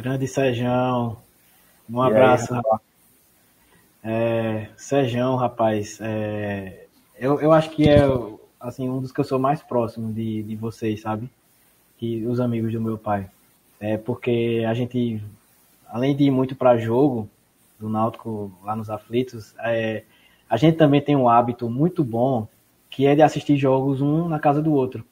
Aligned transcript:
Grande 0.00 0.26
Sejão. 0.26 1.18
Um 1.88 2.00
abraço. 2.00 2.54
Aí, 2.54 2.62
é, 4.02 4.68
Sejão, 4.74 5.36
rapaz. 5.36 5.98
É, 6.00 6.86
eu, 7.18 7.38
eu 7.38 7.52
acho 7.52 7.68
que 7.68 7.86
é 7.86 7.98
assim, 8.58 8.88
um 8.88 9.02
dos 9.02 9.12
que 9.12 9.20
eu 9.20 9.24
sou 9.24 9.38
mais 9.38 9.62
próximo 9.62 10.10
de, 10.10 10.42
de 10.42 10.56
vocês, 10.56 11.02
sabe? 11.02 11.28
Que 11.98 12.24
os 12.24 12.40
amigos 12.40 12.72
do 12.72 12.80
meu 12.80 12.96
pai. 12.96 13.28
É 13.78 13.98
porque 13.98 14.64
a 14.66 14.72
gente, 14.72 15.22
além 15.86 16.16
de 16.16 16.24
ir 16.24 16.30
muito 16.30 16.56
para 16.56 16.78
jogo 16.78 17.28
do 17.78 17.90
Náutico 17.90 18.50
lá 18.64 18.74
nos 18.74 18.88
aflitos, 18.88 19.54
é, 19.58 20.04
a 20.48 20.56
gente 20.56 20.78
também 20.78 21.02
tem 21.02 21.14
um 21.14 21.28
hábito 21.28 21.68
muito 21.68 22.02
bom 22.02 22.48
que 22.88 23.06
é 23.06 23.14
de 23.14 23.20
assistir 23.20 23.58
jogos 23.58 24.00
um 24.00 24.26
na 24.28 24.38
casa 24.38 24.62
do 24.62 24.72
outro. 24.72 25.04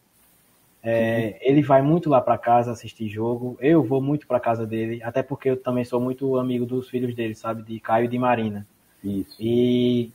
É, 0.83 1.39
ele 1.41 1.63
vai 1.63 1.83
muito 1.83 2.09
lá 2.09 2.21
para 2.21 2.39
casa 2.39 2.71
assistir 2.71 3.09
jogo, 3.09 3.57
eu 3.61 3.83
vou 3.83 4.01
muito 4.01 4.27
para 4.27 4.39
casa 4.39 4.65
dele, 4.67 5.03
até 5.03 5.23
porque 5.23 5.51
eu 5.51 5.57
também 5.57 5.85
sou 5.85 6.01
muito 6.01 6.37
amigo 6.37 6.65
dos 6.65 6.89
filhos 6.89 7.15
dele, 7.15 7.35
sabe, 7.35 7.63
de 7.63 7.81
Caio 7.81 8.05
e 8.05 8.09
de 8.09 8.19
Marina. 8.19 8.67
Isso. 9.03 9.37
E 9.41 10.11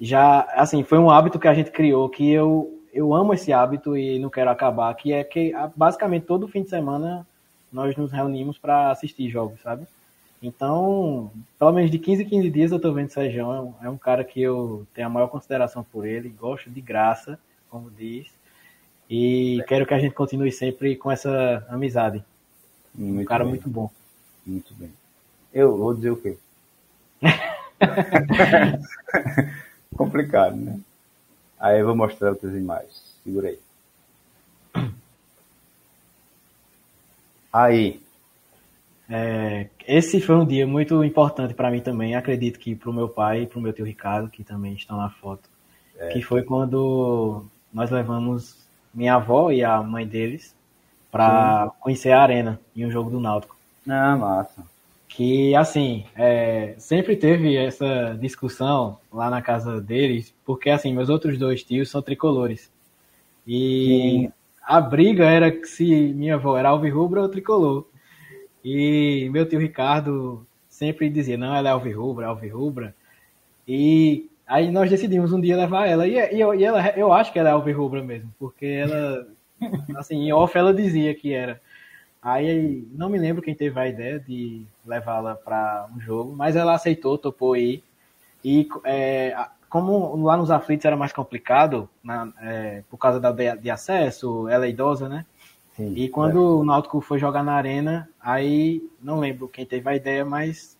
já, 0.00 0.40
assim, 0.54 0.82
foi 0.82 0.98
um 0.98 1.10
hábito 1.10 1.38
que 1.38 1.48
a 1.48 1.54
gente 1.54 1.70
criou 1.70 2.08
que 2.08 2.30
eu, 2.30 2.80
eu 2.92 3.12
amo 3.12 3.34
esse 3.34 3.52
hábito 3.52 3.96
e 3.96 4.18
não 4.18 4.30
quero 4.30 4.50
acabar, 4.50 4.94
que 4.94 5.12
é 5.12 5.24
que 5.24 5.52
basicamente 5.76 6.26
todo 6.26 6.48
fim 6.48 6.62
de 6.62 6.70
semana 6.70 7.26
nós 7.72 7.96
nos 7.96 8.12
reunimos 8.12 8.56
para 8.56 8.90
assistir 8.90 9.28
jogos, 9.28 9.60
sabe? 9.60 9.86
Então, 10.40 11.32
pelo 11.58 11.72
menos 11.72 11.90
de 11.90 11.98
15 11.98 12.22
em 12.22 12.28
15 12.28 12.50
dias 12.50 12.70
eu 12.70 12.78
tô 12.78 12.92
vendo 12.92 13.08
o 13.08 13.10
Sérgio, 13.10 13.40
é 13.40 13.60
um, 13.60 13.74
é 13.82 13.90
um 13.90 13.96
cara 13.96 14.22
que 14.22 14.40
eu 14.40 14.86
tenho 14.92 15.06
a 15.06 15.10
maior 15.10 15.28
consideração 15.28 15.82
por 15.82 16.06
ele, 16.06 16.28
gosto 16.28 16.70
de 16.70 16.80
graça, 16.80 17.38
como 17.70 17.90
diz, 17.90 18.28
e 19.08 19.62
quero 19.68 19.86
que 19.86 19.94
a 19.94 19.98
gente 19.98 20.14
continue 20.14 20.50
sempre 20.50 20.96
com 20.96 21.10
essa 21.10 21.64
amizade. 21.68 22.24
Muito 22.94 23.22
um 23.22 23.24
cara 23.24 23.44
bem. 23.44 23.54
muito 23.54 23.68
bom. 23.68 23.90
Muito 24.46 24.74
bem. 24.74 24.90
Eu 25.52 25.76
vou 25.76 25.94
dizer 25.94 26.10
o 26.10 26.16
quê? 26.16 26.36
Complicado, 29.96 30.56
né? 30.56 30.80
Aí 31.58 31.80
eu 31.80 31.86
vou 31.86 31.96
mostrar 31.96 32.30
outras 32.30 32.54
imagens. 32.54 33.16
Segura 33.22 33.48
aí. 33.48 33.58
Aí. 37.52 38.00
É, 39.08 39.68
esse 39.86 40.20
foi 40.20 40.34
um 40.34 40.46
dia 40.46 40.66
muito 40.66 41.04
importante 41.04 41.54
para 41.54 41.70
mim 41.70 41.80
também. 41.80 42.16
Acredito 42.16 42.58
que 42.58 42.74
para 42.74 42.90
o 42.90 42.92
meu 42.92 43.08
pai 43.08 43.42
e 43.42 43.46
para 43.46 43.58
o 43.58 43.62
meu 43.62 43.72
tio 43.72 43.84
Ricardo, 43.84 44.28
que 44.28 44.42
também 44.42 44.74
estão 44.74 44.96
na 44.96 45.08
foto. 45.08 45.48
É. 45.96 46.08
Que 46.08 46.20
foi 46.20 46.42
quando 46.42 47.44
nós 47.72 47.90
levamos 47.90 48.63
minha 48.94 49.16
avó 49.16 49.50
e 49.50 49.64
a 49.64 49.82
mãe 49.82 50.06
deles 50.06 50.54
para 51.10 51.70
conhecer 51.80 52.12
a 52.12 52.22
arena 52.22 52.60
em 52.74 52.84
um 52.86 52.90
jogo 52.90 53.10
do 53.10 53.20
Náutico. 53.20 53.56
Ah, 53.88 54.16
massa. 54.16 54.64
Que, 55.08 55.54
assim, 55.54 56.04
é, 56.16 56.74
sempre 56.78 57.16
teve 57.16 57.56
essa 57.56 58.16
discussão 58.20 58.98
lá 59.12 59.30
na 59.30 59.40
casa 59.40 59.80
deles, 59.80 60.34
porque, 60.44 60.70
assim, 60.70 60.92
meus 60.92 61.08
outros 61.08 61.38
dois 61.38 61.62
tios 61.62 61.88
são 61.88 62.02
tricolores. 62.02 62.68
E 63.46 64.26
Sim. 64.26 64.32
a 64.62 64.80
briga 64.80 65.24
era 65.24 65.52
que 65.52 65.66
se 65.66 65.84
minha 65.84 66.34
avó 66.34 66.56
era 66.56 66.70
alvirrubra 66.70 67.22
ou 67.22 67.28
tricolor. 67.28 67.86
E 68.64 69.28
meu 69.30 69.46
tio 69.48 69.60
Ricardo 69.60 70.44
sempre 70.68 71.08
dizia, 71.08 71.36
não, 71.36 71.54
ela 71.54 71.68
é 71.68 71.72
alvirrubra, 71.72 72.26
alvirrubra. 72.26 72.94
E 73.68 74.28
Aí 74.46 74.70
nós 74.70 74.90
decidimos 74.90 75.32
um 75.32 75.40
dia 75.40 75.56
levar 75.56 75.86
ela. 75.86 76.06
E, 76.06 76.16
e, 76.16 76.38
e 76.38 76.64
ela, 76.64 76.88
eu 76.90 77.12
acho 77.12 77.32
que 77.32 77.38
ela 77.38 77.48
é 77.48 77.52
alvirrubra 77.52 78.02
mesmo, 78.02 78.32
porque 78.38 78.66
ela, 78.66 79.26
assim, 79.96 80.16
em 80.16 80.32
off 80.32 80.56
ela 80.56 80.74
dizia 80.74 81.14
que 81.14 81.32
era. 81.32 81.60
Aí 82.22 82.86
não 82.92 83.10
me 83.10 83.18
lembro 83.18 83.42
quem 83.42 83.54
teve 83.54 83.78
a 83.78 83.86
ideia 83.86 84.18
de 84.18 84.64
levá-la 84.84 85.34
para 85.34 85.86
um 85.94 86.00
jogo, 86.00 86.34
mas 86.34 86.56
ela 86.56 86.74
aceitou, 86.74 87.18
topou 87.18 87.56
ir. 87.56 87.82
E 88.42 88.66
é, 88.84 89.36
como 89.68 90.24
lá 90.24 90.36
nos 90.36 90.50
aflitos 90.50 90.84
era 90.84 90.96
mais 90.96 91.12
complicado, 91.12 91.88
na, 92.02 92.32
é, 92.40 92.82
por 92.88 92.96
causa 92.96 93.20
da, 93.20 93.30
de 93.30 93.70
acesso, 93.70 94.48
ela 94.48 94.66
é 94.66 94.70
idosa, 94.70 95.08
né? 95.08 95.26
Sim, 95.76 95.92
e 95.96 96.08
quando 96.08 96.38
é. 96.38 96.40
o 96.40 96.64
Náutico 96.64 97.00
foi 97.00 97.18
jogar 97.18 97.42
na 97.42 97.54
arena, 97.54 98.08
aí 98.20 98.88
não 99.02 99.18
lembro 99.18 99.48
quem 99.48 99.66
teve 99.66 99.88
a 99.90 99.96
ideia, 99.96 100.24
mas 100.24 100.78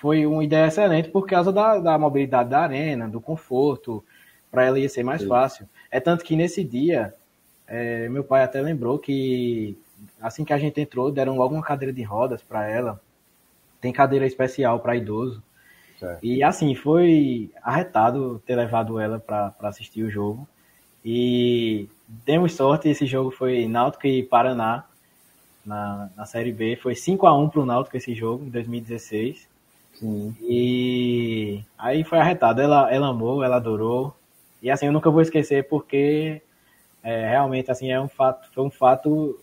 foi 0.00 0.26
uma 0.26 0.44
ideia 0.44 0.66
excelente 0.66 1.08
por 1.08 1.26
causa 1.26 1.52
da, 1.52 1.78
da 1.78 1.98
mobilidade 1.98 2.50
da 2.50 2.60
arena, 2.60 3.08
do 3.08 3.20
conforto, 3.20 4.04
para 4.50 4.64
ela 4.64 4.78
ia 4.78 4.88
ser 4.88 5.02
mais 5.02 5.22
Sim. 5.22 5.28
fácil. 5.28 5.68
É 5.90 5.98
tanto 6.00 6.24
que 6.24 6.36
nesse 6.36 6.62
dia, 6.62 7.14
é, 7.66 8.08
meu 8.08 8.22
pai 8.22 8.42
até 8.42 8.60
lembrou 8.60 8.98
que 8.98 9.76
assim 10.20 10.44
que 10.44 10.52
a 10.52 10.58
gente 10.58 10.80
entrou, 10.80 11.10
deram 11.10 11.36
logo 11.36 11.54
uma 11.54 11.62
cadeira 11.62 11.92
de 11.92 12.02
rodas 12.02 12.42
para 12.42 12.68
ela. 12.68 13.00
Tem 13.80 13.92
cadeira 13.92 14.26
especial 14.26 14.80
para 14.80 14.96
idoso. 14.96 15.42
Certo. 15.98 16.22
E 16.22 16.42
assim, 16.42 16.74
foi 16.74 17.50
arretado 17.62 18.42
ter 18.46 18.54
levado 18.54 19.00
ela 19.00 19.18
para 19.18 19.54
assistir 19.62 20.02
o 20.02 20.10
jogo. 20.10 20.46
E 21.04 21.88
demos 22.06 22.54
sorte, 22.54 22.88
esse 22.88 23.06
jogo 23.06 23.30
foi 23.30 23.66
Náutico 23.66 24.06
e 24.06 24.22
Paraná 24.22 24.84
na, 25.64 26.10
na 26.16 26.26
Série 26.26 26.52
B. 26.52 26.76
Foi 26.76 26.94
5 26.94 27.26
a 27.26 27.36
1 27.36 27.48
para 27.48 27.60
o 27.60 27.66
Náutico 27.66 27.96
esse 27.96 28.14
jogo, 28.14 28.44
em 28.44 28.50
2016. 28.50 29.55
Sim. 29.98 30.34
E 30.40 31.62
aí 31.78 32.04
foi 32.04 32.18
arretado. 32.18 32.60
Ela, 32.60 32.92
ela 32.92 33.08
amou, 33.08 33.42
ela 33.42 33.56
adorou. 33.56 34.14
E 34.62 34.70
assim, 34.70 34.86
eu 34.86 34.92
nunca 34.92 35.10
vou 35.10 35.20
esquecer 35.20 35.68
porque 35.68 36.42
é, 37.02 37.28
realmente 37.28 37.70
assim 37.70 37.90
é 37.90 38.00
um 38.00 38.08
fato, 38.08 38.48
foi 38.52 38.64
um 38.64 38.70
fato 38.70 39.38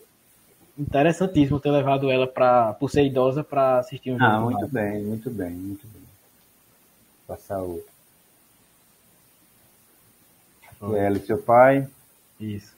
interessantíssimo 0.78 1.60
ter 1.60 1.70
levado 1.70 2.10
ela 2.10 2.26
para 2.26 2.74
por 2.74 2.90
ser 2.90 3.04
idosa 3.04 3.42
para 3.42 3.78
assistir 3.78 4.10
um 4.10 4.18
jogo. 4.18 4.30
Ah, 4.30 4.40
muito 4.40 4.68
bem, 4.68 5.02
muito 5.02 5.30
bem, 5.30 5.50
muito 5.50 5.86
bem. 5.86 6.02
Passar 7.26 7.60
outro. 7.62 7.94
Ela 10.82 11.16
e 11.16 11.20
seu 11.20 11.38
pai. 11.38 11.88
Isso. 12.38 12.76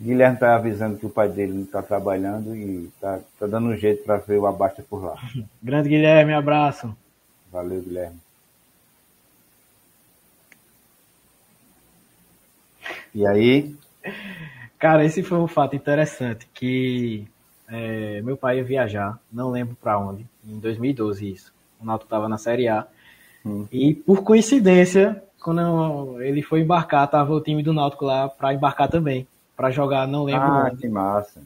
Guilherme 0.00 0.34
está 0.34 0.54
avisando 0.54 0.96
que 0.96 1.06
o 1.06 1.10
pai 1.10 1.28
dele 1.28 1.52
não 1.52 1.62
está 1.62 1.82
trabalhando 1.82 2.54
e 2.54 2.84
está 2.84 3.18
tá 3.38 3.46
dando 3.48 3.68
um 3.68 3.76
jeito 3.76 4.04
para 4.04 4.18
ver 4.18 4.38
o 4.38 4.46
Abasta 4.46 4.82
por 4.88 5.02
lá. 5.02 5.16
Grande 5.60 5.88
Guilherme, 5.88 6.32
abraço. 6.32 6.96
Valeu, 7.50 7.82
Guilherme. 7.82 8.16
E 13.12 13.26
aí? 13.26 13.74
Cara, 14.78 15.04
esse 15.04 15.24
foi 15.24 15.38
um 15.38 15.48
fato 15.48 15.74
interessante, 15.74 16.46
que 16.54 17.26
é, 17.66 18.22
meu 18.22 18.36
pai 18.36 18.58
ia 18.58 18.64
viajar, 18.64 19.18
não 19.32 19.50
lembro 19.50 19.76
para 19.80 19.98
onde, 19.98 20.24
em 20.46 20.60
2012 20.60 21.32
isso. 21.32 21.52
O 21.80 21.84
Náutico 21.84 22.06
estava 22.06 22.28
na 22.28 22.38
Série 22.38 22.68
A. 22.68 22.86
Hum. 23.44 23.66
E 23.72 23.94
por 23.94 24.22
coincidência, 24.22 25.20
quando 25.40 26.22
ele 26.22 26.42
foi 26.42 26.60
embarcar, 26.60 27.08
tava 27.10 27.32
o 27.32 27.40
time 27.40 27.64
do 27.64 27.72
Náutico 27.72 28.04
lá 28.04 28.28
para 28.28 28.54
embarcar 28.54 28.88
também 28.88 29.26
para 29.58 29.72
jogar, 29.72 30.06
não 30.06 30.22
lembro. 30.22 30.44
Ah, 30.44 30.70
que 30.70 30.86
massa. 30.86 31.42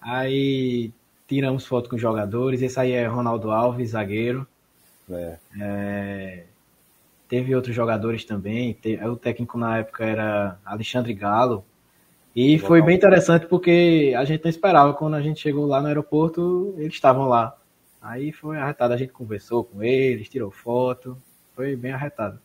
Aí 0.00 0.92
tiramos 1.26 1.66
foto 1.66 1.90
com 1.90 1.96
os 1.96 2.00
jogadores. 2.00 2.62
Esse 2.62 2.78
aí 2.78 2.92
é 2.92 3.04
Ronaldo 3.04 3.50
Alves, 3.50 3.90
zagueiro. 3.90 4.46
É. 5.10 5.36
É, 5.60 6.44
teve 7.28 7.52
outros 7.52 7.74
jogadores 7.74 8.24
também. 8.24 8.78
o 9.10 9.16
técnico 9.16 9.58
na 9.58 9.78
época 9.78 10.04
era 10.04 10.56
Alexandre 10.64 11.12
Galo. 11.14 11.64
E 12.34 12.60
foi 12.60 12.80
bem 12.80 12.94
interessante 12.94 13.46
porque 13.46 14.14
a 14.16 14.24
gente 14.24 14.44
não 14.44 14.50
esperava. 14.50 14.94
Quando 14.94 15.14
a 15.14 15.20
gente 15.20 15.40
chegou 15.40 15.66
lá 15.66 15.80
no 15.80 15.88
aeroporto, 15.88 16.76
eles 16.78 16.94
estavam 16.94 17.26
lá. 17.26 17.56
Aí 18.00 18.30
foi 18.30 18.56
arretado. 18.56 18.94
A 18.94 18.96
gente 18.96 19.12
conversou 19.12 19.64
com 19.64 19.82
eles, 19.82 20.28
tirou 20.28 20.52
foto. 20.52 21.18
Foi 21.56 21.74
bem 21.74 21.90
arretado. 21.90 22.38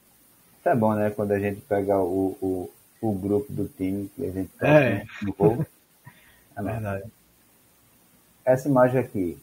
Isso 0.60 0.70
é 0.70 0.76
bom, 0.76 0.96
né? 0.96 1.12
Quando 1.12 1.34
a 1.34 1.40
gente 1.40 1.62
pega 1.62 2.00
o, 2.00 2.36
o 2.42 2.72
o 3.02 3.12
grupo 3.14 3.52
do 3.52 3.68
time 3.68 4.10
que 4.16 4.24
a 4.24 4.32
gente 4.32 4.52
tá 4.60 4.68
é. 4.68 5.06
no 5.24 5.34
povo. 5.34 5.66
É 6.56 6.62
verdade. 6.62 7.04
Essa 8.46 8.70
imagem 8.70 9.00
aqui. 9.00 9.38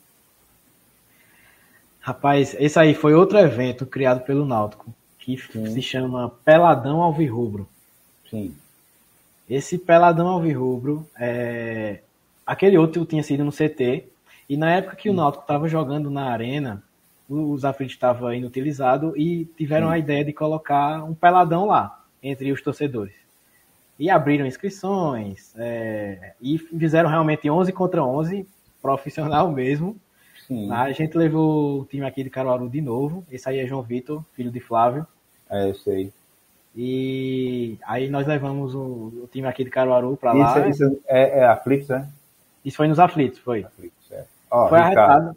Rapaz, 2.00 2.56
esse 2.58 2.78
aí 2.78 2.94
foi 2.94 3.14
outro 3.14 3.36
evento 3.36 3.84
criado 3.84 4.24
pelo 4.24 4.46
Náutico, 4.46 4.94
que 5.18 5.36
Sim. 5.36 5.70
se 5.72 5.82
chama 5.82 6.30
Peladão 6.44 7.02
Alvirrubro. 7.02 7.68
Sim. 8.30 8.54
Esse 9.50 9.76
Peladão 9.76 10.28
Alvirrubro, 10.28 11.06
é... 11.18 12.00
aquele 12.46 12.78
outro 12.78 13.04
tinha 13.04 13.22
sido 13.22 13.44
no 13.44 13.52
CT, 13.52 14.06
e 14.48 14.56
na 14.56 14.76
época 14.76 14.96
que 14.96 15.08
Sim. 15.08 15.10
o 15.10 15.14
Náutico 15.14 15.42
estava 15.42 15.68
jogando 15.68 16.10
na 16.10 16.30
arena, 16.30 16.82
os 17.28 17.64
aflitos 17.64 17.94
estavam 17.94 18.32
inutilizados 18.32 19.12
e 19.16 19.44
tiveram 19.56 19.88
Sim. 19.88 19.94
a 19.94 19.98
ideia 19.98 20.24
de 20.24 20.32
colocar 20.32 21.04
um 21.04 21.14
peladão 21.14 21.66
lá, 21.66 22.02
entre 22.22 22.50
os 22.52 22.62
torcedores 22.62 23.27
e 23.98 24.08
abriram 24.08 24.46
inscrições 24.46 25.52
é, 25.56 26.32
e 26.40 26.56
fizeram 26.58 27.10
realmente 27.10 27.50
11 27.50 27.72
contra 27.72 28.02
11, 28.02 28.46
profissional 28.80 29.50
mesmo. 29.50 29.96
Sim. 30.46 30.70
A 30.70 30.90
gente 30.92 31.16
levou 31.16 31.80
o 31.80 31.84
time 31.84 32.06
aqui 32.06 32.22
de 32.22 32.30
Caruaru 32.30 32.68
de 32.68 32.80
novo. 32.80 33.24
Esse 33.30 33.48
aí 33.48 33.58
é 33.58 33.66
João 33.66 33.82
Vitor, 33.82 34.24
filho 34.34 34.50
de 34.50 34.60
Flávio. 34.60 35.06
É, 35.50 35.68
eu 35.68 35.74
sei. 35.74 36.12
E 36.76 37.76
aí 37.86 38.08
nós 38.08 38.26
levamos 38.26 38.74
o, 38.74 39.28
time 39.32 39.48
aqui 39.48 39.64
de 39.64 39.70
Caruaru 39.70 40.16
para 40.16 40.32
lá. 40.32 40.68
Isso, 40.68 40.84
isso 40.84 41.00
é, 41.06 41.40
é 41.40 41.46
Aflitos, 41.46 41.88
né? 41.88 42.08
Isso 42.64 42.76
foi 42.76 42.86
nos 42.86 42.98
Aflitos, 42.98 43.40
foi. 43.40 43.64
Aflitos, 43.64 44.12
é. 44.12 44.24
Ó, 44.50 44.68
Foi 44.68 44.78
Ricardo, 44.78 44.98
arretado. 44.98 45.36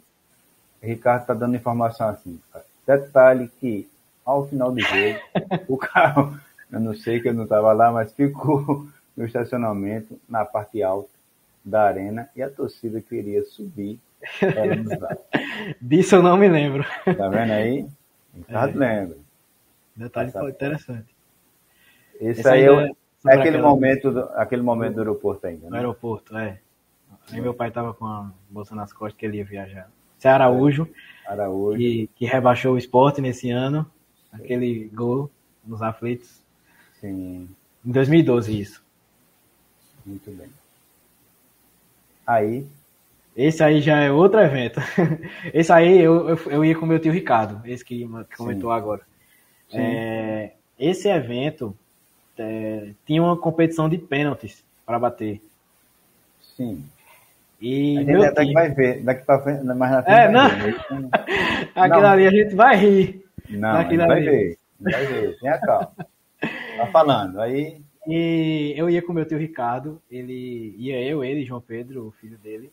Ricardo 0.82 1.26
tá 1.26 1.34
dando 1.34 1.56
informação 1.56 2.08
assim. 2.08 2.40
Detalhe 2.86 3.50
que 3.60 3.88
ao 4.24 4.46
final 4.46 4.72
do 4.72 4.80
jogo, 4.80 5.18
o 5.68 5.76
carro, 5.76 6.38
eu 6.72 6.80
não 6.80 6.94
sei 6.94 7.20
que 7.20 7.28
eu 7.28 7.34
não 7.34 7.44
estava 7.44 7.72
lá, 7.72 7.92
mas 7.92 8.12
ficou 8.14 8.88
no 9.14 9.24
estacionamento, 9.26 10.18
na 10.28 10.44
parte 10.44 10.82
alta 10.82 11.10
da 11.64 11.84
arena, 11.84 12.28
e 12.34 12.42
a 12.42 12.50
torcida 12.50 13.00
queria 13.00 13.44
subir. 13.44 14.00
Disso 15.80 16.16
eu 16.16 16.22
não 16.22 16.36
me 16.36 16.48
lembro. 16.48 16.84
Tá 17.04 17.28
vendo 17.28 17.52
aí? 17.52 17.86
Ricardo 18.34 18.82
é. 18.82 19.00
lembra. 19.00 19.16
Detalhe 19.94 20.28
Essa... 20.28 20.48
interessante. 20.48 21.14
Esse, 22.14 22.40
Esse 22.40 22.48
aí 22.48 22.64
é, 22.64 22.90
é 23.26 23.34
aquele, 23.34 23.58
momento 23.58 24.10
do, 24.10 24.20
aquele 24.34 24.62
momento 24.62 24.94
do 24.94 25.00
aeroporto 25.00 25.46
ainda. 25.46 25.64
Né? 25.64 25.70
No 25.70 25.76
aeroporto, 25.76 26.36
é. 26.36 26.58
Aí 27.30 27.40
meu 27.40 27.52
pai 27.52 27.70
tava 27.70 27.92
com 27.92 28.06
a 28.06 28.30
bolsa 28.48 28.74
nas 28.74 28.92
costas 28.92 29.18
que 29.18 29.26
ele 29.26 29.36
ia 29.38 29.44
viajar. 29.44 29.90
Esse 30.18 30.28
é 30.28 30.30
Araújo, 30.30 30.88
Araújo. 31.26 31.78
Que, 31.78 32.08
que 32.14 32.24
rebaixou 32.24 32.74
o 32.74 32.78
esporte 32.78 33.20
nesse 33.20 33.50
ano. 33.50 33.86
Aquele 34.32 34.88
gol 34.92 35.30
nos 35.64 35.82
aflitos. 35.82 36.41
Sim. 37.02 37.48
Em 37.84 37.90
2012, 37.90 38.60
isso. 38.60 38.82
Muito 40.06 40.30
bem. 40.30 40.48
Aí. 42.26 42.64
Esse 43.36 43.62
aí 43.64 43.80
já 43.80 43.98
é 43.98 44.10
outro 44.10 44.40
evento. 44.40 44.80
Esse 45.52 45.72
aí 45.72 46.00
eu, 46.00 46.28
eu, 46.28 46.38
eu 46.50 46.64
ia 46.64 46.76
com 46.76 46.86
meu 46.86 47.00
tio 47.00 47.12
Ricardo, 47.12 47.66
esse 47.66 47.84
que 47.84 48.06
comentou 48.36 48.70
Sim. 48.70 48.76
agora. 48.76 49.00
É, 49.72 50.52
esse 50.78 51.08
evento 51.08 51.74
é, 52.36 52.90
tinha 53.06 53.22
uma 53.22 53.36
competição 53.36 53.88
de 53.88 53.96
pênaltis 53.96 54.62
para 54.84 54.98
bater. 54.98 55.40
Sim. 56.56 56.84
E 57.58 57.96
a 57.98 58.02
gente 58.02 58.26
até 58.26 58.44
que 58.44 58.52
vai 58.52 58.68
ver, 58.68 59.02
daqui 59.02 59.24
para 59.24 59.42
frente, 59.42 59.64
mais 59.64 59.92
na 59.92 60.02
frente. 60.02 60.18
É, 60.18 60.28
não. 60.30 60.46
Aquilo 61.82 62.06
ali 62.06 62.26
a 62.26 62.30
gente 62.30 62.54
vai 62.54 62.76
rir. 62.76 63.24
Não, 63.48 63.72
vai 63.72 64.20
ver, 64.20 64.58
vai 64.78 65.06
ver, 65.06 65.38
tenha 65.38 65.58
calma. 65.58 65.90
Tá 66.76 66.86
falando, 66.86 67.40
aí. 67.40 67.80
E 68.06 68.74
eu 68.76 68.90
ia 68.90 69.00
com 69.00 69.12
meu 69.12 69.24
tio 69.24 69.38
Ricardo, 69.38 70.02
ele 70.10 70.74
ia 70.76 71.00
eu, 71.00 71.22
ele, 71.22 71.44
João 71.44 71.60
Pedro, 71.60 72.08
o 72.08 72.10
filho 72.10 72.36
dele. 72.38 72.72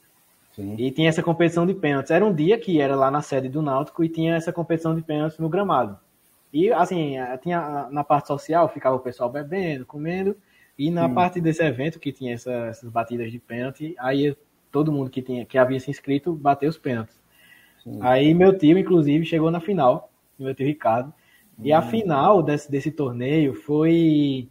Sim. 0.54 0.76
E 0.78 0.92
tinha 0.92 1.10
essa 1.10 1.22
competição 1.22 1.66
de 1.66 1.74
pênaltis. 1.74 2.12
Era 2.12 2.26
um 2.26 2.34
dia 2.34 2.58
que 2.58 2.82
era 2.82 2.96
lá 2.96 3.12
na 3.12 3.22
sede 3.22 3.48
do 3.48 3.62
Náutico 3.62 4.04
e 4.04 4.10
tinha 4.10 4.36
essa 4.36 4.52
competição 4.52 4.96
de 4.96 5.02
pênaltis 5.02 5.38
no 5.38 5.48
gramado. 5.48 5.98
E 6.52 6.72
assim, 6.72 7.14
tinha 7.44 7.88
na 7.92 8.04
parte 8.04 8.28
social 8.28 8.68
ficava 8.68 8.96
o 8.96 9.00
pessoal 9.00 9.30
bebendo, 9.30 9.86
comendo, 9.86 10.36
e 10.78 10.90
na 10.90 11.08
Sim. 11.08 11.14
parte 11.14 11.40
desse 11.40 11.64
evento 11.64 12.00
que 12.00 12.12
tinha 12.12 12.34
essa, 12.34 12.52
essas 12.52 12.90
batidas 12.90 13.32
de 13.32 13.38
pênalti, 13.38 13.96
aí 14.00 14.36
todo 14.72 14.92
mundo 14.92 15.10
que 15.10 15.22
tinha 15.22 15.46
que 15.46 15.58
havia 15.58 15.80
se 15.80 15.92
inscrito 15.92 16.34
bateu 16.34 16.70
os 16.70 16.78
pênaltis. 16.78 17.16
Sim. 17.84 18.00
Aí 18.02 18.34
meu 18.34 18.58
tio, 18.58 18.78
inclusive, 18.78 19.26
chegou 19.26 19.52
na 19.52 19.60
final, 19.60 20.12
meu 20.38 20.56
tio 20.56 20.66
Ricardo. 20.66 21.14
E 21.62 21.74
a 21.74 21.80
hum. 21.80 21.84
final 21.84 22.44
desse, 22.44 22.72
desse 22.72 22.92
torneio 22.92 23.54
foi 23.54 24.48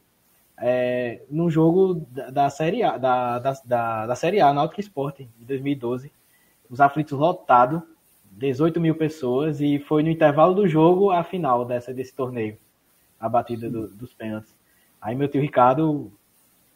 é, 0.61 1.23
num 1.31 1.51
jogo 1.51 2.07
da, 2.11 2.31
da 2.31 2.51
Série 2.51 2.83
A, 2.83 2.97
da, 2.99 3.39
da, 3.39 3.53
da, 3.65 4.07
da 4.07 4.15
Série 4.17 4.41
A, 4.41 4.53
Náutico 4.53 4.81
Esporte, 4.81 5.29
de 5.39 5.45
2012. 5.45 6.13
Os 6.69 6.81
aflitos 6.81 7.19
lotados, 7.19 7.81
18 8.33 8.81
mil 8.81 8.95
pessoas, 8.95 9.61
e 9.61 9.79
foi 9.79 10.03
no 10.03 10.11
intervalo 10.11 10.55
do 10.55 10.69
jogo 10.69 11.11
a 11.11 11.25
final 11.25 11.65
dessa, 11.65 11.95
desse 11.95 12.15
torneio, 12.15 12.59
a 13.19 13.29
batida 13.29 13.71
do, 13.71 13.89
dos 13.89 14.13
pênaltis. 14.13 14.55
Aí 15.01 15.15
meu 15.15 15.29
tio 15.29 15.41
Ricardo 15.41 16.13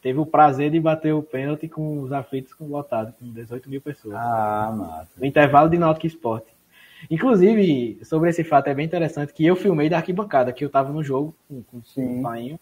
teve 0.01 0.19
o 0.19 0.25
prazer 0.25 0.71
de 0.71 0.79
bater 0.79 1.13
o 1.13 1.21
pênalti 1.21 1.67
com 1.67 2.01
os 2.01 2.11
aflitos 2.11 2.53
com 2.53 2.65
lotado, 2.67 3.13
com 3.19 3.31
18 3.31 3.69
mil 3.69 3.81
pessoas. 3.81 4.15
Ah, 4.15 4.73
massa. 4.75 5.11
No 5.17 5.25
intervalo 5.25 5.69
de 5.69 5.77
Náutico 5.77 6.07
Esporte. 6.07 6.52
Inclusive, 7.09 7.99
sobre 8.03 8.29
esse 8.29 8.43
fato 8.43 8.67
é 8.67 8.73
bem 8.73 8.85
interessante 8.85 9.33
que 9.33 9.45
eu 9.45 9.55
filmei 9.55 9.89
da 9.89 9.97
arquibancada, 9.97 10.53
que 10.53 10.63
eu 10.63 10.69
tava 10.69 10.91
no 10.91 11.03
jogo 11.03 11.35
com, 11.47 11.63
com, 11.63 11.81
com 11.81 12.19
o 12.19 12.23
Painho, 12.23 12.59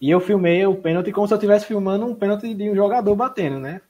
e 0.00 0.10
eu 0.10 0.20
filmei 0.20 0.64
o 0.66 0.74
pênalti 0.74 1.12
como 1.12 1.26
se 1.26 1.34
eu 1.34 1.36
estivesse 1.36 1.66
filmando 1.66 2.06
um 2.06 2.14
pênalti 2.14 2.52
de 2.54 2.70
um 2.70 2.74
jogador 2.74 3.14
batendo, 3.14 3.58
né? 3.58 3.80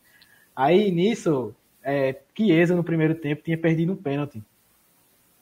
Aí 0.55 0.91
nisso, 0.91 1.55
é, 1.83 2.17
Chiesa 2.37 2.75
no 2.75 2.85
primeiro 2.85 3.15
tempo 3.15 3.43
tinha 3.43 3.59
perdido 3.59 3.93
um 3.93 3.97
pênalti 3.97 4.43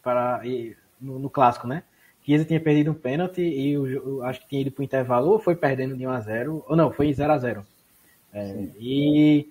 para, 0.03 0.43
no, 1.01 1.19
no 1.19 1.31
clássico, 1.31 1.67
né? 1.67 1.83
Chiesa 2.25 2.45
tinha 2.45 2.61
perdido 2.61 2.91
um 2.91 2.95
pênalti 2.95 3.43
e 3.43 3.73
eu, 3.73 3.87
eu 3.87 4.23
acho 4.25 4.41
que 4.41 4.49
tinha 4.49 4.63
ido 4.63 4.71
para 4.71 4.83
o 4.83 4.85
intervalo, 4.85 5.31
ou 5.31 5.39
foi 5.39 5.57
perdendo 5.57 5.97
de 5.97 6.07
1 6.07 6.11
a 6.11 6.21
0 6.21 6.65
ou 6.69 6.77
não, 6.77 6.93
foi 6.93 7.13
0 7.13 7.33
a 7.33 7.39
0 7.39 7.67
é, 8.33 8.69
E 8.79 9.49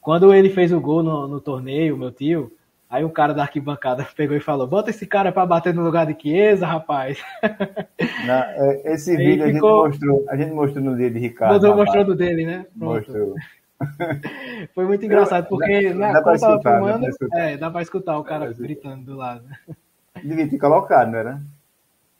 quando 0.00 0.32
ele 0.34 0.50
fez 0.50 0.72
o 0.72 0.80
gol 0.80 1.02
no, 1.02 1.28
no, 1.28 1.40
torneio, 1.40 1.96
meu 1.96 2.10
tio, 2.10 2.52
aí 2.90 3.04
o 3.04 3.10
cara 3.10 3.32
da 3.32 3.42
arquibancada 3.42 4.06
pegou 4.16 4.36
e 4.36 4.40
falou: 4.40 4.66
Bota 4.66 4.90
esse 4.90 5.06
cara 5.06 5.30
para 5.30 5.46
bater 5.46 5.72
no 5.72 5.82
lugar 5.82 6.06
de 6.06 6.20
Chiesa, 6.20 6.66
rapaz. 6.66 7.22
Não, 8.26 8.34
é, 8.34 8.92
esse 8.92 9.16
vídeo 9.16 9.46
ficou... 9.46 9.86
a, 9.86 9.90
gente 9.90 10.00
mostrou, 10.00 10.24
a 10.28 10.36
gente 10.36 10.52
mostrou 10.52 10.84
no 10.84 10.96
dia 10.96 11.10
de 11.10 11.18
Ricardo. 11.20 11.52
Mostrou, 11.52 11.76
mostrou 11.76 12.04
do 12.04 12.16
dele, 12.16 12.44
né? 12.44 12.66
Pronto. 12.76 12.94
Mostrou. 12.94 13.34
Foi 14.74 14.84
muito 14.84 15.04
engraçado, 15.04 15.48
porque 15.48 15.94
dá, 15.94 16.12
dá 16.12 16.22
tava 16.22 16.60
filmando, 16.60 17.06
dá 17.30 17.38
é, 17.38 17.56
dá 17.56 17.70
pra 17.70 17.82
escutar 17.82 18.18
o 18.18 18.24
cara 18.24 18.52
gritando 18.52 19.04
do 19.04 19.16
lado. 19.16 19.44
Devia 20.22 20.48
ter 20.50 20.58
colocado, 20.58 21.10
não 21.10 21.18
era? 21.18 21.42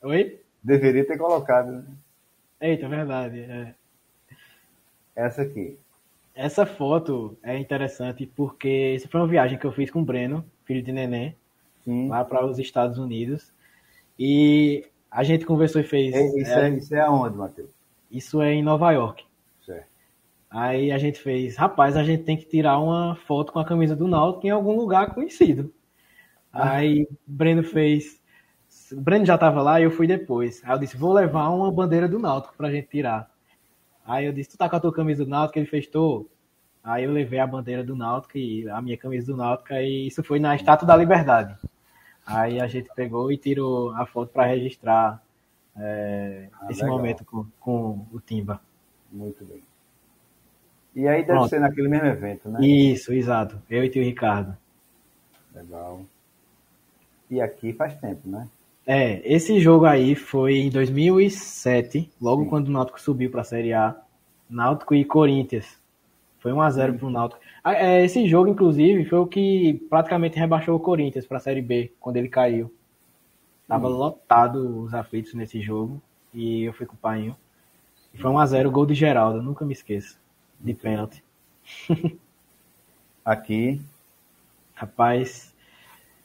Oi? 0.02 0.40
Deveria 0.62 1.06
ter 1.06 1.18
colocado. 1.18 1.72
Né? 1.72 1.84
Eita, 2.60 2.88
verdade. 2.88 3.40
É. 3.40 3.74
Essa 5.14 5.42
aqui. 5.42 5.78
Essa 6.34 6.64
foto 6.64 7.36
é 7.42 7.58
interessante 7.58 8.24
porque 8.24 8.94
essa 8.96 9.08
foi 9.08 9.20
uma 9.20 9.26
viagem 9.26 9.58
que 9.58 9.66
eu 9.66 9.72
fiz 9.72 9.90
com 9.90 10.00
o 10.00 10.04
Breno, 10.04 10.44
filho 10.70 10.82
de 10.82 10.92
Neném, 10.92 11.34
Sim. 11.84 12.08
lá 12.08 12.24
para 12.24 12.46
os 12.46 12.60
Estados 12.60 12.96
Unidos. 12.96 13.52
E 14.16 14.86
a 15.10 15.24
gente 15.24 15.44
conversou 15.44 15.80
e 15.80 15.84
fez. 15.84 16.14
É, 16.14 16.24
isso, 16.38 16.52
é, 16.52 16.68
é, 16.68 16.70
isso 16.70 16.94
é 16.94 17.00
aonde, 17.00 17.36
Matheus? 17.36 17.70
Isso 18.08 18.40
é 18.40 18.52
em 18.52 18.62
Nova 18.62 18.92
York. 18.92 19.24
Certo. 19.66 19.88
Aí 20.48 20.92
a 20.92 20.98
gente 20.98 21.18
fez, 21.18 21.56
rapaz, 21.56 21.96
a 21.96 22.04
gente 22.04 22.22
tem 22.22 22.36
que 22.36 22.46
tirar 22.46 22.78
uma 22.78 23.16
foto 23.16 23.52
com 23.52 23.58
a 23.58 23.64
camisa 23.64 23.96
do 23.96 24.06
Náutico 24.06 24.46
em 24.46 24.50
algum 24.50 24.76
lugar 24.76 25.12
conhecido. 25.12 25.74
Ah. 26.52 26.74
Aí 26.74 27.08
Breno 27.26 27.64
fez, 27.64 28.20
o 28.92 29.00
Breno 29.00 29.26
já 29.26 29.34
estava 29.34 29.60
lá 29.62 29.80
e 29.80 29.84
eu 29.84 29.90
fui 29.90 30.06
depois. 30.06 30.62
Aí 30.64 30.72
eu 30.72 30.78
disse, 30.78 30.96
vou 30.96 31.12
levar 31.12 31.48
uma 31.48 31.72
bandeira 31.72 32.08
do 32.08 32.18
Náutico 32.20 32.54
pra 32.56 32.70
gente 32.70 32.88
tirar. 32.88 33.28
Aí 34.04 34.24
eu 34.24 34.32
disse, 34.32 34.50
tu 34.50 34.58
tá 34.58 34.68
com 34.68 34.76
a 34.76 34.80
tua 34.80 34.92
camisa 34.92 35.24
do 35.24 35.30
Náutico? 35.30 35.58
Ele 35.58 35.66
fez, 35.66 35.88
tô. 35.88 36.28
Aí 36.82 37.04
eu 37.04 37.12
levei 37.12 37.38
a 37.38 37.46
bandeira 37.46 37.84
do 37.84 37.94
Náutico 37.94 38.38
e 38.38 38.68
a 38.68 38.80
minha 38.80 38.96
camisa 38.96 39.26
do 39.26 39.36
Náutico 39.36 39.74
e 39.74 40.06
isso 40.06 40.22
foi 40.22 40.38
na 40.38 40.56
Estátua 40.56 40.86
da 40.86 40.96
Liberdade. 40.96 41.54
Aí 42.26 42.60
a 42.60 42.66
gente 42.66 42.88
pegou 42.94 43.30
e 43.30 43.36
tirou 43.36 43.90
a 43.94 44.06
foto 44.06 44.32
para 44.32 44.46
registrar 44.46 45.22
é, 45.76 46.48
ah, 46.60 46.68
esse 46.70 46.82
legal. 46.82 46.96
momento 46.96 47.24
com, 47.24 47.46
com 47.60 48.06
o 48.12 48.20
Timba. 48.20 48.60
Muito 49.10 49.44
bem. 49.44 49.62
E 50.94 51.06
aí 51.06 51.20
deve 51.20 51.32
Pronto. 51.32 51.48
ser 51.48 51.60
naquele 51.60 51.88
mesmo 51.88 52.06
evento, 52.06 52.48
né? 52.48 52.60
Isso, 52.60 53.12
exato. 53.12 53.60
Eu 53.68 53.84
e 53.84 53.88
o 53.88 54.04
Ricardo. 54.04 54.56
Legal. 55.54 56.02
E 57.30 57.40
aqui 57.40 57.72
faz 57.72 57.94
tempo, 57.96 58.28
né? 58.28 58.48
É, 58.86 59.20
esse 59.24 59.60
jogo 59.60 59.84
aí 59.84 60.14
foi 60.14 60.56
em 60.56 60.70
2007, 60.70 62.10
logo 62.20 62.42
Sim. 62.42 62.48
quando 62.48 62.68
o 62.68 62.72
Náutico 62.72 63.00
subiu 63.00 63.30
para 63.30 63.42
a 63.42 63.44
Série 63.44 63.72
A. 63.72 63.96
Náutico 64.48 64.94
e 64.94 65.04
Corinthians. 65.04 65.79
Foi 66.40 66.52
1x0 66.52 66.98
pro 66.98 67.10
Náutico. 67.10 67.40
Ah, 67.62 67.74
é, 67.74 68.04
esse 68.04 68.26
jogo, 68.26 68.48
inclusive, 68.48 69.04
foi 69.04 69.18
o 69.18 69.26
que 69.26 69.74
praticamente 69.88 70.38
rebaixou 70.38 70.74
o 70.74 70.80
Corinthians 70.80 71.26
para 71.26 71.36
a 71.36 71.40
Série 71.40 71.60
B, 71.60 71.92
quando 72.00 72.16
ele 72.16 72.28
caiu. 72.28 72.74
Tava 73.68 73.88
Sim. 73.88 73.94
lotado 73.94 74.82
os 74.82 74.94
aflitos 74.94 75.34
nesse 75.34 75.60
jogo. 75.60 76.02
E 76.32 76.64
eu 76.64 76.72
fui 76.72 76.86
com 76.86 76.94
o 76.94 76.98
Painho. 76.98 77.36
E 78.14 78.18
foi 78.18 78.30
1x0, 78.30 78.70
gol 78.70 78.86
de 78.86 78.94
Geraldo, 78.94 79.42
nunca 79.42 79.64
me 79.64 79.72
esqueço. 79.72 80.18
De 80.58 80.74
pênalti. 80.74 81.22
Aqui. 83.24 83.80
Rapaz, 84.74 85.54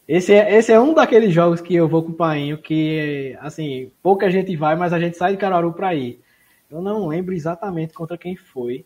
esse 0.08 0.34
é, 0.34 0.56
esse 0.56 0.72
é 0.72 0.80
um 0.80 0.94
daqueles 0.94 1.34
jogos 1.34 1.60
que 1.60 1.76
eu 1.76 1.90
vou 1.90 2.04
com 2.04 2.12
o 2.12 2.16
Painho 2.16 2.58
que, 2.58 3.36
assim, 3.42 3.92
pouca 4.02 4.32
gente 4.32 4.56
vai, 4.56 4.76
mas 4.76 4.94
a 4.94 5.00
gente 5.00 5.18
sai 5.18 5.34
de 5.34 5.38
Caruaru 5.38 5.74
para 5.74 5.94
ir. 5.94 6.22
Eu 6.70 6.82
não 6.82 7.08
lembro 7.08 7.34
exatamente 7.34 7.94
contra 7.94 8.18
quem 8.18 8.36
foi, 8.36 8.86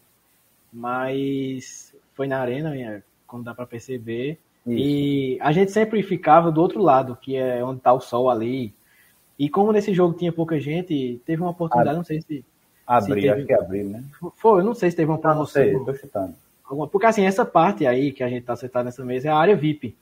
mas 0.72 1.96
foi 2.14 2.28
na 2.28 2.40
arena, 2.40 3.04
como 3.26 3.44
dá 3.44 3.54
para 3.54 3.66
perceber. 3.66 4.40
Isso. 4.66 4.78
E 4.78 5.38
a 5.42 5.52
gente 5.52 5.72
sempre 5.72 6.04
ficava 6.04 6.52
do 6.52 6.62
outro 6.62 6.82
lado, 6.82 7.18
que 7.20 7.36
é 7.36 7.64
onde 7.64 7.82
tá 7.82 7.94
o 7.94 8.00
sol 8.00 8.30
ali. 8.30 8.74
E 9.38 9.50
como 9.50 9.72
nesse 9.72 9.94
jogo 9.94 10.18
tinha 10.18 10.32
pouca 10.32 10.60
gente, 10.60 11.22
teve 11.26 11.42
uma 11.42 11.52
oportunidade, 11.52 11.98
não 11.98 12.04
sei 12.04 12.22
se. 12.22 12.46
Abrir, 12.86 13.30
acho 13.30 13.46
que 13.46 13.54
abrir, 13.54 13.84
né? 13.84 14.04
Foi, 14.36 14.62
eu 14.62 14.66
não 14.66 14.74
sei 14.74 14.90
se 14.90 14.98
teve 14.98 15.12
uma 15.12 15.20
promoção. 15.20 15.64
Não, 15.64 15.72
sei, 15.72 15.86
tô 15.86 15.94
chutando. 15.94 16.36
Porque 16.92 17.06
assim, 17.06 17.24
essa 17.24 17.46
parte 17.46 17.86
aí 17.86 18.12
que 18.12 18.24
a 18.24 18.28
gente 18.28 18.44
tá 18.46 18.56
sentado 18.56 18.86
nessa 18.86 19.06
mesa 19.06 19.30
é 19.30 19.32
a 19.32 19.38
área 19.38 19.56
VIP. 19.56 19.96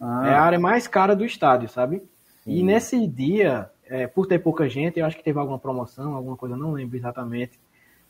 Ah. 0.00 0.28
É 0.28 0.34
a 0.34 0.42
área 0.42 0.58
mais 0.58 0.88
cara 0.88 1.14
do 1.14 1.24
estádio, 1.24 1.68
sabe? 1.68 2.02
E 2.46 2.62
nesse 2.62 3.06
dia, 3.06 3.70
é, 3.86 4.06
por 4.06 4.26
ter 4.26 4.38
pouca 4.38 4.68
gente, 4.68 4.98
eu 4.98 5.06
acho 5.06 5.16
que 5.16 5.22
teve 5.22 5.38
alguma 5.38 5.58
promoção, 5.58 6.14
alguma 6.14 6.36
coisa, 6.36 6.56
não 6.56 6.72
lembro 6.72 6.96
exatamente. 6.96 7.58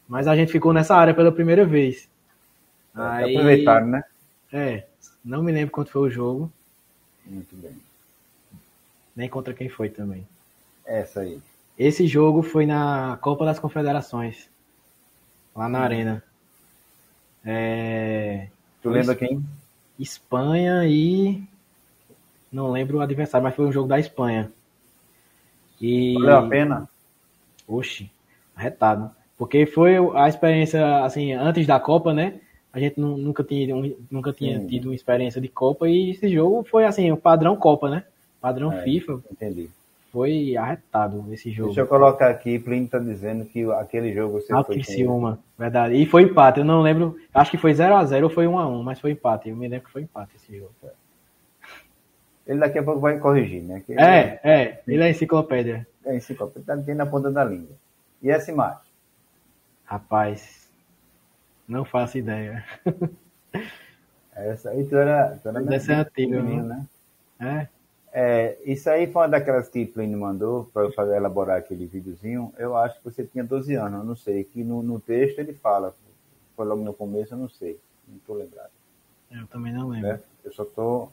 Mas 0.09 0.27
a 0.27 0.37
gente 0.37 0.53
ficou 0.53 0.73
nessa 0.73 0.95
área 0.95 1.15
pela 1.15 1.33
primeira 1.33 1.65
vez. 1.65 2.09
É, 2.97 3.01
Aí... 3.01 3.37
Aproveitaram, 3.37 3.87
né? 3.87 4.05
É, 4.53 4.85
não 5.25 5.43
me 5.43 5.51
lembro 5.51 5.73
quanto 5.73 5.91
foi 5.91 6.03
o 6.03 6.11
jogo. 6.11 6.53
Muito 7.27 7.57
bem. 7.57 7.77
Nem 9.17 9.29
contra 9.29 9.55
quem 9.55 9.69
foi 9.69 9.89
também. 9.89 10.27
Essa 10.85 11.21
aí. 11.21 11.41
Esse 11.79 12.07
jogo 12.07 12.43
foi 12.43 12.67
na 12.67 13.19
Copa 13.21 13.45
das 13.45 13.59
Confederações. 13.59 14.49
Lá 15.57 15.69
na 15.69 15.81
Arena. 15.81 16.23
É... 17.45 18.49
Tu 18.83 18.91
lembra 18.91 19.15
quem? 19.15 19.45
Espanha 19.99 20.87
e. 20.87 21.43
Não 22.53 22.71
lembro 22.71 22.99
o 22.99 23.01
adversário, 23.01 23.45
mas 23.45 23.55
foi 23.55 23.67
um 23.67 23.73
jogo 23.73 23.89
da 23.89 23.99
Espanha. 23.99 24.53
E... 25.81 26.15
Valeu 26.15 26.39
a 26.39 26.49
pena? 26.49 26.89
Oxi, 27.67 28.11
arretado. 28.55 29.11
Porque 29.37 29.67
foi 29.67 29.97
a 30.15 30.29
experiência, 30.29 31.05
assim, 31.05 31.33
antes 31.33 31.67
da 31.67 31.81
Copa, 31.81 32.13
né? 32.13 32.41
A 32.73 32.79
gente 32.79 32.99
nunca 32.99 33.45
tinha, 33.45 33.75
nunca 34.11 34.33
tinha 34.33 34.59
Sim. 34.59 34.67
tido 34.67 34.87
uma 34.87 34.95
experiência 34.95 35.41
de 35.41 35.49
Copa 35.49 35.89
e 35.89 36.11
esse 36.11 36.29
jogo 36.29 36.65
foi, 36.69 36.85
assim, 36.85 37.11
o 37.13 37.17
padrão 37.17 37.57
Copa, 37.57 37.89
né? 37.89 38.05
Padrão 38.41 38.73
é, 38.73 38.83
FIFA. 38.83 39.21
Entendi. 39.31 39.71
Foi 40.11 40.57
arretado 40.57 41.25
esse 41.33 41.51
jogo. 41.51 41.69
Deixa 41.69 41.81
eu 41.81 41.87
colocar 41.89 42.31
aqui, 42.31 42.59
Plínio 42.59 42.89
tá 42.89 42.99
dizendo 42.99 43.45
que 43.45 43.65
aquele 43.73 44.13
jogo 44.13 44.41
você 44.41 44.53
Alto 44.53 44.73
foi... 44.73 44.83
Ciúma, 44.85 45.41
verdade. 45.59 45.95
E 45.95 46.07
foi 46.07 46.23
empate, 46.23 46.61
eu 46.61 46.65
não 46.65 46.83
lembro, 46.83 47.17
acho 47.33 47.51
que 47.51 47.57
foi 47.57 47.73
0x0 47.73 48.23
ou 48.23 48.31
foi 48.31 48.47
1x1, 48.47 48.83
mas 48.83 49.01
foi 49.01 49.11
empate. 49.11 49.49
Eu 49.49 49.57
me 49.57 49.67
lembro 49.67 49.87
que 49.87 49.93
foi 49.93 50.03
empate 50.03 50.37
esse 50.37 50.57
jogo. 50.57 50.71
Ele 52.47 52.61
daqui 52.61 52.79
a 52.79 52.83
pouco 52.83 53.01
vai 53.01 53.19
corrigir, 53.19 53.63
né? 53.63 53.83
Que 53.85 53.95
é, 53.95 54.05
é, 54.05 54.41
é, 54.45 54.83
ele 54.87 55.03
é 55.03 55.11
enciclopédia. 55.11 55.87
É 56.05 56.15
enciclopédia, 56.15 56.77
tá 56.77 56.77
tem 56.77 56.95
na 56.95 57.07
ponta 57.07 57.31
da 57.31 57.43
língua. 57.43 57.75
E 58.23 58.31
essa 58.31 58.51
imagem? 58.51 58.84
Rapaz, 59.85 60.71
não 61.69 61.85
faço 61.85 62.19
ideia. 62.19 62.65
Essa 64.35 64.71
aí 64.71 64.85
tu 64.85 64.97
era. 64.97 65.39
Tu 65.43 65.49
era 65.49 65.63
Deve 65.63 65.81
ser 65.81 65.93
antiga, 65.93 66.43
né? 66.43 66.87
É. 67.41 67.69
é. 68.13 68.59
Isso 68.65 68.91
aí 68.91 69.07
foi 69.07 69.23
uma 69.23 69.29
daquelas 69.29 69.69
que 69.69 69.87
Plínio 69.87 70.19
mandou 70.19 70.65
para 70.73 70.83
eu 70.83 70.93
fazer 70.93 71.17
elaborar 71.17 71.59
aquele 71.59 71.87
videozinho. 71.87 72.53
Eu 72.59 72.77
acho 72.77 72.99
que 72.99 73.05
você 73.05 73.25
tinha 73.25 73.45
12 73.45 73.75
anos, 73.75 74.01
eu 74.01 74.05
não 74.05 74.17
sei. 74.17 74.45
Que 74.45 74.65
no, 74.65 74.83
no 74.83 74.99
texto 74.99 75.39
ele 75.39 75.55
fala. 75.55 75.95
Foi 76.57 76.67
logo 76.67 76.83
no 76.83 76.95
começo, 76.95 77.35
eu 77.35 77.39
não 77.39 77.49
sei. 77.49 77.79
Não 78.09 78.17
estou 78.17 78.37
lembrado. 78.37 78.71
Eu 79.31 79.47
também 79.47 79.73
não 79.73 79.89
lembro. 79.89 80.11
É? 80.11 80.21
Eu 80.45 80.53
só 80.53 80.63
estou 80.65 81.13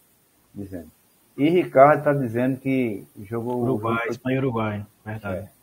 dizendo. 0.54 0.92
E 1.38 1.50
Ricardo 1.50 2.00
está 2.00 2.14
dizendo 2.14 2.60
que 2.60 3.08
jogou. 3.22 3.62
Uruguai, 3.62 4.08
Espanha 4.10 4.36
e 4.36 4.40
Uruguai, 4.40 4.86
verdade. 5.06 5.48
É. 5.48 5.61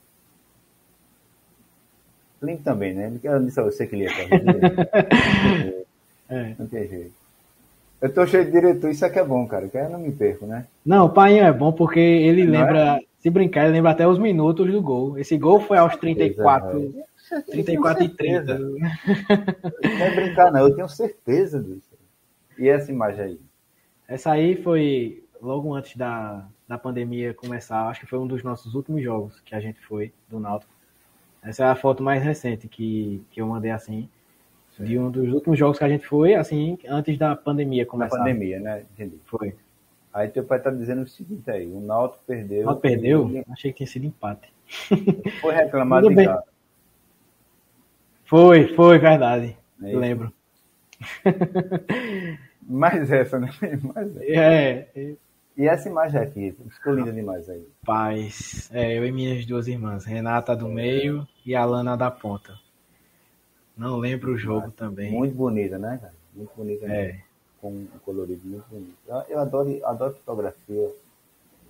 Link 2.42 2.62
também, 2.62 2.94
né? 2.94 3.06
Ele 3.06 3.44
disse 3.44 3.60
a 3.60 3.64
você 3.64 3.86
que 3.86 3.96
ele 3.96 4.04
ia 4.04 4.14
correr. 4.14 5.86
é. 6.30 6.54
Não 6.58 6.66
tem 6.66 6.88
jeito. 6.88 7.12
Eu 8.00 8.12
tô 8.12 8.24
cheio 8.26 8.44
de 8.44 8.52
diretor, 8.52 8.90
isso 8.90 9.04
aqui 9.04 9.18
é 9.18 9.24
bom, 9.24 9.44
cara, 9.46 9.68
que 9.68 9.76
eu 9.76 9.90
não 9.90 9.98
me 9.98 10.12
perco, 10.12 10.46
né? 10.46 10.66
Não, 10.86 11.06
o 11.06 11.10
Painho 11.10 11.42
é 11.42 11.52
bom 11.52 11.72
porque 11.72 11.98
ele 11.98 12.44
não 12.44 12.52
lembra, 12.52 12.98
é? 12.98 13.00
se 13.18 13.28
brincar, 13.28 13.64
ele 13.64 13.72
lembra 13.72 13.90
até 13.90 14.06
os 14.06 14.20
minutos 14.20 14.70
do 14.70 14.80
gol. 14.80 15.18
Esse 15.18 15.36
gol 15.36 15.60
foi 15.60 15.78
aos 15.78 15.96
34, 15.96 16.94
é. 17.32 17.40
34 17.40 18.04
e 18.04 18.08
30. 18.08 18.58
Não 18.58 18.76
é 19.82 20.14
brincar, 20.14 20.52
não, 20.52 20.60
eu 20.60 20.74
tenho 20.74 20.88
certeza 20.88 21.60
disso. 21.60 21.90
E 22.56 22.68
essa 22.68 22.92
imagem 22.92 23.24
aí? 23.24 23.40
Essa 24.06 24.30
aí 24.30 24.54
foi 24.62 25.24
logo 25.42 25.74
antes 25.74 25.96
da, 25.96 26.46
da 26.68 26.78
pandemia 26.78 27.34
começar, 27.34 27.88
acho 27.88 28.00
que 28.00 28.06
foi 28.06 28.18
um 28.18 28.26
dos 28.26 28.44
nossos 28.44 28.74
últimos 28.74 29.02
jogos 29.02 29.40
que 29.40 29.56
a 29.56 29.60
gente 29.60 29.80
foi, 29.80 30.12
do 30.28 30.38
Náutico. 30.38 30.72
Essa 31.42 31.64
é 31.64 31.68
a 31.68 31.76
foto 31.76 32.02
mais 32.02 32.22
recente 32.22 32.68
que, 32.68 33.22
que 33.30 33.40
eu 33.40 33.46
mandei 33.46 33.70
assim. 33.70 34.08
Sim. 34.76 34.84
De 34.84 34.98
um 34.98 35.10
dos 35.10 35.32
últimos 35.32 35.58
jogos 35.58 35.78
que 35.78 35.84
a 35.84 35.88
gente 35.88 36.06
foi, 36.06 36.34
assim, 36.34 36.78
antes 36.88 37.18
da 37.18 37.34
pandemia 37.34 37.84
começar. 37.84 38.16
Da 38.16 38.24
pandemia, 38.24 38.60
né? 38.60 38.84
Entendi. 38.92 39.16
Foi. 39.24 39.54
Aí 40.12 40.28
teu 40.28 40.44
pai 40.44 40.60
tá 40.60 40.70
dizendo 40.70 41.02
o 41.02 41.06
seguinte 41.06 41.50
aí, 41.50 41.66
o 41.66 41.80
Náutico 41.80 42.22
perdeu. 42.26 42.62
O 42.62 42.66
Náutico 42.66 42.82
perdeu? 42.82 43.28
Ele... 43.28 43.44
Achei 43.50 43.72
que 43.72 43.78
tinha 43.78 43.86
sido 43.86 44.06
empate. 44.06 44.52
Foi 45.40 45.54
reclamado 45.54 46.08
de 46.08 46.24
gato. 46.24 46.48
Foi, 48.24 48.74
foi, 48.74 48.98
verdade. 48.98 49.56
É 49.82 49.96
lembro. 49.96 50.32
Mais 52.62 53.10
essa, 53.10 53.38
né? 53.38 53.48
Mais 53.94 54.16
essa. 54.16 54.24
É, 54.24 55.14
e 55.58 55.66
essa 55.66 55.88
imagem 55.88 56.20
aqui, 56.20 56.56
ficou 56.70 56.94
linda 56.94 57.12
demais 57.12 57.50
aí. 57.50 57.66
Paz. 57.84 58.70
É, 58.72 58.96
eu 58.96 59.04
e 59.04 59.10
minhas 59.10 59.44
duas 59.44 59.66
irmãs, 59.66 60.04
Renata 60.04 60.54
do 60.54 60.68
meio 60.68 61.26
e 61.44 61.52
Alana 61.52 61.96
da 61.96 62.12
ponta. 62.12 62.56
Não 63.76 63.96
lembro 63.96 64.34
o 64.34 64.38
jogo 64.38 64.70
também. 64.70 65.10
Muito 65.10 65.34
bonita, 65.34 65.76
né, 65.76 65.98
cara? 66.00 66.14
Muito 66.32 66.52
bonita. 66.56 66.86
É. 66.86 67.06
Mesmo. 67.06 67.22
Com 67.60 67.70
um 67.70 67.88
colorido 68.04 68.46
muito 68.46 68.68
bonito. 68.70 68.94
Eu 69.28 69.40
adoro, 69.40 69.80
adoro 69.84 70.14
fotografia. 70.14 70.92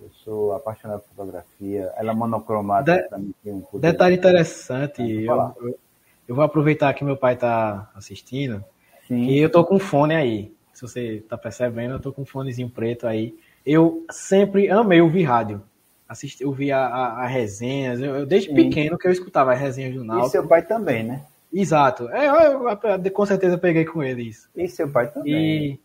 Eu 0.01 0.09
sou 0.23 0.53
apaixonado 0.53 1.01
por 1.01 1.09
fotografia. 1.09 1.91
Ela 1.97 2.11
é 2.11 2.15
monocromática. 2.15 3.17
De... 3.17 3.51
Um 3.51 3.79
detalhe 3.79 4.17
interessante. 4.17 5.01
Eu, 5.01 5.33
eu, 5.59 5.79
eu, 6.27 6.35
vou 6.35 6.43
aproveitar 6.43 6.93
que 6.93 7.03
meu 7.03 7.17
pai 7.17 7.33
está 7.33 7.89
assistindo. 7.95 8.63
Sim. 9.07 9.25
E 9.25 9.39
eu 9.39 9.51
tô 9.51 9.65
com 9.65 9.79
fone 9.79 10.13
aí. 10.13 10.53
Se 10.75 10.83
você 10.83 11.25
tá 11.27 11.35
percebendo, 11.35 11.95
eu 11.95 11.99
tô 11.99 12.13
com 12.13 12.21
um 12.21 12.25
fonezinho 12.25 12.69
preto 12.69 13.07
aí 13.07 13.35
eu 13.65 14.05
sempre 14.09 14.69
amei 14.69 15.01
ouvir 15.01 15.23
rádio. 15.23 15.61
Assisti, 16.07 16.43
eu 16.43 16.51
via 16.51 16.77
a, 16.77 16.87
a, 16.87 17.23
a 17.23 17.27
resenhas, 17.27 18.01
eu, 18.01 18.15
eu 18.15 18.25
desde 18.25 18.49
Sim. 18.49 18.55
pequeno 18.55 18.97
que 18.97 19.07
eu 19.07 19.11
escutava 19.11 19.53
as 19.53 19.59
resenhas 19.59 19.93
do 19.93 20.03
Náutico. 20.03 20.27
E 20.27 20.31
seu 20.31 20.47
pai 20.47 20.65
também, 20.65 21.03
né? 21.03 21.25
Exato. 21.53 22.09
É, 22.09 22.27
eu, 22.27 22.67
eu, 22.67 23.11
com 23.11 23.25
certeza 23.25 23.57
peguei 23.57 23.85
com 23.85 24.03
ele 24.03 24.23
isso. 24.23 24.49
E 24.55 24.67
seu 24.67 24.89
pai 24.89 25.11
também. 25.11 25.79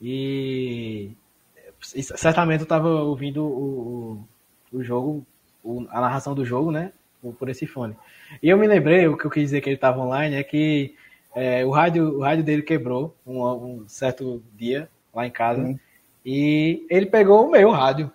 E, 0.00 1.10
e 1.94 2.02
certamente 2.02 2.60
eu 2.60 2.64
estava 2.64 2.88
ouvindo 2.88 3.44
o, 3.44 4.24
o, 4.72 4.78
o 4.78 4.82
jogo, 4.82 5.26
o, 5.62 5.86
a 5.90 6.00
narração 6.00 6.34
do 6.34 6.44
jogo, 6.44 6.70
né? 6.70 6.92
Por, 7.20 7.34
por, 7.34 7.48
esse 7.48 7.66
fone. 7.66 7.96
E 8.42 8.48
eu 8.48 8.56
me 8.56 8.66
lembrei, 8.66 9.08
o 9.08 9.16
que 9.16 9.24
eu 9.24 9.30
quis 9.30 9.44
dizer 9.44 9.60
que 9.60 9.68
ele 9.68 9.74
estava 9.76 10.00
online 10.00 10.36
é 10.36 10.44
que 10.44 10.94
é, 11.34 11.64
o, 11.64 11.70
rádio, 11.70 12.18
o 12.18 12.20
rádio 12.20 12.44
dele 12.44 12.62
quebrou 12.62 13.14
um, 13.26 13.42
um 13.42 13.88
certo 13.88 14.42
dia 14.56 14.88
lá 15.12 15.26
em 15.26 15.30
casa. 15.30 15.64
Sim. 15.64 15.78
E 16.24 16.86
ele 16.90 17.06
pegou 17.06 17.46
o 17.46 17.50
meu 17.50 17.70
rádio. 17.70 18.10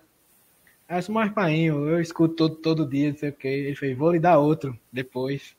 Aí 0.88 0.96
eu 0.96 1.00
disse, 1.00 1.10
mas 1.10 1.32
painho, 1.32 1.88
eu 1.88 2.00
escuto 2.00 2.34
todo, 2.34 2.56
todo 2.56 2.88
dia, 2.88 3.10
não 3.10 3.18
sei 3.18 3.30
o 3.30 3.32
que. 3.32 3.48
Ele 3.48 3.76
fez, 3.76 3.96
vou 3.96 4.12
lhe 4.12 4.18
dar 4.18 4.38
outro 4.38 4.78
depois. 4.92 5.56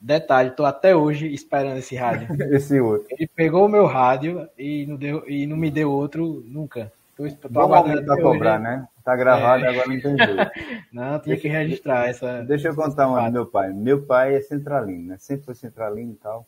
Detalhe, 0.00 0.50
tô 0.50 0.64
até 0.64 0.94
hoje 0.94 1.26
esperando 1.32 1.78
esse 1.78 1.96
rádio. 1.96 2.28
esse 2.54 2.80
outro. 2.80 3.06
Ele 3.10 3.26
pegou 3.26 3.64
o 3.64 3.68
meu 3.68 3.86
rádio 3.86 4.48
e 4.58 4.86
não, 4.86 4.96
deu, 4.96 5.24
e 5.28 5.46
não 5.46 5.56
me 5.56 5.70
deu 5.70 5.90
outro 5.90 6.44
nunca. 6.46 6.92
Tô, 7.16 7.28
tô 7.30 7.48
Bom 7.48 7.68
pra 7.68 8.22
cobrar, 8.22 8.58
né? 8.58 8.86
Tá 9.02 9.16
gravado, 9.16 9.64
é. 9.64 9.68
agora 9.68 9.88
não 9.88 10.00
tem 10.00 10.16
jeito. 10.18 10.50
não, 10.92 11.18
tinha 11.20 11.36
que 11.36 11.48
registrar 11.48 12.08
essa. 12.08 12.42
Deixa 12.42 12.68
eu 12.68 12.74
contar 12.74 13.08
uma 13.08 13.26
do 13.26 13.32
meu 13.32 13.46
pai. 13.46 13.72
Meu 13.72 14.02
pai 14.02 14.34
é 14.34 14.40
centralino, 14.40 15.08
né? 15.08 15.16
Sempre 15.18 15.46
foi 15.46 15.54
centralino 15.54 16.12
e 16.12 16.16
tal. 16.16 16.46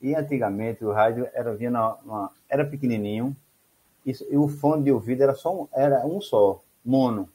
E 0.00 0.14
antigamente 0.14 0.84
o 0.84 0.92
rádio 0.92 1.28
era 1.34 1.54
vinha 1.54 1.70
numa, 1.70 2.30
era 2.48 2.64
pequenininho, 2.64 3.36
isso, 4.04 4.26
e 4.30 4.36
o 4.36 4.48
fone 4.48 4.84
de 4.84 4.92
ouvido 4.92 5.22
era 5.22 5.34
só 5.34 5.62
um, 5.62 5.68
era 5.72 6.06
um 6.06 6.20
só, 6.20 6.62
mono. 6.84 7.28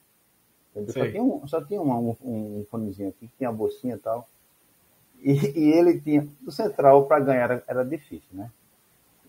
Só 0.87 1.05
tinha, 1.05 1.21
um, 1.21 1.47
só 1.47 1.63
tinha 1.63 1.79
uma, 1.79 1.97
um, 1.97 2.15
um 2.23 2.65
fonezinho 2.69 3.09
aqui, 3.09 3.27
que 3.27 3.37
tinha 3.37 3.49
a 3.49 3.53
bolsinha 3.53 3.95
e 3.95 3.99
tal. 3.99 4.27
E, 5.21 5.31
e 5.57 5.71
ele 5.71 5.99
tinha. 6.01 6.27
O 6.45 6.51
central 6.51 7.05
para 7.05 7.19
ganhar 7.19 7.43
era, 7.43 7.63
era, 7.67 7.85
difícil, 7.85 8.29
né? 8.33 8.49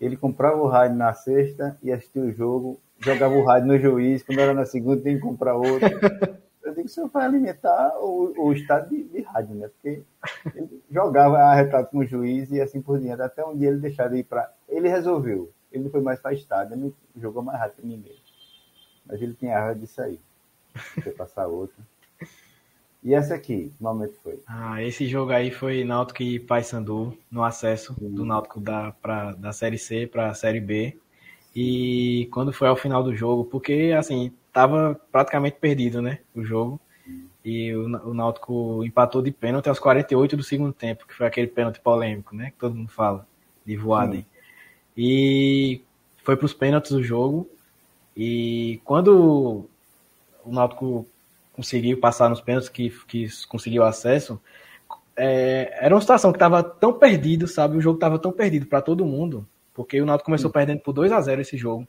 Ele 0.01 0.17
comprava 0.17 0.57
o 0.57 0.67
rádio 0.67 0.97
na 0.97 1.13
sexta 1.13 1.77
e 1.83 1.91
assistia 1.91 2.23
o 2.23 2.31
jogo, 2.31 2.79
jogava 2.99 3.35
o 3.35 3.45
rádio 3.45 3.67
no 3.67 3.77
juiz, 3.77 4.23
quando 4.23 4.39
era 4.39 4.53
na 4.53 4.65
segunda 4.65 5.01
tem 5.01 5.15
que 5.15 5.21
comprar 5.21 5.55
outro. 5.55 5.87
Eu 6.63 6.73
digo, 6.73 6.89
você 6.89 7.07
vai 7.07 7.25
alimentar 7.25 7.95
o, 7.99 8.33
o 8.37 8.51
estado 8.51 8.89
de, 8.89 9.03
de, 9.03 9.21
rádio, 9.21 9.55
né? 9.55 9.69
Porque 9.69 10.01
ele 10.55 10.83
jogava 10.89 11.37
a 11.37 11.53
retrato 11.53 11.91
com 11.91 11.99
o 11.99 12.05
juiz 12.05 12.51
e 12.51 12.59
assim 12.59 12.81
por 12.81 12.99
diante, 12.99 13.21
até 13.21 13.45
um 13.45 13.55
dia 13.55 13.69
ele 13.69 13.77
deixar 13.77 14.09
de 14.09 14.17
ir 14.17 14.23
para. 14.23 14.51
Ele 14.67 14.89
resolveu 14.89 15.53
ele 15.77 15.89
foi 15.89 16.01
mais 16.01 16.19
para 16.19 16.33
estádio, 16.33 16.75
ele 16.75 16.95
jogou 17.15 17.41
mais 17.41 17.59
rápido 17.59 17.81
que 17.81 17.87
ninguém. 17.87 18.15
Mas 19.05 19.21
ele 19.21 19.33
tinha 19.33 19.59
raiva 19.59 19.79
disso 19.79 20.01
aí. 20.01 20.19
Foi 21.01 21.11
passar 21.11 21.47
outra. 21.47 21.83
E 23.05 23.13
essa 23.13 23.35
aqui, 23.35 23.71
que 23.77 23.83
momento 23.83 24.15
foi? 24.23 24.41
Ah, 24.47 24.81
esse 24.81 25.07
jogo 25.07 25.31
aí 25.31 25.51
foi 25.51 25.83
Náutico 25.83 26.23
e 26.23 26.39
Paysandu 26.39 27.15
no 27.29 27.43
acesso 27.43 27.93
do 27.99 28.25
Náutico 28.25 28.59
da, 28.59 28.93
pra, 28.93 29.33
da 29.33 29.53
Série 29.53 29.77
C 29.77 30.07
para 30.07 30.29
a 30.29 30.33
Série 30.33 30.59
B. 30.59 30.97
E 31.55 32.27
quando 32.31 32.51
foi 32.51 32.67
ao 32.67 32.75
final 32.75 33.03
do 33.03 33.15
jogo, 33.15 33.45
porque 33.45 33.93
assim, 33.95 34.33
tava 34.51 34.99
praticamente 35.11 35.57
perdido, 35.57 36.01
né, 36.01 36.19
o 36.33 36.43
jogo. 36.43 36.81
E 37.43 37.75
o, 37.75 37.85
o 38.09 38.13
Náutico 38.15 38.83
empatou 38.83 39.21
de 39.21 39.31
pênalti 39.31 39.69
aos 39.69 39.77
48 39.77 40.35
do 40.35 40.41
segundo 40.41 40.73
tempo, 40.73 41.05
que 41.05 41.13
foi 41.13 41.27
aquele 41.27 41.45
pênalti 41.45 41.79
polêmico, 41.79 42.35
né, 42.35 42.49
que 42.49 42.57
todo 42.57 42.73
mundo 42.73 42.89
fala, 42.89 43.27
de 43.63 43.77
Voaden. 43.77 44.25
E 44.97 45.81
foi 46.23 46.35
para 46.37 46.45
os 46.45 46.53
pênaltis 46.53 46.91
o 46.91 47.03
jogo. 47.03 47.49
E 48.15 48.79
quando 48.83 49.65
o 50.43 50.51
Náutico 50.51 51.05
conseguiu 51.53 51.99
passar 51.99 52.29
nos 52.29 52.41
pênaltis, 52.41 52.69
que, 52.69 52.89
que 53.07 53.27
conseguiu 53.47 53.83
acesso, 53.83 54.39
é, 55.15 55.77
era 55.79 55.93
uma 55.93 56.01
situação 56.01 56.31
que 56.31 56.37
estava 56.37 56.63
tão 56.63 56.93
perdido, 56.93 57.47
sabe? 57.47 57.77
O 57.77 57.81
jogo 57.81 57.97
estava 57.97 58.19
tão 58.19 58.31
perdido 58.31 58.65
para 58.65 58.81
todo 58.81 59.05
mundo 59.05 59.45
porque 59.75 60.01
o 60.01 60.05
Náutico 60.05 60.25
começou 60.25 60.49
perdendo 60.49 60.79
por 60.79 60.93
2 60.93 61.11
a 61.11 61.21
0 61.21 61.41
esse 61.41 61.57
jogo. 61.57 61.85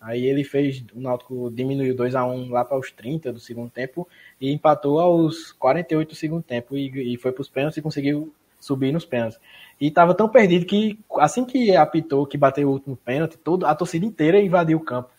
Aí 0.00 0.24
ele 0.24 0.44
fez, 0.44 0.84
o 0.94 1.00
Náutico 1.00 1.50
diminuiu 1.50 1.94
2 1.94 2.14
a 2.14 2.24
1 2.24 2.50
lá 2.50 2.64
para 2.64 2.78
os 2.78 2.92
30 2.92 3.32
do 3.32 3.40
segundo 3.40 3.68
tempo 3.68 4.08
e 4.40 4.52
empatou 4.52 5.00
aos 5.00 5.50
48 5.52 6.08
do 6.10 6.14
segundo 6.14 6.42
tempo 6.44 6.76
e, 6.76 7.14
e 7.14 7.16
foi 7.16 7.32
para 7.32 7.42
os 7.42 7.48
pênaltis 7.48 7.76
e 7.76 7.82
conseguiu 7.82 8.32
subir 8.60 8.92
nos 8.92 9.04
pênaltis. 9.04 9.40
E 9.80 9.90
tava 9.90 10.14
tão 10.14 10.28
perdido 10.28 10.66
que 10.66 10.98
assim 11.18 11.44
que 11.44 11.74
apitou, 11.76 12.26
que 12.26 12.36
bateu 12.36 12.68
o 12.68 12.72
último 12.72 12.96
pênalti, 12.96 13.38
todo, 13.38 13.64
a 13.64 13.74
torcida 13.74 14.04
inteira 14.04 14.40
invadiu 14.40 14.78
o 14.78 14.84
campo. 14.84 15.10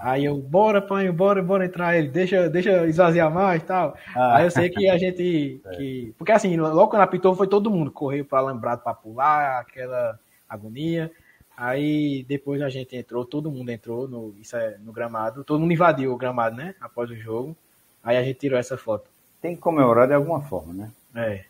Aí 0.00 0.24
eu, 0.24 0.36
bora, 0.36 0.82
pai, 0.82 1.10
bora, 1.10 1.42
bora 1.42 1.64
entrar 1.64 1.96
ele, 1.96 2.08
deixa, 2.08 2.48
deixa 2.48 2.86
esvaziar 2.86 3.32
mais 3.32 3.62
e 3.62 3.64
tal. 3.64 3.96
Ah. 4.14 4.36
Aí 4.36 4.44
eu 4.44 4.50
sei 4.50 4.68
que 4.70 4.88
a 4.88 4.98
gente. 4.98 5.60
É. 5.64 5.76
Que, 5.76 6.14
porque 6.18 6.32
assim, 6.32 6.56
logo 6.56 6.88
quando 6.88 7.02
apitou 7.02 7.34
foi 7.34 7.46
todo 7.46 7.70
mundo, 7.70 7.90
correu 7.90 8.24
para 8.24 8.38
alambrado 8.38 8.82
para 8.82 8.94
pular, 8.94 9.60
aquela 9.60 10.18
agonia. 10.48 11.10
Aí 11.56 12.24
depois 12.28 12.60
a 12.60 12.68
gente 12.68 12.96
entrou, 12.96 13.24
todo 13.24 13.50
mundo 13.50 13.70
entrou 13.70 14.08
no, 14.08 14.34
isso 14.40 14.56
é, 14.56 14.76
no 14.78 14.92
gramado, 14.92 15.44
todo 15.44 15.60
mundo 15.60 15.72
invadiu 15.72 16.12
o 16.12 16.16
gramado, 16.16 16.56
né? 16.56 16.74
Após 16.80 17.10
o 17.10 17.16
jogo. 17.16 17.56
Aí 18.02 18.16
a 18.16 18.22
gente 18.22 18.38
tirou 18.38 18.58
essa 18.58 18.76
foto. 18.76 19.08
Tem 19.40 19.54
que 19.54 19.62
comemorar 19.62 20.06
de 20.06 20.14
alguma 20.14 20.42
forma, 20.42 20.74
né? 20.74 20.90
É. 21.14 21.44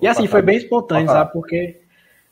E 0.00 0.06
assim, 0.06 0.26
foi 0.26 0.42
bem 0.42 0.56
espontâneo, 0.56 1.08
sabe? 1.08 1.32
Porque 1.32 1.80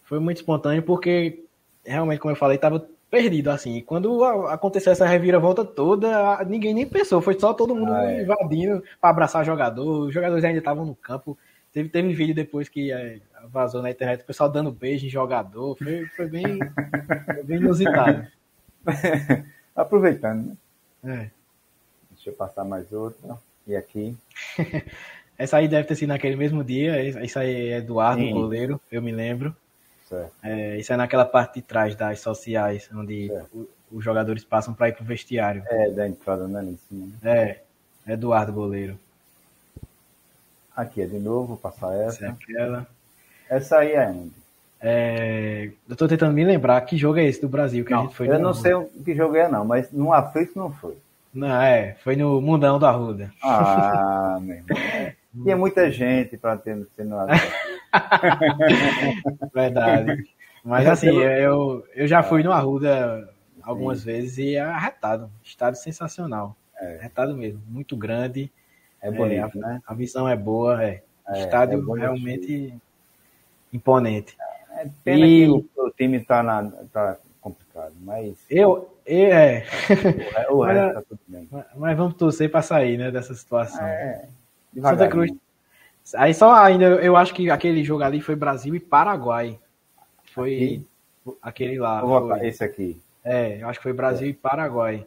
foi 0.05 0.19
muito 0.19 0.39
espontâneo, 0.39 0.83
porque 0.83 1.45
realmente, 1.85 2.21
como 2.21 2.33
eu 2.33 2.37
falei, 2.37 2.59
tava 2.59 2.89
perdido, 3.11 3.51
assim. 3.51 3.77
E 3.77 3.83
quando 3.83 4.25
aconteceu 4.25 4.93
essa 4.93 5.07
reviravolta 5.07 5.65
toda, 5.65 6.45
ninguém 6.45 6.75
nem 6.75 6.87
pensou, 6.87 7.21
foi 7.21 7.39
só 7.39 7.53
todo 7.55 7.75
mundo 7.75 7.93
ah, 7.93 8.11
é. 8.11 8.23
invadindo 8.23 8.83
para 9.01 9.11
abraçar 9.11 9.45
jogador. 9.45 10.07
Os 10.07 10.15
jogadores 10.15 10.45
ainda 10.45 10.59
estavam 10.59 10.85
no 10.85 10.95
campo. 10.95 11.37
Teve, 11.73 11.89
teve 11.89 12.13
vídeo 12.15 12.35
depois 12.35 12.69
que 12.69 12.93
é, 12.93 13.21
vazou 13.51 13.83
na 13.83 13.91
internet, 13.91 14.23
o 14.23 14.27
pessoal 14.27 14.51
dando 14.51 14.73
beijo 14.73 15.07
em 15.07 15.11
jogador. 15.11 15.77
Foi, 15.77 16.07
foi, 16.17 16.27
bem, 16.27 16.59
foi 17.35 17.43
bem 17.43 17.59
inusitado. 17.59 18.27
Aproveitando, 19.77 20.57
né? 21.03 21.25
É. 21.25 21.31
Deixa 22.11 22.31
eu 22.31 22.35
passar 22.35 22.65
mais 22.65 22.93
outra. 22.93 23.37
E 23.67 23.77
aqui. 23.77 24.17
Essa 25.39 25.59
aí 25.59 25.69
deve 25.69 25.87
ter 25.87 25.95
sido 25.95 26.09
naquele 26.09 26.35
mesmo 26.35 26.65
dia. 26.65 27.01
Isso 27.23 27.39
aí 27.39 27.71
é 27.71 27.79
Eduardo, 27.79 28.21
Sim. 28.21 28.33
goleiro, 28.33 28.81
eu 28.91 29.01
me 29.01 29.13
lembro. 29.13 29.55
É, 30.43 30.77
isso 30.79 30.93
é 30.93 30.97
naquela 30.97 31.25
parte 31.25 31.57
de 31.57 31.63
trás 31.63 31.95
das 31.95 32.21
sociais, 32.21 32.89
onde 32.95 33.31
o, 33.53 33.69
os 33.93 34.03
jogadores 34.03 34.45
passam 34.45 34.75
para 34.75 34.89
ir 34.89 34.95
pro 34.95 35.05
vestiário. 35.05 35.63
É, 35.67 35.91
da 35.91 36.09
entrada, 36.09 36.49
né? 36.49 36.65
Em 36.65 36.77
cima, 36.77 37.07
né? 37.23 37.41
É, 37.41 37.63
Eduardo 38.07 38.53
Goleiro. 38.53 38.99
Aqui 40.75 41.03
é 41.03 41.07
de 41.07 41.19
novo, 41.19 41.49
vou 41.49 41.57
passar 41.57 41.95
essa. 41.95 42.25
Essa 42.25 42.27
é 42.27 42.29
aquela. 42.29 42.87
Essa 43.51 43.79
aí 43.79 43.93
é 43.93 44.09
onde? 44.09 44.33
É, 44.81 45.71
eu 45.89 45.97
tô 45.97 46.07
tentando 46.07 46.33
me 46.33 46.45
lembrar 46.45 46.81
que 46.83 46.97
jogo 46.97 47.19
é 47.19 47.25
esse 47.25 47.41
do 47.41 47.49
Brasil 47.49 47.85
que 47.85 47.91
não, 47.91 48.01
a 48.01 48.03
gente 48.05 48.15
foi. 48.15 48.29
Eu 48.29 48.39
não 48.39 48.55
sei 48.55 48.73
que 49.05 49.15
jogo 49.15 49.37
é, 49.37 49.49
não, 49.49 49.65
mas 49.65 49.91
no 49.93 50.13
Aflito 50.13 50.59
não 50.59 50.73
foi. 50.73 50.97
Não, 51.35 51.61
é, 51.61 51.97
foi 52.03 52.17
no 52.17 52.41
Mundão 52.41 52.79
da 52.79 52.91
Ruda. 52.91 53.33
Ah, 53.43 54.39
meu 54.41 54.57
irmão. 54.57 54.79
Tinha 55.33 55.57
muita 55.57 55.91
gente 55.91 56.37
para 56.37 56.57
ter 56.57 56.75
no 56.75 56.87
Verdade. 59.53 60.29
Mas 60.65 60.87
assim, 60.87 61.17
eu, 61.17 61.85
eu 61.95 62.07
já 62.07 62.23
fui 62.23 62.43
no 62.43 62.53
Arruda 62.53 63.29
algumas 63.63 64.01
Sim. 64.01 64.07
vezes 64.07 64.39
e 64.39 64.57
é 64.57 64.61
arretado. 64.61 65.31
Estado 65.43 65.77
sensacional. 65.77 66.57
É. 66.79 66.97
Arretado 66.97 67.37
mesmo. 67.37 67.63
Muito 67.69 67.97
grande. 67.97 68.51
É 69.01 69.11
bonito, 69.11 69.59
é, 69.59 69.61
né? 69.61 69.81
A 69.87 69.95
visão 69.95 70.29
é 70.29 70.37
boa, 70.37 70.83
é. 70.83 71.03
é 71.29 71.41
Estádio 71.41 71.97
é 71.97 72.01
realmente 72.01 72.75
imponente. 73.73 74.37
É 74.73 74.89
pena 75.05 75.27
e... 75.27 75.45
que 75.45 75.51
o, 75.51 75.65
o 75.77 75.91
time 75.91 76.21
tá, 76.21 76.43
na, 76.43 76.71
tá 76.93 77.17
complicado, 77.41 77.95
mas. 78.01 78.45
Eu. 78.51 78.93
eu 79.07 79.33
é. 79.33 79.65
O, 80.51 80.63
resto 80.63 80.85
mas, 80.85 80.95
tá 80.95 81.03
tudo 81.03 81.21
bem. 81.29 81.49
Mas 81.77 81.97
vamos 81.97 82.15
torcer 82.15 82.51
para 82.51 82.63
sair, 82.63 82.99
né, 82.99 83.11
dessa 83.11 83.35
situação. 83.35 83.85
É. 83.85 84.29
Santa 84.81 85.09
Cruz. 85.09 85.33
Aí 86.15 86.33
só 86.33 86.55
ainda, 86.55 86.87
eu 86.87 87.17
acho 87.17 87.35
que 87.35 87.51
aquele 87.51 87.85
jogo 87.85 88.03
ali 88.03 88.21
foi 88.21 88.35
Brasil 88.35 88.75
e 88.75 88.81
Paraguai. 88.81 89.59
Foi 90.33 90.55
aqui? 90.55 90.87
aquele 91.43 91.79
lá. 91.79 92.01
Vou 92.01 92.21
botar 92.21 92.45
esse 92.45 92.65
aqui. 92.65 93.01
É, 93.25 93.63
eu 93.63 93.69
acho 93.69 93.79
que 93.79 93.83
foi 93.83 93.93
Brasil 93.93 94.29
é. 94.29 94.31
e 94.31 94.35
Paraguai. 94.35 95.07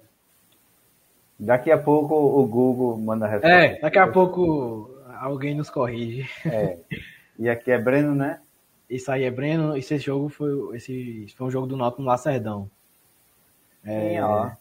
Daqui 1.39 1.71
a 1.71 1.77
pouco 1.77 2.13
o 2.13 2.45
Google 2.45 2.97
manda 2.97 3.25
a 3.25 3.29
resposta. 3.29 3.55
É, 3.55 3.79
daqui 3.79 3.97
a 3.97 4.07
pouco 4.07 4.95
alguém 5.19 5.55
nos 5.55 5.69
corrige. 5.69 6.29
É. 6.45 6.77
E 7.39 7.49
aqui 7.49 7.71
é 7.71 7.79
Breno, 7.79 8.13
né? 8.13 8.39
Isso 8.87 9.11
aí 9.11 9.23
é 9.23 9.31
Breno. 9.31 9.75
Esse 9.75 9.97
jogo 9.97 10.29
foi, 10.29 10.77
esse, 10.77 11.33
foi 11.35 11.47
um 11.47 11.49
jogo 11.49 11.65
do 11.65 11.75
Norte 11.75 11.99
no 11.99 12.05
Lacerdão. 12.05 12.69
É, 13.83 14.09
Sim, 14.09 14.19
ó. 14.19 14.51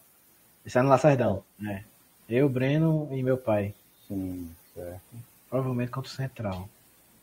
Isso 0.65 0.79
é 0.79 0.83
no 0.83 0.89
Lacerdão. 0.89 1.45
É. 1.69 1.83
Eu, 2.27 2.49
Breno 2.49 3.09
e 3.11 3.23
meu 3.23 3.37
pai. 3.37 3.75
Sim. 4.09 4.51
Certo. 4.81 5.01
Provavelmente 5.49 5.91
contra 5.91 6.11
o 6.11 6.15
Central. 6.15 6.69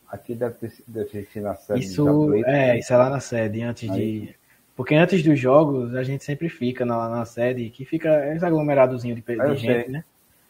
Aqui 0.08 0.34
deve 0.34 0.54
ter, 0.54 0.72
deve 0.86 1.22
ter 1.22 1.40
na 1.40 1.54
sede. 1.54 1.80
Isso, 1.80 2.34
é, 2.44 2.78
isso 2.78 2.92
é 2.92 2.96
lá 2.96 3.10
na 3.10 3.20
sede, 3.20 3.62
antes 3.62 3.90
Aí. 3.90 4.20
de. 4.20 4.38
Porque 4.74 4.94
antes 4.94 5.22
dos 5.24 5.38
jogos, 5.38 5.94
a 5.94 6.04
gente 6.04 6.24
sempre 6.24 6.48
fica 6.48 6.84
na, 6.84 7.08
na 7.08 7.24
sede, 7.24 7.68
que 7.68 7.84
fica 7.84 8.32
esse 8.32 8.44
aglomeradozinho 8.44 9.14
de, 9.14 9.20
de 9.20 9.56
gente, 9.56 9.84
sei. 9.84 9.88
né? 9.88 10.04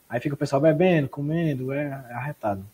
Aí 0.08 0.20
fica 0.20 0.34
o 0.34 0.38
pessoal 0.38 0.60
bebendo, 0.60 1.08
comendo, 1.08 1.72
é, 1.72 1.86
é 2.10 2.12
arretado. 2.12 2.64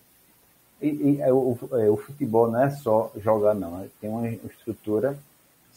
E, 0.83 0.88
e 0.88 1.20
é, 1.23 1.33
o, 1.33 1.57
é, 1.73 1.88
o, 1.88 1.97
futebol 1.97 2.51
não 2.51 2.62
é 2.62 2.70
só 2.70 3.11
jogar, 3.23 3.55
não. 3.55 3.83
É, 3.83 3.87
tem 4.01 4.11
uma 4.11 4.29
estrutura 4.29 5.16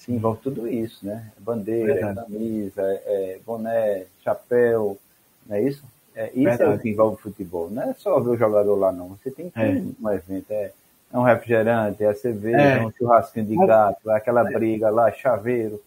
que 0.03 0.11
envolve 0.11 0.41
tudo 0.41 0.67
isso, 0.67 1.05
né? 1.05 1.31
Bandeira, 1.39 2.13
camisa, 2.13 2.81
é, 2.81 3.39
boné, 3.45 4.05
chapéu, 4.23 4.97
não 5.45 5.55
é 5.55 5.61
isso? 5.61 5.83
É, 6.17 6.31
isso 6.33 6.43
Verdade. 6.43 6.63
é 6.63 6.75
o 6.75 6.79
que 6.79 6.89
envolve 6.89 7.15
o 7.15 7.19
futebol. 7.19 7.69
Não 7.69 7.83
é 7.83 7.93
só 7.93 8.19
ver 8.19 8.31
o 8.31 8.37
jogador 8.37 8.75
lá, 8.75 8.91
não. 8.91 9.09
Você 9.09 9.29
tem 9.29 9.49
que 9.49 9.53
ter 9.53 9.77
é. 9.77 9.83
um 10.01 10.09
evento. 10.11 10.51
É, 10.51 10.71
é 11.13 11.17
um 11.17 11.21
refrigerante, 11.21 12.03
é 12.03 12.13
cerveja, 12.15 12.57
é. 12.57 12.85
um 12.85 12.91
churrasquinho 12.91 13.45
de 13.45 13.55
gato, 13.55 14.09
é 14.09 14.15
aquela 14.15 14.43
briga 14.43 14.89
lá, 14.89 15.11
chaveiro. 15.11 15.79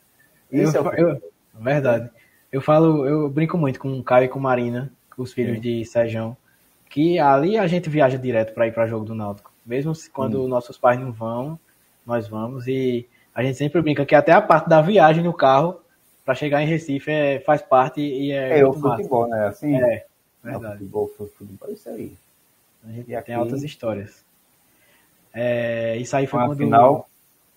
Isso 0.51 0.77
eu, 0.77 0.87
é 0.87 1.03
o 1.03 1.09
eu, 1.11 1.23
Verdade. 1.55 2.09
Eu 2.51 2.61
falo, 2.63 3.05
eu 3.07 3.29
brinco 3.29 3.59
muito 3.59 3.81
com 3.81 3.93
o 3.99 4.03
Caio 4.05 4.27
e 4.27 4.29
com 4.29 4.39
Marina, 4.39 4.91
os 5.19 5.33
filhos 5.33 5.57
Sim. 5.57 5.61
de 5.61 5.85
Sejão, 5.85 6.37
que 6.89 7.19
ali 7.19 7.59
a 7.59 7.67
gente 7.67 7.91
viaja 7.91 8.17
direto 8.17 8.55
para 8.55 8.69
ir 8.69 8.73
para 8.73 8.87
jogo 8.87 9.05
do 9.05 9.15
Náutico. 9.15 9.53
Mesmo 9.67 9.93
quando 10.13 10.47
nossos 10.49 10.79
pais 10.79 10.99
não 10.99 11.13
vão, 11.13 11.59
nós 12.07 12.29
vamos. 12.29 12.67
E 12.67 13.07
a 13.35 13.43
gente 13.43 13.59
sempre 13.59 13.83
brinca 13.83 14.07
que 14.07 14.15
até 14.15 14.33
a 14.33 14.41
parte 14.41 14.69
da 14.69 14.81
viagem 14.81 15.23
no 15.23 15.33
carro 15.33 15.81
para 16.25 16.35
chegar 16.35 16.63
em 16.63 16.67
Recife 16.67 17.11
é, 17.11 17.41
faz 17.41 17.61
parte 17.61 18.01
e 18.01 18.33
é. 18.33 18.61
É 18.61 18.67
o 18.67 18.73
futebol, 18.73 19.29
massa. 19.29 19.37
né? 19.37 19.47
Assim, 19.49 19.77
é. 19.77 20.07
Verdade. 20.43 20.79
Futebol, 20.79 21.09
futebol, 21.09 21.71
isso 21.71 21.89
aí. 21.89 22.17
A 22.85 22.89
gente 22.89 23.01
e 23.01 23.05
tem 23.05 23.17
aqui... 23.17 23.33
altas 23.33 23.63
histórias. 23.63 24.25
É, 25.33 25.97
isso 25.99 26.17
aí 26.17 26.27
foi 26.27 26.41
quando. 26.41 26.57
Final... 26.57 27.09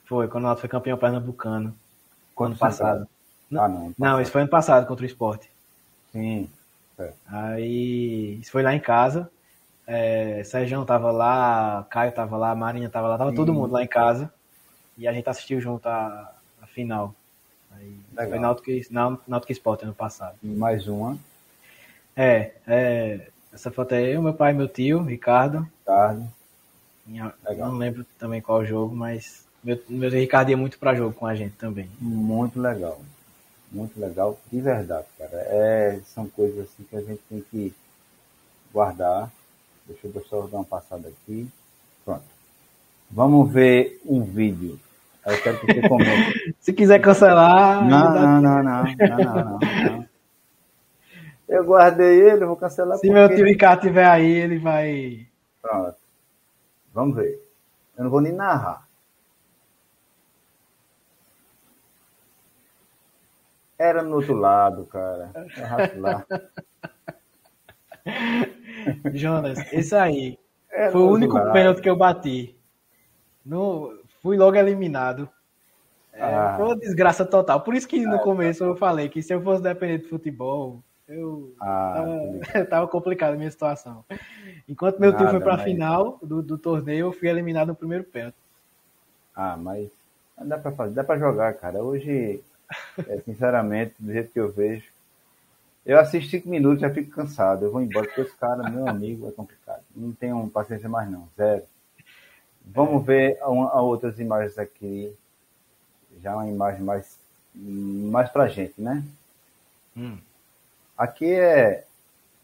Foi, 0.06 0.28
quando 0.28 0.44
o 0.44 0.48
Náutico 0.48 0.62
foi 0.62 0.70
campeão 0.70 0.98
pernambucano. 0.98 1.76
Quando 2.36 2.52
ano 2.52 2.60
passado. 2.60 3.08
Não, 3.50 3.64
ah, 3.64 3.68
não, 3.68 3.94
não, 3.98 4.22
isso 4.22 4.32
foi 4.32 4.42
ano 4.42 4.50
passado 4.50 4.86
contra 4.86 5.04
o 5.04 5.08
esporte. 5.08 5.50
Sim. 6.12 6.50
É. 7.00 7.14
Aí, 7.28 8.40
isso 8.42 8.52
foi 8.52 8.64
lá 8.64 8.74
em 8.74 8.80
casa. 8.80 9.30
É, 9.86 10.44
Sérgio 10.44 10.84
tava 10.86 11.12
lá, 11.12 11.86
Caio 11.90 12.12
tava 12.12 12.38
lá, 12.38 12.56
Marinha 12.56 12.90
tava 12.90 13.08
lá, 13.08 13.18
tava 13.18 13.32
Sim. 13.32 13.36
todo 13.36 13.54
mundo 13.54 13.72
lá 13.72 13.84
em 13.84 13.88
casa. 13.88 14.32
E 14.98 15.08
a 15.08 15.14
gente 15.14 15.30
assistiu 15.30 15.60
junto 15.60 15.88
a, 15.88 16.34
a 16.62 16.68
final. 16.68 17.16
Aí, 17.72 17.98
foi 18.16 18.40
Náutico, 18.40 18.70
Náutico 19.28 19.52
Esporte 19.52 19.84
ano 19.84 19.94
passado. 19.94 20.36
E 20.44 20.48
mais 20.48 20.88
uma. 20.88 21.18
É, 22.16 22.52
é, 22.68 23.28
essa 23.52 23.72
foto 23.72 23.94
é 23.94 24.16
eu, 24.16 24.22
meu 24.22 24.34
pai, 24.34 24.54
meu 24.54 24.68
tio, 24.68 25.04
Ricardo. 25.04 25.68
Ricardo. 25.80 26.28
Minha, 27.06 27.34
não 27.58 27.76
lembro 27.76 28.06
também 28.18 28.42
qual 28.42 28.66
jogo, 28.66 28.96
mas 28.96 29.46
meu, 29.64 29.82
meu 29.90 30.10
Ricardo 30.10 30.50
ia 30.50 30.58
muito 30.58 30.78
para 30.78 30.96
jogo 30.96 31.14
com 31.14 31.26
a 31.26 31.36
gente 31.36 31.56
também. 31.56 31.90
Muito 32.00 32.60
legal. 32.60 33.00
Muito 33.72 34.00
legal, 34.00 34.40
de 34.52 34.62
verdade, 34.62 35.08
cara. 35.18 35.32
É, 35.34 36.00
são 36.06 36.28
coisas 36.28 36.60
assim 36.60 36.84
que 36.88 36.96
a 36.96 37.02
gente 37.02 37.22
tem 37.30 37.44
que 37.50 37.74
guardar. 38.72 39.32
Deixa 39.88 40.08
eu 40.08 40.26
só 40.26 40.42
dar 40.48 40.58
uma 40.58 40.66
passada 40.66 41.08
aqui. 41.08 41.50
Pronto. 42.06 42.24
Vamos 43.10 43.52
ver 43.52 44.00
um 44.06 44.24
vídeo. 44.24 44.80
Eu 45.26 45.42
quero 45.42 45.60
que 45.60 45.74
você 45.74 45.88
comente. 45.88 46.56
Se 46.60 46.74
quiser 46.74 47.00
cancelar. 47.00 47.84
Não, 47.88 48.14
não, 48.14 48.42
não, 48.42 48.64
não, 48.64 48.84
não, 48.84 49.18
não, 49.18 49.60
não. 49.60 50.10
Eu 51.54 51.64
guardei 51.64 52.20
ele, 52.20 52.46
vou 52.46 52.56
cancelar. 52.56 52.98
Se 52.98 53.08
meu 53.12 53.30
tio 53.30 53.46
Ricardo 53.46 53.82
estiver 53.82 54.08
aí, 54.08 54.26
ele 54.26 54.58
vai. 54.58 55.28
Pronto. 55.62 55.98
Vamos 56.92 57.16
ver. 57.16 57.48
Eu 57.96 58.06
não 58.06 58.10
vou 58.10 58.20
nem 58.20 58.34
narrar. 58.34 58.88
Era 63.78 64.02
no 64.02 64.16
outro 64.16 64.34
lado, 64.34 64.88
cara. 64.88 65.32
lá. 65.96 66.26
Jonas, 69.14 69.60
esse 69.72 69.96
aí 69.96 70.40
Era 70.72 70.92
foi 70.92 71.02
o 71.02 71.12
único 71.12 71.36
lado. 71.36 71.54
pênalti 71.54 71.82
que 71.84 71.90
eu 71.90 71.96
bati. 71.96 72.58
No, 73.46 73.96
fui 74.24 74.38
logo 74.38 74.58
eliminado. 74.58 75.30
É, 76.14 76.24
ah. 76.24 76.56
Foi 76.58 76.66
uma 76.66 76.78
desgraça 76.78 77.24
total. 77.24 77.62
Por 77.62 77.76
isso 77.76 77.88
que 77.88 78.04
no 78.08 78.16
ah, 78.16 78.24
começo 78.24 78.64
eu 78.64 78.76
falei 78.76 79.08
que 79.08 79.22
se 79.22 79.32
eu 79.32 79.42
fosse 79.44 79.62
depender 79.62 80.00
de 80.00 80.10
futebol, 80.10 80.84
eu 81.08 81.54
ah, 81.60 82.40
tava, 82.52 82.66
tava 82.70 82.88
complicado 82.88 83.34
a 83.34 83.38
minha 83.38 83.52
situação. 83.52 84.04
Enquanto 84.68 85.00
meu 85.00 85.12
Nada, 85.12 85.24
tio 85.24 85.32
foi 85.32 85.40
para 85.42 85.54
a 85.54 85.58
mas... 85.58 85.66
final 85.66 86.20
do, 86.22 86.42
do 86.42 86.58
torneio, 86.58 87.08
eu 87.08 87.14
fui 87.14 87.30
eliminado 87.30 87.68
no 87.68 87.76
primeiro 87.76 88.04
pênalti. 88.04 88.38
Ah, 89.36 89.58
mas 89.58 89.90
dá 90.38 90.58
para 90.58 90.72
fazer, 90.72 90.94
dá 90.94 91.04
para 91.04 91.20
jogar, 91.20 91.54
cara. 91.56 91.84
Hoje, 91.84 92.42
é, 93.08 93.18
sinceramente, 93.22 93.96
do 94.00 94.12
jeito 94.12 94.32
que 94.32 94.40
eu 94.40 94.52
vejo, 94.52 94.86
eu 95.86 96.00
assisto 96.00 96.32
cinco 96.32 96.48
minutos 96.50 96.80
já 96.80 96.90
fico 96.90 97.12
cansado. 97.12 97.66
Eu 97.66 97.72
vou 97.72 97.82
embora 97.82 98.06
porque 98.08 98.22
esse 98.22 98.36
cara, 98.38 98.70
meu 98.70 98.88
amigo, 98.88 99.28
é 99.28 99.32
complicado. 99.32 99.84
Não 99.96 100.14
tenho 100.14 100.50
paciência 100.50 100.88
mais 100.88 101.10
não, 101.10 101.28
zero. 101.36 101.64
Vamos 102.66 103.06
ver 103.06 103.38
a, 103.42 103.46
a 103.46 103.82
outras 103.82 104.20
imagens 104.20 104.58
aqui. 104.58 105.14
Já 106.22 106.36
uma 106.36 106.48
imagem 106.48 106.82
mais, 106.82 107.18
mais 107.54 108.30
pra 108.30 108.48
gente, 108.48 108.80
né? 108.80 109.04
Hum. 109.98 110.18
Aqui 111.04 111.34
é 111.34 111.84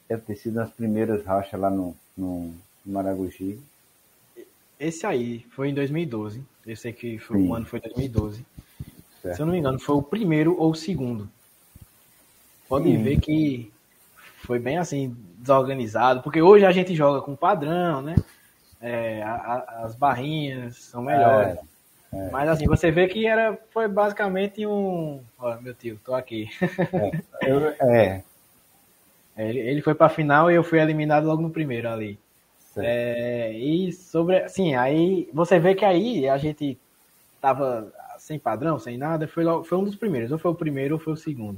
deve 0.10 0.22
ter 0.24 0.36
sido 0.36 0.60
as 0.60 0.70
primeiras 0.70 1.24
rachas 1.24 1.58
lá 1.58 1.70
no, 1.70 1.96
no 2.18 2.54
Maragogi. 2.86 3.58
Esse 4.78 5.06
aí 5.06 5.46
foi 5.52 5.70
em 5.70 5.74
2012. 5.74 6.44
Eu 6.68 6.76
sei 6.76 6.92
que 6.92 7.18
foi, 7.20 7.42
o 7.42 7.54
ano 7.54 7.66
foi 7.66 7.80
2012. 7.80 8.46
Certo. 9.22 9.36
Se 9.36 9.42
eu 9.42 9.46
não 9.46 9.54
me 9.54 9.60
engano, 9.60 9.80
foi 9.80 9.96
o 9.96 10.02
primeiro 10.02 10.60
ou 10.60 10.72
o 10.72 10.76
segundo. 10.76 11.30
Pode 12.68 12.90
Sim. 12.90 13.02
ver 13.02 13.22
que 13.22 13.72
foi 14.44 14.60
bem 14.60 14.78
assim, 14.78 15.16
desorganizado, 15.38 16.22
porque 16.22 16.42
hoje 16.42 16.66
a 16.66 16.72
gente 16.74 16.94
joga 16.94 17.22
com 17.22 17.38
padrão, 17.38 18.02
né? 18.02 18.16
É, 18.82 19.24
a, 19.24 19.36
a, 19.36 19.86
as 19.86 19.96
barrinhas 19.96 20.76
são 20.76 21.02
melhores. 21.02 21.56
É. 21.56 21.70
É. 22.12 22.30
Mas 22.30 22.50
assim, 22.50 22.66
você 22.66 22.92
vê 22.92 23.08
que 23.08 23.26
era, 23.26 23.58
foi 23.72 23.88
basicamente 23.88 24.66
um. 24.66 25.22
Ó, 25.38 25.56
meu 25.62 25.74
tio, 25.74 25.98
tô 26.04 26.14
aqui. 26.14 26.50
É, 27.42 27.52
eu, 27.52 27.68
é. 27.88 28.24
É 29.40 29.50
ele, 29.50 29.60
ele 29.60 29.82
foi 29.82 29.96
pra 29.96 30.10
final 30.10 30.52
e 30.52 30.56
eu 30.56 30.64
fui 30.66 30.82
eliminado 30.82 31.26
logo 31.26 31.42
no 31.42 31.50
primeiro 31.50 31.88
ali. 31.88 32.20
É, 32.76 33.54
e 33.54 33.92
sobre. 33.94 34.38
Assim, 34.44 34.76
aí 34.76 35.30
você 35.34 35.58
vê 35.58 35.74
que 35.74 35.86
aí 35.86 36.28
a 36.28 36.38
gente 36.38 36.78
tava 37.40 37.88
sem 38.18 38.38
padrão, 38.38 38.78
sem 38.78 38.98
nada, 38.98 39.30
foi, 39.30 39.46
foi 39.64 39.78
um 39.78 39.84
dos 39.86 39.96
primeiros. 39.96 40.34
Ou 40.34 40.38
foi 40.38 40.52
o 40.52 40.56
primeiro 40.56 40.96
ou 40.96 41.00
foi 41.00 41.14
o 41.14 41.18
segundo. 41.18 41.58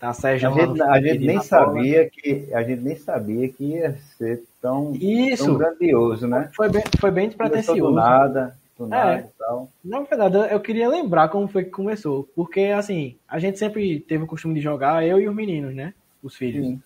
Tá, 0.00 0.12
Sérgio, 0.14 0.48
a 0.48 0.52
gente, 0.52 0.82
a 0.82 1.00
gente 1.00 1.26
nem 1.26 1.40
sabia 1.40 2.08
que 2.08 2.48
a 2.52 2.62
gente 2.62 2.82
nem 2.82 2.96
sabia 2.96 3.48
que 3.48 3.64
ia 3.64 3.96
ser 4.16 4.42
tão, 4.60 4.94
Isso. 4.94 5.44
tão 5.44 5.58
grandioso, 5.58 6.26
né? 6.26 6.50
Foi 6.54 6.70
bem, 6.70 6.82
foi 6.98 7.10
bem 7.10 7.28
despretensioso. 7.28 7.80
Do 7.80 7.92
nada, 7.92 8.56
do 8.78 8.86
nada 8.86 9.12
é. 9.12 9.26
tal. 9.38 9.68
Na 9.84 10.00
verdade, 10.00 10.36
eu 10.50 10.60
queria 10.60 10.88
lembrar 10.88 11.28
como 11.28 11.48
foi 11.48 11.64
que 11.64 11.70
começou, 11.70 12.28
porque 12.34 12.60
assim, 12.74 13.16
a 13.28 13.38
gente 13.38 13.58
sempre 13.58 14.00
teve 14.00 14.24
o 14.24 14.26
costume 14.26 14.54
de 14.54 14.60
jogar, 14.60 15.06
eu 15.06 15.20
e 15.20 15.28
os 15.28 15.34
meninos, 15.34 15.74
né? 15.74 15.92
Os 16.26 16.34
filhos. 16.34 16.66
Sim. 16.66 16.82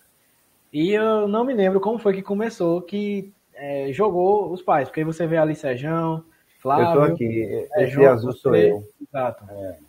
E 0.71 0.91
eu 0.91 1.27
não 1.27 1.43
me 1.43 1.53
lembro 1.53 1.81
como 1.81 1.97
foi 1.97 2.13
que 2.13 2.21
começou, 2.21 2.79
que 2.81 3.33
é, 3.55 3.91
jogou 3.91 4.51
os 4.51 4.61
pais, 4.61 4.87
porque 4.87 5.03
você 5.03 5.25
vê 5.25 5.37
ali 5.37 5.55
Sejão, 5.55 6.23
Flávio. 6.59 6.85
Eu 6.85 7.07
tô 7.07 7.13
aqui, 7.13 7.67
é, 7.73 7.83
esse 7.83 7.93
João, 7.93 8.13
azul 8.13 8.33
sou 8.33 8.55
eu. 8.55 8.87
Exato. 9.01 9.43
É. 9.49 9.79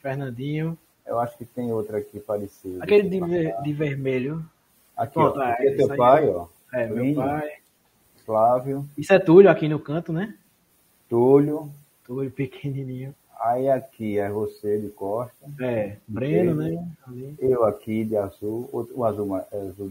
Fernandinho. 0.00 0.78
Eu 1.04 1.18
acho 1.18 1.36
que 1.36 1.44
tem 1.44 1.72
outra 1.72 1.98
aqui 1.98 2.20
parecida. 2.20 2.84
Aquele 2.84 3.08
de, 3.08 3.20
ver, 3.20 3.60
de 3.60 3.72
vermelho. 3.72 4.44
Aqui, 4.96 5.14
Pronto, 5.14 5.40
ó, 5.40 5.42
é, 5.42 5.66
é 5.66 5.74
teu 5.74 5.88
pai, 5.96 6.28
ó. 6.28 6.46
É, 6.72 6.86
meu 6.86 7.14
pai. 7.16 7.50
Flávio. 8.24 8.88
Isso 8.96 9.12
é 9.12 9.18
Túlio 9.18 9.50
aqui 9.50 9.68
no 9.68 9.80
canto, 9.80 10.12
né? 10.12 10.36
Túlio. 11.08 11.68
Túlio 12.04 12.30
pequenininho. 12.30 13.12
Aí 13.40 13.70
aqui 13.70 14.18
é 14.18 14.28
você 14.28 14.78
de 14.78 14.90
costa. 14.90 15.32
É, 15.58 15.96
Breno, 16.06 16.54
né? 16.56 16.86
Ali. 17.06 17.34
Eu 17.38 17.64
aqui 17.64 18.04
de 18.04 18.16
azul. 18.16 18.68
O 18.72 19.04
azul 19.04 19.26
mais, 19.26 19.44
é 19.50 19.60
azul 19.60 19.90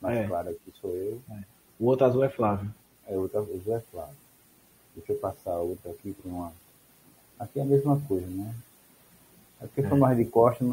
mais 0.00 0.18
é. 0.18 0.26
claro 0.28 0.50
aqui 0.50 0.72
sou 0.80 0.94
eu. 0.94 1.20
É. 1.32 1.38
O 1.80 1.86
outro 1.86 2.06
azul 2.06 2.22
é 2.22 2.28
Flávio. 2.28 2.72
É, 3.08 3.16
o 3.16 3.22
outro 3.22 3.40
azul 3.40 3.76
é 3.76 3.80
Flávio. 3.80 4.16
Deixa 4.94 5.12
eu 5.12 5.18
passar 5.18 5.58
outra 5.58 5.90
aqui 5.90 6.12
para 6.12 6.30
uma. 6.30 6.52
Aqui 7.40 7.58
é 7.58 7.62
a 7.62 7.66
mesma 7.66 8.00
coisa, 8.06 8.26
né? 8.26 8.54
Aqui 9.60 9.82
foi 9.82 9.96
é. 9.96 10.00
mais 10.00 10.16
de 10.16 10.24
costa, 10.26 10.64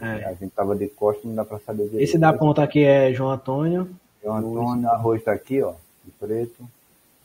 é. 0.00 0.24
a 0.24 0.32
gente 0.34 0.50
tava 0.50 0.74
de 0.74 0.88
costa, 0.88 1.20
não 1.24 1.34
dá 1.34 1.44
para 1.44 1.58
saber 1.60 1.84
direito. 1.84 2.02
Esse 2.02 2.18
da 2.18 2.32
ponta 2.32 2.62
aqui 2.62 2.82
é 2.84 3.12
João 3.12 3.30
Antônio. 3.30 3.88
João 4.22 4.36
Antônio, 4.36 4.88
arroz 4.88 5.20
está 5.20 5.32
aqui, 5.32 5.62
ó, 5.62 5.74
de 6.04 6.10
preto. 6.12 6.68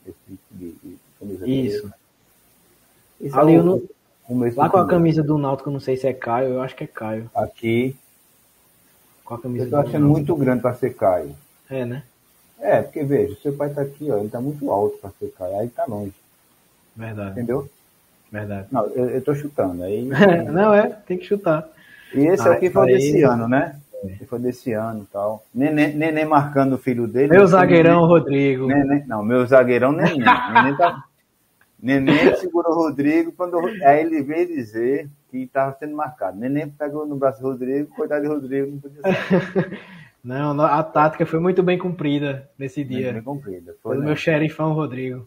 Esse 0.05 0.39
de, 0.51 0.71
de 0.71 0.97
camisa 1.19 1.47
Isso. 1.47 1.91
Esse 3.19 3.37
Ali 3.37 3.55
é 3.55 3.59
o, 3.59 3.63
não... 3.63 3.81
Lá 4.55 4.69
com 4.69 4.77
a 4.77 4.87
camisa 4.87 5.23
do 5.23 5.37
Náutico, 5.37 5.69
eu 5.69 5.73
não 5.73 5.79
sei 5.79 5.95
se 5.95 6.05
é 6.05 6.13
Caio, 6.13 6.55
eu 6.55 6.61
acho 6.61 6.75
que 6.75 6.83
é 6.83 6.87
Caio. 6.87 7.29
Aqui. 7.33 7.95
Com 9.23 9.35
a 9.35 9.39
camisa 9.39 9.65
eu 9.65 9.69
tô 9.69 9.77
achando 9.77 10.05
muito 10.05 10.35
grande 10.35 10.61
para 10.61 10.73
ser 10.73 10.95
Caio. 10.95 11.33
É, 11.69 11.85
né? 11.85 12.03
É, 12.59 12.81
porque 12.81 13.03
veja, 13.03 13.37
seu 13.41 13.53
pai 13.53 13.69
tá 13.69 13.81
aqui, 13.81 14.11
ó, 14.11 14.17
ele 14.17 14.29
tá 14.29 14.41
muito 14.41 14.69
alto 14.69 14.97
para 14.97 15.11
ser 15.11 15.31
Caio, 15.37 15.59
aí 15.59 15.69
tá 15.69 15.85
longe. 15.85 16.13
Verdade. 16.95 17.31
Entendeu? 17.31 17.69
Verdade. 18.31 18.67
Não, 18.71 18.85
eu, 18.87 19.09
eu 19.11 19.21
tô 19.21 19.33
chutando. 19.33 19.83
Aí... 19.83 20.09
não, 20.51 20.73
é, 20.73 20.89
tem 21.07 21.17
que 21.17 21.25
chutar. 21.25 21.67
E 22.13 22.25
esse 22.27 22.47
aqui 22.47 22.69
foi 22.69 22.89
aí... 22.89 22.95
desse 22.95 23.23
ano, 23.23 23.47
né? 23.47 23.79
Esse 24.03 24.25
foi 24.25 24.39
desse 24.39 24.73
ano 24.73 25.03
e 25.03 25.11
tal. 25.11 25.43
Neném, 25.53 25.95
neném 25.95 26.25
marcando 26.25 26.73
o 26.73 26.77
filho 26.77 27.07
dele. 27.07 27.29
Meu 27.29 27.47
zagueirão, 27.47 28.05
Rodrigo. 28.05 28.67
Neném, 28.67 29.03
não, 29.07 29.23
meu 29.23 29.45
zagueirão, 29.45 29.91
neném. 29.91 30.19
neném, 30.53 30.75
tá, 30.77 31.03
neném 31.81 32.35
segurou 32.35 32.73
o 32.73 32.75
Rodrigo. 32.75 33.31
Quando, 33.31 33.57
aí 33.83 34.01
ele 34.01 34.21
veio 34.21 34.47
dizer 34.47 35.09
que 35.29 35.39
estava 35.39 35.75
sendo 35.77 35.95
marcado. 35.95 36.39
Neném 36.39 36.69
pegou 36.69 37.05
no 37.05 37.15
braço 37.15 37.41
do 37.41 37.49
Rodrigo, 37.49 37.93
coitado 37.95 38.21
de 38.21 38.27
Rodrigo, 38.27 38.71
não 38.71 38.79
podia 38.79 39.01
ser. 39.01 39.79
Não, 40.23 40.59
a 40.61 40.83
tática 40.83 41.25
foi 41.25 41.39
muito 41.39 41.63
bem 41.63 41.77
cumprida 41.77 42.49
nesse 42.57 42.83
dia. 42.83 43.13
Muito 43.13 43.13
bem 43.13 43.23
cumprida. 43.23 43.75
Foi 43.81 43.93
pelo 43.93 44.01
né? 44.01 44.07
meu 44.07 44.15
xerifão 44.17 44.73
Rodrigo. 44.73 45.25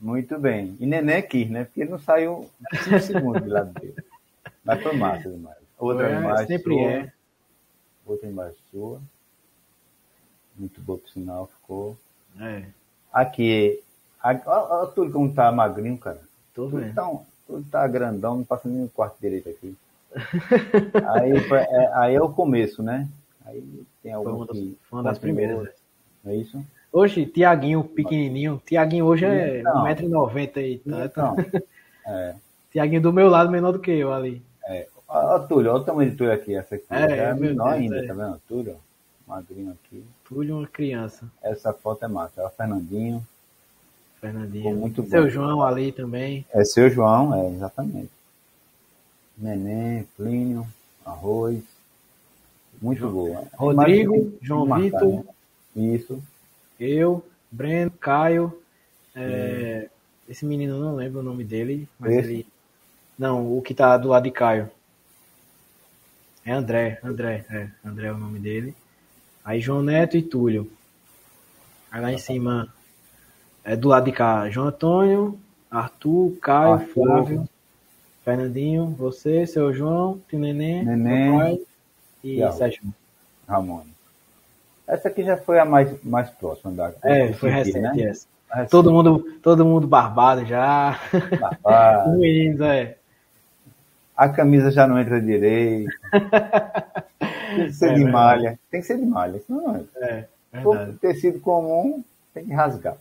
Muito 0.00 0.36
bem. 0.36 0.76
E 0.80 0.86
Nenê 0.86 1.22
quis, 1.22 1.48
né? 1.48 1.64
Porque 1.64 1.82
ele 1.82 1.90
não 1.90 1.98
saiu 2.00 2.50
5 2.82 2.98
segundos 2.98 3.42
de 3.42 3.48
lado 3.48 3.72
dele. 3.74 3.94
Mas 4.64 4.82
foi 4.82 4.96
massa 4.96 5.30
demais. 5.30 5.58
Outra 5.78 6.10
é, 6.10 6.16
imagem 6.18 6.46
sempre 6.46 6.74
sua. 6.74 6.90
É. 6.90 7.12
Outra 8.04 8.28
imagem 8.28 8.56
sua. 8.72 9.00
Muito 10.56 10.80
boa 10.80 10.98
por 10.98 11.08
sinal, 11.08 11.46
ficou. 11.46 11.96
É. 12.40 12.64
Aqui. 13.12 13.80
Olha 14.24 14.86
tudo 14.94 15.12
como 15.12 15.32
tá 15.32 15.52
magrinho, 15.52 15.98
cara. 15.98 16.20
Tudo, 16.54 16.80
tudo, 16.80 16.94
tá, 16.94 17.10
tudo 17.46 17.66
tá 17.70 17.86
grandão, 17.86 18.36
não 18.36 18.44
passa 18.44 18.68
nem 18.68 18.82
no 18.82 18.88
quarto 18.88 19.20
direito 19.20 19.50
aqui. 19.50 19.76
aí, 21.12 21.32
é, 21.32 21.92
aí 21.94 22.14
é 22.14 22.22
o 22.22 22.30
começo, 22.30 22.82
né? 22.82 23.06
Aí 23.44 23.62
tem 24.02 24.12
algum 24.12 24.30
foi 24.30 24.38
uma 24.38 24.46
das, 24.46 24.56
foi 24.56 24.98
uma 24.98 25.02
das 25.02 25.18
primeiras. 25.18 25.62
Né? 25.62 25.70
É 26.26 26.36
isso? 26.36 26.64
Hoje, 26.90 27.26
Tiaguinho, 27.26 27.84
pequenininho. 27.84 28.62
Tiaguinho 28.64 29.04
hoje 29.04 29.26
é 29.26 29.60
então, 29.60 29.84
1,90m 29.84 30.56
e 30.56 30.78
tanto. 30.78 31.04
Então, 31.04 31.36
é. 32.06 32.34
Tiaguinho 32.70 33.02
do 33.02 33.12
meu 33.12 33.28
lado, 33.28 33.50
menor 33.50 33.72
do 33.72 33.78
que 33.78 33.90
eu 33.90 34.12
ali. 34.12 34.40
É. 34.66 34.86
Olha 35.06 35.42
o 35.42 35.46
Túlio, 35.46 35.70
olha 35.72 35.82
o 35.82 35.84
tamanho 35.84 36.10
de 36.10 36.16
Túlio 36.16 36.32
aqui. 36.32 36.54
Essa 36.54 36.76
aqui 36.76 36.86
é, 36.88 37.18
é 37.18 37.34
menor 37.34 37.70
Deus, 37.70 37.82
ainda, 37.82 37.98
é. 37.98 38.06
tá 38.06 38.14
vendo? 38.14 38.40
Túlio, 38.48 38.76
magrinho 39.26 39.72
aqui. 39.72 40.02
Túlio, 40.24 40.56
uma 40.56 40.66
criança. 40.66 41.26
Essa 41.42 41.72
foto 41.72 42.04
é 42.04 42.08
massa. 42.08 42.40
É 42.40 42.46
o 42.46 42.50
Fernandinho. 42.50 43.22
Fernandinho. 44.24 44.76
muito 44.76 45.02
bom. 45.02 45.08
Seu 45.08 45.28
João 45.28 45.62
ali 45.62 45.92
também. 45.92 46.46
É 46.52 46.64
seu 46.64 46.88
João, 46.88 47.34
é, 47.34 47.50
exatamente. 47.50 48.10
Neném, 49.36 50.06
Plínio, 50.16 50.66
arroz. 51.04 51.62
Muito 52.80 53.08
boa. 53.08 53.44
Rodrigo, 53.54 54.32
João 54.40 54.64
Vitor. 54.80 55.24
Né? 55.74 55.94
Isso 55.94 56.22
eu, 56.78 57.24
Breno, 57.50 57.90
Caio, 57.90 58.60
é, 59.14 59.88
esse 60.28 60.44
menino 60.44 60.78
não 60.78 60.96
lembro 60.96 61.20
o 61.20 61.22
nome 61.22 61.44
dele, 61.44 61.88
mas 61.98 62.12
esse? 62.12 62.32
ele. 62.32 62.46
Não, 63.18 63.56
o 63.56 63.62
que 63.62 63.74
tá 63.74 63.96
do 63.96 64.08
lado 64.08 64.24
de 64.24 64.30
Caio. 64.30 64.70
É 66.44 66.52
André, 66.52 66.98
André, 67.02 67.44
é, 67.48 67.68
André 67.84 68.08
é 68.08 68.12
o 68.12 68.18
nome 68.18 68.38
dele. 68.38 68.74
Aí 69.44 69.60
João 69.60 69.82
Neto 69.82 70.16
e 70.16 70.22
Túlio. 70.22 70.70
Aí 71.90 72.00
lá 72.00 72.12
em 72.12 72.18
cima, 72.18 72.72
é 73.64 73.74
do 73.74 73.88
lado 73.88 74.04
de 74.04 74.12
cá, 74.12 74.48
João 74.50 74.68
Antônio, 74.68 75.38
Arthur, 75.70 76.36
Caio, 76.40 76.72
Arthur. 76.74 76.92
Flávio, 76.92 77.48
Fernandinho, 78.24 78.86
você, 78.86 79.46
seu 79.46 79.72
João, 79.72 80.20
tio 80.28 80.38
Neném, 80.38 80.84
Neném 80.84 81.38
pai 81.38 81.60
e 82.22 82.52
Sérgio. 82.52 82.82
Ramon. 83.48 83.82
Essa 84.86 85.08
aqui 85.08 85.24
já 85.24 85.36
foi 85.36 85.58
a 85.58 85.64
mais, 85.64 86.02
mais 86.02 86.30
próxima 86.30 86.72
da. 86.72 86.92
É, 87.02 87.32
foi 87.32 87.50
recente, 87.50 87.78
né? 87.78 87.92
essa. 88.02 88.26
Recente. 88.50 88.70
Todo 88.70 88.92
mundo, 88.92 89.38
todo 89.42 89.64
mundo 89.64 89.86
barbado 89.86 90.44
já. 90.44 91.00
Barbado. 91.40 92.12
Meninos, 92.20 92.60
é. 92.60 92.96
A 94.16 94.28
camisa 94.28 94.70
já 94.70 94.86
não 94.86 94.98
entra 94.98 95.20
direito. 95.20 95.90
tem 97.56 97.66
que 97.66 97.72
ser 97.72 97.90
é, 97.90 97.94
de 97.94 98.04
malha. 98.04 98.58
Tem 98.70 98.80
que 98.80 98.86
ser 98.86 98.98
de 98.98 99.06
malha, 99.06 99.40
senão 99.40 99.62
não 99.62 99.76
entra. 99.76 100.28
É, 100.52 100.60
For 100.62 100.94
tecido 101.00 101.40
comum, 101.40 102.04
tem 102.32 102.44
que 102.44 102.52
rasgar. 102.52 102.96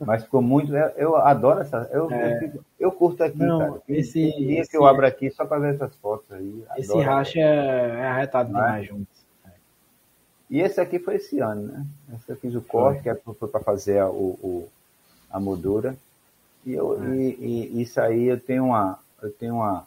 Mas 0.00 0.24
ficou 0.24 0.42
muito. 0.42 0.74
Eu, 0.74 0.88
eu 0.96 1.16
adoro 1.16 1.60
essa. 1.60 1.88
Eu, 1.92 2.10
é. 2.10 2.44
eu, 2.44 2.64
eu, 2.78 2.92
curto 2.92 3.22
aqui, 3.22 3.38
Não, 3.38 3.58
cara. 3.58 3.82
Esse, 3.88 4.12
Tem 4.12 4.46
dia 4.46 4.60
esse, 4.60 4.70
que 4.70 4.76
eu 4.76 4.86
abro 4.86 5.06
aqui 5.06 5.30
só 5.30 5.44
para 5.44 5.58
ver 5.58 5.74
essas 5.74 5.94
fotos 5.96 6.30
aí. 6.32 6.64
Esse 6.76 6.98
racha 7.00 7.38
é, 7.38 7.88
é 8.00 8.06
arretado 8.06 8.48
demais 8.48 8.86
juntos. 8.86 9.24
E 10.50 10.60
esse 10.60 10.80
aqui 10.80 10.98
foi 10.98 11.16
esse 11.16 11.40
ano, 11.40 11.62
né? 11.62 11.86
Esse 12.14 12.30
eu 12.30 12.36
fiz 12.36 12.54
o 12.54 12.60
corte, 12.60 13.02
que 13.02 13.14
foi 13.14 13.48
para 13.48 13.60
fazer 13.60 13.98
a, 13.98 14.08
o, 14.08 14.38
o, 14.42 14.68
a 15.30 15.40
moldura. 15.40 15.96
E, 16.64 16.74
eu, 16.74 17.02
é. 17.02 17.16
e, 17.16 17.70
e, 17.74 17.82
isso 17.82 18.00
aí 18.00 18.26
eu 18.26 18.38
tenho 18.38 18.66
uma. 18.66 18.98
Eu 19.22 19.30
tenho 19.30 19.54
uma. 19.56 19.86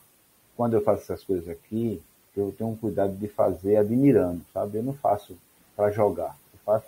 Quando 0.55 0.73
eu 0.73 0.81
faço 0.81 1.03
essas 1.03 1.23
coisas 1.23 1.47
aqui, 1.47 2.01
eu 2.35 2.53
tenho 2.57 2.71
um 2.71 2.75
cuidado 2.75 3.15
de 3.15 3.27
fazer 3.27 3.77
admirando, 3.77 4.41
sabe? 4.53 4.77
Eu 4.77 4.83
não 4.83 4.93
faço 4.93 5.37
para 5.75 5.91
jogar. 5.91 6.35
Eu 6.53 6.59
faço 6.65 6.87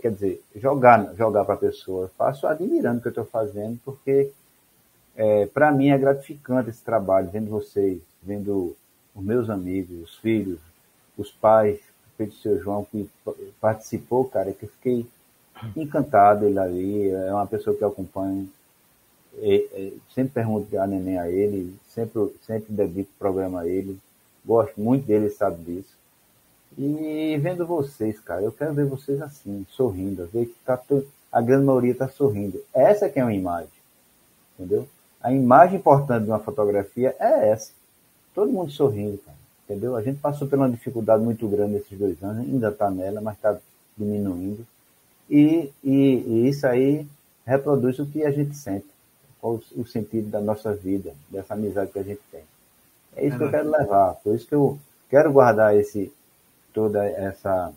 quer 0.00 0.10
dizer, 0.10 0.42
jogar, 0.56 1.14
jogar 1.14 1.44
para 1.44 1.54
a 1.54 1.58
pessoa. 1.58 2.04
Eu 2.04 2.10
faço 2.16 2.46
admirando 2.46 2.98
o 2.98 3.02
que 3.02 3.08
eu 3.08 3.10
estou 3.10 3.24
fazendo, 3.24 3.78
porque 3.84 4.30
é, 5.16 5.46
para 5.46 5.72
mim 5.72 5.88
é 5.88 5.98
gratificante 5.98 6.70
esse 6.70 6.82
trabalho, 6.82 7.30
vendo 7.30 7.50
vocês, 7.50 8.00
vendo 8.22 8.76
os 9.14 9.24
meus 9.24 9.48
amigos, 9.48 10.02
os 10.02 10.16
filhos, 10.16 10.60
os 11.16 11.30
pais, 11.30 11.80
o 12.18 12.30
seu 12.32 12.58
João, 12.62 12.84
que 12.84 13.08
participou, 13.60 14.24
cara, 14.26 14.52
que 14.52 14.64
eu 14.64 14.68
fiquei 14.68 15.06
encantado 15.74 16.44
ele 16.44 16.58
ali, 16.58 17.10
é 17.10 17.32
uma 17.32 17.46
pessoa 17.46 17.76
que 17.76 17.82
eu 17.82 17.88
acompanho. 17.88 18.48
E, 19.38 19.68
e, 19.74 20.00
sempre 20.14 20.34
pergunto 20.34 20.78
a 20.78 20.86
neném 20.86 21.18
a 21.18 21.30
ele, 21.30 21.74
sempre, 21.88 22.34
sempre 22.42 22.72
dedico 22.72 23.10
o 23.10 23.18
programa 23.18 23.60
a 23.60 23.68
ele. 23.68 23.98
Gosto 24.44 24.80
muito 24.80 25.06
dele, 25.06 25.28
sabe 25.30 25.62
disso. 25.62 25.96
E 26.78 27.38
vendo 27.40 27.66
vocês, 27.66 28.20
cara, 28.20 28.42
eu 28.42 28.52
quero 28.52 28.74
ver 28.74 28.84
vocês 28.84 29.20
assim, 29.22 29.66
sorrindo, 29.70 30.28
ver 30.32 30.46
que 30.46 30.54
tá 30.64 30.78
a 31.32 31.40
grande 31.40 31.64
maioria 31.64 31.92
está 31.92 32.08
sorrindo. 32.08 32.62
Essa 32.74 33.08
que 33.08 33.18
é 33.18 33.24
uma 33.24 33.32
imagem, 33.32 33.68
entendeu? 34.54 34.86
A 35.20 35.32
imagem 35.32 35.78
importante 35.78 36.24
de 36.24 36.30
uma 36.30 36.38
fotografia 36.38 37.16
é 37.18 37.48
essa. 37.50 37.72
Todo 38.34 38.52
mundo 38.52 38.70
sorrindo, 38.70 39.18
cara, 39.18 39.36
entendeu? 39.64 39.96
A 39.96 40.02
gente 40.02 40.20
passou 40.20 40.46
por 40.46 40.58
uma 40.58 40.70
dificuldade 40.70 41.22
muito 41.22 41.48
grande 41.48 41.74
nesses 41.74 41.98
dois 41.98 42.22
anos, 42.22 42.46
ainda 42.46 42.68
está 42.68 42.90
nela, 42.90 43.20
mas 43.20 43.36
está 43.36 43.58
diminuindo. 43.96 44.66
E, 45.28 45.72
e, 45.82 45.92
e, 45.92 46.48
isso 46.48 46.66
aí 46.66 47.06
reproduz 47.44 47.98
o 47.98 48.06
que 48.06 48.24
a 48.24 48.30
gente 48.30 48.54
sente, 48.56 48.86
qual 49.40 49.54
o, 49.54 49.80
o 49.80 49.86
sentido 49.86 50.30
da 50.30 50.40
nossa 50.40 50.72
vida, 50.74 51.14
dessa 51.30 51.54
amizade 51.54 51.90
que 51.90 51.98
a 51.98 52.02
gente 52.02 52.20
tem. 52.30 52.42
É 53.16 53.26
isso 53.26 53.36
é 53.36 53.38
que 53.38 53.44
eu 53.44 53.50
quero 53.50 53.70
levar, 53.70 54.14
por 54.16 54.34
isso 54.34 54.46
que 54.46 54.54
eu 54.54 54.78
quero 55.08 55.32
guardar 55.32 55.74
esse, 55.76 56.12
toda 56.76 57.06
essa 57.06 57.72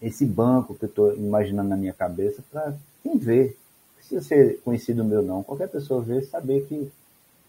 esse 0.00 0.24
banco 0.24 0.74
que 0.74 0.86
eu 0.86 0.88
estou 0.88 1.14
imaginando 1.14 1.68
na 1.68 1.76
minha 1.76 1.92
cabeça 1.92 2.42
para 2.50 2.74
quem 3.02 3.18
vê. 3.18 3.44
Não 3.44 3.94
precisa 3.96 4.22
ser 4.22 4.60
conhecido 4.64 5.04
meu 5.04 5.22
não. 5.22 5.44
Qualquer 5.44 5.68
pessoa 5.68 6.02
vê 6.02 6.22
saber 6.22 6.66
que 6.66 6.90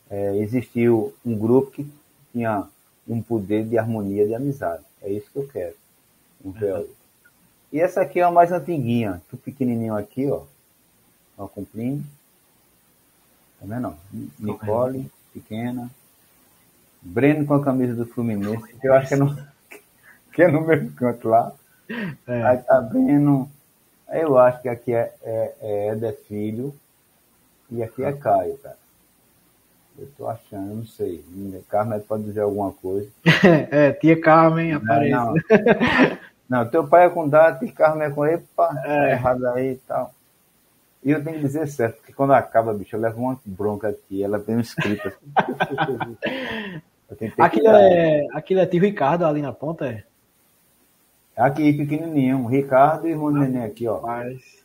é, 0.09 0.37
existiu 0.37 1.13
um 1.25 1.35
grupo 1.35 1.71
que 1.71 1.91
tinha 2.31 2.67
um 3.07 3.21
poder 3.21 3.65
de 3.65 3.77
harmonia, 3.77 4.27
de 4.27 4.35
amizade. 4.35 4.83
É 5.01 5.11
isso 5.11 5.31
que 5.31 5.39
eu 5.39 5.47
quero. 5.47 5.75
Uhum. 6.43 6.85
E 7.71 7.79
essa 7.79 8.01
aqui 8.01 8.19
é 8.19 8.23
a 8.23 8.29
mais 8.29 8.51
antiguinha, 8.51 9.21
tu 9.29 9.37
pequenininho 9.37 9.95
aqui, 9.95 10.29
ó. 10.29 10.43
Ó, 11.37 11.47
cumprindo. 11.47 12.03
Tá 13.59 13.65
vendo? 13.65 13.95
Nicole, 14.37 15.09
pequena. 15.33 15.89
Breno 17.01 17.45
com 17.45 17.55
a 17.55 17.63
camisa 17.63 17.95
do 17.95 18.05
Fluminense. 18.05 18.75
Eu 18.83 18.93
acho 18.93 19.09
que 19.09 19.15
não 19.15 19.52
que 20.33 20.41
é 20.41 20.47
no 20.47 20.61
mesmo 20.61 20.91
canto 20.93 21.29
lá. 21.29 21.51
É. 22.27 22.43
Aí 22.43 22.57
tá 22.57 22.79
vendo. 22.79 23.47
Eu 24.11 24.37
acho 24.37 24.61
que 24.61 24.69
aqui 24.69 24.93
é, 24.93 25.13
é, 25.23 25.53
é 25.61 25.87
Eder 25.89 26.17
Filho 26.27 26.73
e 27.71 27.81
aqui 27.81 28.03
é 28.03 28.13
Caio, 28.13 28.57
cara. 28.57 28.77
Eu 29.97 30.07
tô 30.17 30.27
achando, 30.27 30.75
não 30.75 30.85
sei. 30.85 31.23
Carmen 31.69 31.99
pode 31.99 32.23
dizer 32.23 32.41
alguma 32.41 32.71
coisa. 32.71 33.09
é, 33.71 33.91
tia 33.91 34.19
Carmen 34.19 34.73
aparece. 34.73 35.11
Não, 35.11 35.33
não. 35.33 36.17
não, 36.63 36.67
teu 36.67 36.87
pai 36.87 37.05
é 37.05 37.09
com 37.09 37.29
data 37.29 37.63
e 37.63 37.71
Carmen 37.71 38.07
é 38.07 38.09
com 38.09 38.25
epa, 38.25 38.69
é. 38.83 38.87
Tá 38.87 39.11
errado 39.11 39.47
aí 39.47 39.73
e 39.73 39.77
tal. 39.77 40.13
E 41.03 41.11
eu 41.11 41.23
tenho 41.23 41.37
que 41.37 41.43
dizer 41.43 41.67
certo, 41.67 41.97
porque 41.97 42.13
quando 42.13 42.33
acaba, 42.33 42.73
bicho, 42.73 42.95
eu 42.95 42.99
levo 42.99 43.21
uma 43.21 43.39
bronca 43.45 43.89
aqui, 43.89 44.23
ela 44.23 44.39
tem 44.39 44.55
um 44.55 44.61
escrito 44.61 45.09
assim. 45.09 45.17
aquilo, 47.37 47.67
é, 47.67 48.25
aquilo 48.33 48.59
é 48.61 48.65
tio 48.65 48.81
Ricardo 48.81 49.25
ali 49.25 49.41
na 49.41 49.51
ponta, 49.51 49.85
é? 49.85 50.03
Aqui, 51.35 51.73
pequenininho. 51.73 52.45
Ricardo 52.45 53.07
e 53.07 53.11
irmão 53.11 53.31
do 53.31 53.39
neném 53.39 53.63
aqui, 53.63 53.87
ó. 53.87 54.01
Mas... 54.01 54.63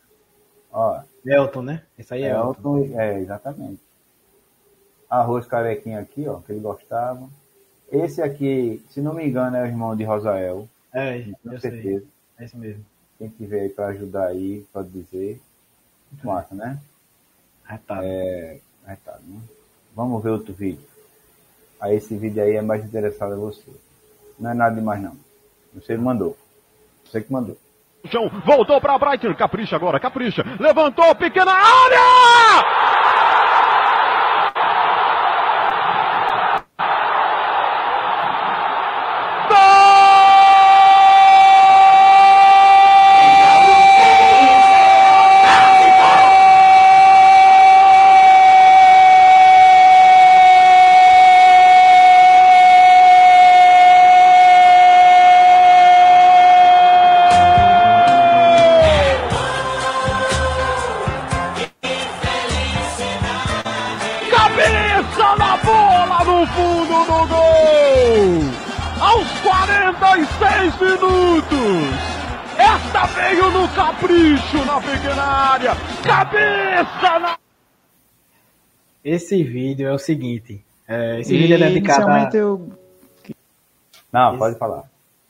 Ó. 0.71 1.01
Elton, 1.25 1.61
né? 1.63 1.83
Esse 1.97 2.13
aí 2.13 2.23
é 2.23 2.31
Elton. 2.31 2.79
Elton. 2.79 2.99
É, 2.99 3.19
exatamente. 3.19 3.81
Arroz 5.09 5.45
carequinho 5.47 5.99
aqui, 5.99 6.27
ó, 6.27 6.39
que 6.39 6.51
ele 6.51 6.59
gostava. 6.59 7.27
Esse 7.91 8.21
aqui, 8.21 8.85
se 8.91 9.01
não 9.01 9.15
me 9.15 9.27
engano, 9.27 9.57
é 9.57 9.63
o 9.63 9.65
irmão 9.65 9.95
de 9.95 10.03
Rosael. 10.03 10.69
É, 10.93 11.23
com 11.43 11.59
certeza. 11.59 12.05
Sei. 12.05 12.07
É 12.37 12.45
isso 12.45 12.57
mesmo. 12.57 12.85
Quem 13.17 13.29
tiver 13.29 13.61
aí 13.61 13.69
para 13.69 13.87
ajudar 13.87 14.27
aí, 14.27 14.65
pode 14.71 14.89
dizer. 14.89 15.41
Muito 16.11 16.25
massa, 16.25 16.53
né? 16.53 16.79
Retado. 17.65 18.01
É, 18.03 18.59
retado, 18.85 19.23
né? 19.27 19.41
Vamos 19.95 20.23
ver 20.23 20.29
outro 20.29 20.53
vídeo. 20.53 20.87
Aí 21.79 21.95
esse 21.95 22.15
vídeo 22.15 22.43
aí 22.43 22.55
é 22.55 22.61
mais 22.61 22.85
interessado 22.85 23.33
a 23.33 23.37
você. 23.37 23.71
Não 24.39 24.51
é 24.51 24.53
nada 24.53 24.75
demais 24.75 25.01
não. 25.01 25.17
Você 25.73 25.97
mandou. 25.97 26.37
Você 27.09 27.21
que 27.21 27.31
mandou. 27.31 27.57
Voltou 28.45 28.79
para 28.79 28.97
Brighton. 28.97 29.33
Capricha 29.33 29.75
agora, 29.75 29.99
capricha. 29.99 30.43
Levantou, 30.59 31.13
pequena 31.15 31.51
área! 31.51 32.78
Esse 79.09 79.43
vídeo 79.43 79.87
é 79.87 79.91
o 79.91 79.97
seguinte. 79.97 80.61
É, 80.87 81.19
esse 81.19 81.33
e 81.33 81.37
vídeo 81.39 81.55
é 81.55 81.57
dedicado 81.57 82.07
a... 82.07 82.29
Eu... 82.31 82.71
Não, 84.13 84.29
esse, 84.29 84.37
pode 84.37 84.59
falar. 84.59 84.83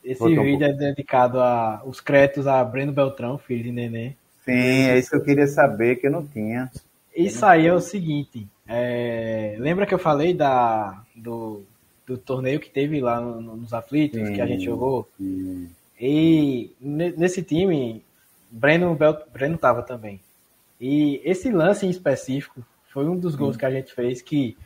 Esse 0.04 0.20
Vou 0.20 0.28
vídeo 0.28 0.68
um 0.68 0.70
é 0.70 0.74
dedicado 0.74 1.40
a 1.40 1.82
os 1.86 2.02
créditos 2.02 2.46
a 2.46 2.62
Breno 2.62 2.92
Beltrão, 2.92 3.38
filho 3.38 3.64
de 3.64 3.72
Nenê. 3.72 4.16
Sim, 4.44 4.52
é 4.52 5.00
isso 5.00 5.10
que 5.12 5.16
eu 5.16 5.24
queria 5.24 5.48
saber, 5.48 5.96
que 5.96 6.08
eu 6.08 6.12
não 6.12 6.28
tinha. 6.28 6.70
Isso 7.16 7.46
aí 7.46 7.68
é 7.68 7.74
o 7.74 7.80
seguinte. 7.80 8.46
É, 8.68 9.56
lembra 9.60 9.86
que 9.86 9.94
eu 9.94 10.00
falei 10.00 10.34
da, 10.34 11.02
do, 11.16 11.64
do 12.06 12.18
torneio 12.18 12.60
que 12.60 12.70
teve 12.70 13.00
lá 13.00 13.22
no, 13.22 13.56
nos 13.56 13.74
aflitos, 13.74 14.20
sim, 14.28 14.34
que 14.34 14.42
a 14.42 14.46
gente 14.46 14.66
jogou? 14.66 15.08
Sim. 15.18 15.70
E 15.98 16.72
nesse 16.82 17.42
time, 17.44 18.04
Breno, 18.52 18.94
Bel, 18.94 19.18
Breno 19.32 19.58
tava 19.58 19.84
também. 19.84 20.20
E 20.82 21.22
esse 21.24 21.50
lance 21.50 21.86
em 21.86 21.90
específico 21.90 22.62
foi 22.90 23.08
um 23.08 23.18
dos 23.18 23.36
gols 23.36 23.56
que 23.56 23.66
a 23.66 23.72
gente 23.72 23.94
fez 23.94 24.22
que 24.22 24.58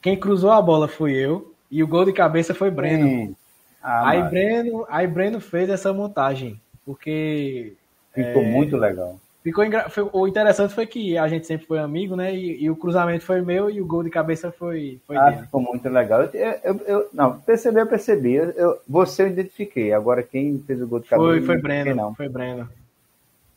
quem 0.00 0.18
cruzou 0.18 0.50
a 0.50 0.62
bola 0.62 0.88
fui 0.88 1.12
eu 1.12 1.52
e 1.70 1.82
o 1.82 1.88
gol 1.88 2.04
de 2.04 2.12
cabeça 2.12 2.54
foi 2.54 2.70
Breno. 2.70 3.36
Ah, 3.82 4.10
aí, 4.10 4.22
Breno 4.22 4.86
aí 4.88 5.06
Breno 5.06 5.40
fez 5.40 5.68
essa 5.68 5.92
montagem, 5.92 6.60
porque... 6.84 7.74
Ficou 8.12 8.42
é, 8.42 8.46
muito 8.46 8.76
legal. 8.76 9.20
Ficou 9.42 9.64
foi, 9.90 10.08
o 10.12 10.26
interessante 10.26 10.74
foi 10.74 10.86
que 10.86 11.18
a 11.18 11.28
gente 11.28 11.46
sempre 11.46 11.66
foi 11.66 11.78
amigo, 11.78 12.16
né? 12.16 12.34
E, 12.34 12.64
e, 12.64 12.70
o 12.70 12.76
cruzamento 12.76 13.24
foi 13.24 13.42
meu 13.42 13.70
e 13.70 13.80
o 13.80 13.86
gol 13.86 14.02
de 14.02 14.10
cabeça 14.10 14.50
foi, 14.50 14.98
foi 15.06 15.16
ah, 15.16 15.30
dele. 15.30 15.42
ficou 15.42 15.60
muito 15.60 15.88
legal. 15.88 16.22
Eu, 16.22 16.60
eu, 16.64 16.80
eu, 16.86 17.08
não, 17.12 17.38
percebi, 17.40 17.78
eu 17.78 17.86
percebi. 17.86 18.34
Eu, 18.34 18.80
você 18.88 19.22
eu 19.22 19.28
identifiquei. 19.28 19.92
Agora 19.92 20.22
quem 20.22 20.58
fez 20.66 20.80
o 20.80 20.86
gol 20.86 20.98
de 20.98 21.08
cabeça? 21.08 21.28
Foi, 21.28 21.42
foi 21.42 21.58
Breno. 21.58 21.94
Não. 21.94 22.14
Foi 22.14 22.28
Breno. 22.28 22.68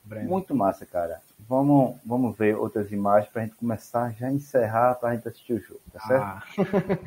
Breno. 0.04 0.30
Muito 0.30 0.54
massa, 0.54 0.86
cara 0.86 1.22
vamos, 1.50 1.98
vamos 2.06 2.38
ver 2.38 2.56
outras 2.56 2.92
imagens 2.92 3.32
para 3.32 3.42
a 3.42 3.46
gente 3.46 3.58
começar 3.58 4.12
já 4.12 4.28
a 4.28 4.32
encerrar 4.32 4.96
para 4.96 5.10
a 5.10 5.16
gente 5.16 5.28
assistir 5.28 5.54
o 5.54 5.60
jogo, 5.60 5.82
tá 5.92 6.00
certo? 6.02 6.24
Ah. 6.24 6.44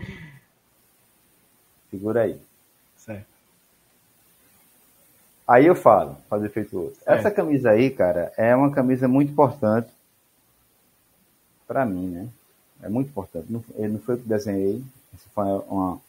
Segura 1.90 2.22
aí. 2.22 2.40
Certo. 2.96 3.26
Aí 5.46 5.66
eu 5.66 5.76
falo, 5.76 6.16
fazer 6.28 6.48
feito 6.48 6.76
outro. 6.76 6.98
É. 7.07 7.14
Essa 7.14 7.31
camisa 7.31 7.70
aí, 7.70 7.90
cara, 7.90 8.33
é 8.37 8.55
uma 8.57 8.72
camisa 8.72 9.07
muito 9.07 9.31
importante 9.31 9.88
para 11.66 11.87
mim, 11.87 12.09
né? 12.09 12.28
É 12.83 12.88
muito 12.88 13.09
importante. 13.09 13.46
Não, 13.48 13.62
não 13.78 13.98
foi 14.00 14.16
eu 14.16 14.18
que 14.18 14.28
desenhei, 14.28 14.83
essa 15.14 15.28
foi 15.33 15.44
uma, 15.68 16.00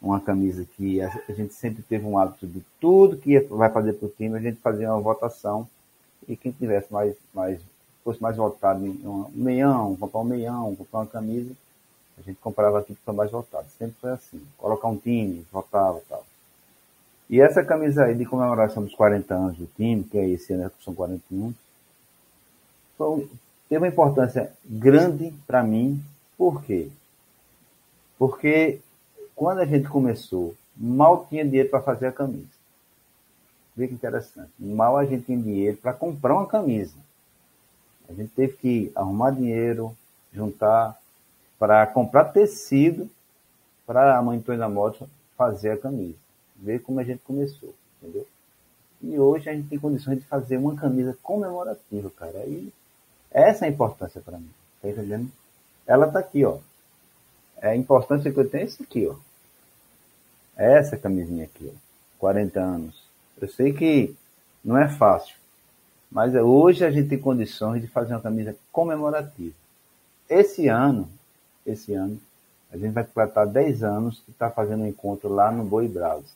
uma 0.00 0.20
camisa 0.20 0.64
que 0.76 1.00
a, 1.00 1.08
a 1.28 1.32
gente 1.32 1.54
sempre 1.54 1.82
teve 1.82 2.06
um 2.06 2.18
hábito 2.18 2.46
de 2.46 2.62
tudo 2.80 3.16
que 3.16 3.40
vai 3.40 3.70
fazer 3.70 3.94
para 3.94 4.06
o 4.06 4.10
time, 4.10 4.36
a 4.36 4.40
gente 4.40 4.60
fazia 4.60 4.92
uma 4.92 5.00
votação 5.00 5.68
e 6.28 6.36
quem 6.36 6.52
tivesse 6.52 6.92
mais, 6.92 7.16
mais 7.34 7.60
fosse 8.04 8.20
mais 8.22 8.36
votado 8.36 8.86
em 8.86 9.06
um 9.06 9.30
meião, 9.34 9.96
comprar 9.96 10.20
um 10.20 10.24
meião, 10.24 10.74
comprar 10.76 11.00
uma 11.00 11.06
camisa, 11.06 11.54
a 12.18 12.22
gente 12.22 12.38
comprava 12.40 12.80
aquilo 12.80 12.96
que 12.96 13.04
foi 13.04 13.14
mais 13.14 13.30
votado. 13.30 13.66
Sempre 13.78 13.96
foi 14.00 14.10
assim. 14.10 14.42
Colocar 14.58 14.88
um 14.88 14.96
time, 14.96 15.46
votava 15.50 15.98
e 15.98 16.08
tal. 16.08 16.24
E 17.30 17.40
essa 17.40 17.64
camisa 17.64 18.04
aí 18.04 18.14
de 18.14 18.26
comemoração 18.26 18.82
dos 18.82 18.94
40 18.94 19.34
anos 19.34 19.56
do 19.56 19.66
time, 19.76 20.04
que 20.04 20.18
é 20.18 20.28
esse 20.28 20.52
ano, 20.52 20.70
são 20.84 20.94
41, 20.94 21.54
foi, 22.98 23.30
teve 23.68 23.84
uma 23.84 23.88
importância 23.88 24.52
grande 24.64 25.32
para 25.46 25.62
mim. 25.62 26.02
Por 26.36 26.62
quê? 26.64 26.88
Porque 28.18 28.80
quando 29.34 29.60
a 29.60 29.64
gente 29.64 29.88
começou, 29.88 30.54
mal 30.76 31.26
tinha 31.28 31.44
dinheiro 31.44 31.70
para 31.70 31.80
fazer 31.80 32.08
a 32.08 32.12
camisa. 32.12 32.60
Vê 33.74 33.88
que 33.88 33.94
interessante. 33.94 34.50
Mal 34.58 34.96
a 34.98 35.06
gente 35.06 35.24
tinha 35.24 35.38
dinheiro 35.38 35.78
para 35.78 35.92
comprar 35.92 36.34
uma 36.34 36.46
camisa. 36.46 36.94
A 38.10 38.14
gente 38.14 38.32
teve 38.34 38.54
que 38.54 38.92
arrumar 38.94 39.30
dinheiro, 39.30 39.96
juntar 40.32 40.98
para 41.58 41.86
comprar 41.86 42.24
tecido 42.24 43.08
para 43.86 44.18
a 44.18 44.22
mãe 44.22 44.38
Antônia 44.38 44.68
Moto 44.68 45.08
fazer 45.36 45.70
a 45.70 45.76
camisa. 45.76 46.18
Ver 46.56 46.80
como 46.80 46.98
a 46.98 47.04
gente 47.04 47.20
começou, 47.22 47.72
entendeu? 48.02 48.26
E 49.00 49.18
hoje 49.18 49.48
a 49.48 49.54
gente 49.54 49.68
tem 49.68 49.78
condições 49.78 50.18
de 50.18 50.24
fazer 50.24 50.56
uma 50.56 50.74
camisa 50.74 51.16
comemorativa, 51.22 52.10
cara. 52.10 52.38
E 52.46 52.72
essa 53.30 53.64
é 53.64 53.68
a 53.68 53.70
importância 53.70 54.20
para 54.20 54.38
mim. 54.38 54.50
Tá 54.82 54.88
entendendo? 54.88 55.30
Ela 55.86 56.10
tá 56.10 56.18
aqui, 56.18 56.44
ó. 56.44 56.58
É 57.58 57.70
a 57.70 57.76
importância 57.76 58.30
que 58.32 58.38
eu 58.38 58.48
tenho 58.48 58.64
é 58.64 58.66
isso 58.66 58.82
aqui, 58.82 59.06
ó. 59.06 59.14
Essa 60.56 60.96
camisinha 60.96 61.44
aqui, 61.44 61.72
ó. 61.72 61.78
40 62.18 62.60
anos. 62.60 63.02
Eu 63.40 63.48
sei 63.48 63.72
que 63.72 64.14
não 64.64 64.76
é 64.76 64.88
fácil, 64.88 65.34
mas 66.10 66.34
hoje 66.34 66.84
a 66.84 66.90
gente 66.90 67.08
tem 67.08 67.18
condições 67.18 67.80
de 67.80 67.86
fazer 67.86 68.14
uma 68.14 68.20
camisa 68.20 68.56
comemorativa. 68.72 69.54
Esse 70.28 70.66
ano, 70.66 71.08
esse 71.64 71.94
ano, 71.94 72.20
a 72.72 72.76
gente 72.76 72.92
vai 72.92 73.04
completar 73.04 73.46
10 73.46 73.82
anos 73.82 74.20
que 74.24 74.30
está 74.30 74.50
fazendo 74.50 74.82
um 74.82 74.88
encontro 74.88 75.28
lá 75.28 75.52
no 75.52 75.64
Boi 75.64 75.86
Browse. 75.86 76.32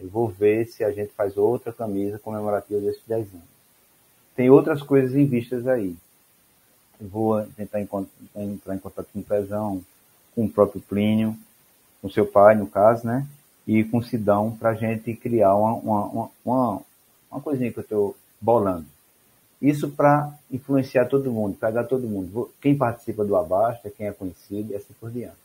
Eu 0.00 0.08
vou 0.08 0.28
ver 0.28 0.66
se 0.66 0.84
a 0.84 0.90
gente 0.90 1.12
faz 1.12 1.36
outra 1.36 1.72
camisa 1.72 2.18
comemorativa 2.18 2.80
desses 2.80 3.02
10 3.06 3.34
anos. 3.34 3.52
Tem 4.34 4.50
outras 4.50 4.82
coisas 4.82 5.14
em 5.14 5.26
vistas 5.26 5.66
aí. 5.66 5.94
Eu 7.00 7.08
vou 7.08 7.42
tentar 7.56 7.80
entrar 7.80 8.74
em 8.74 8.78
contato 8.78 9.08
com 9.12 9.20
o 9.20 9.24
Pezão, 9.24 9.82
com 10.34 10.44
o 10.44 10.48
próprio 10.48 10.80
Plínio, 10.80 11.36
com 12.00 12.08
seu 12.08 12.26
pai, 12.26 12.54
no 12.54 12.66
caso, 12.66 13.06
né? 13.06 13.26
E 13.66 13.84
com 13.84 13.98
o 13.98 14.04
Sidão, 14.04 14.56
para 14.58 14.70
a 14.70 14.74
gente 14.74 15.14
criar 15.14 15.54
uma, 15.54 15.74
uma, 15.74 16.30
uma, 16.44 16.82
uma 17.30 17.40
coisinha 17.40 17.70
que 17.70 17.78
eu 17.78 17.82
estou 17.82 18.16
bolando. 18.42 18.86
Isso 19.60 19.88
para 19.88 20.36
influenciar 20.50 21.06
todo 21.06 21.30
mundo, 21.30 21.56
pegar 21.56 21.84
todo 21.84 22.08
mundo. 22.08 22.50
Quem 22.60 22.76
participa 22.76 23.24
do 23.24 23.36
Abasta, 23.36 23.88
quem 23.88 24.08
é 24.08 24.12
conhecido 24.12 24.72
e 24.72 24.76
assim 24.76 24.92
por 24.98 25.08
diante. 25.10 25.36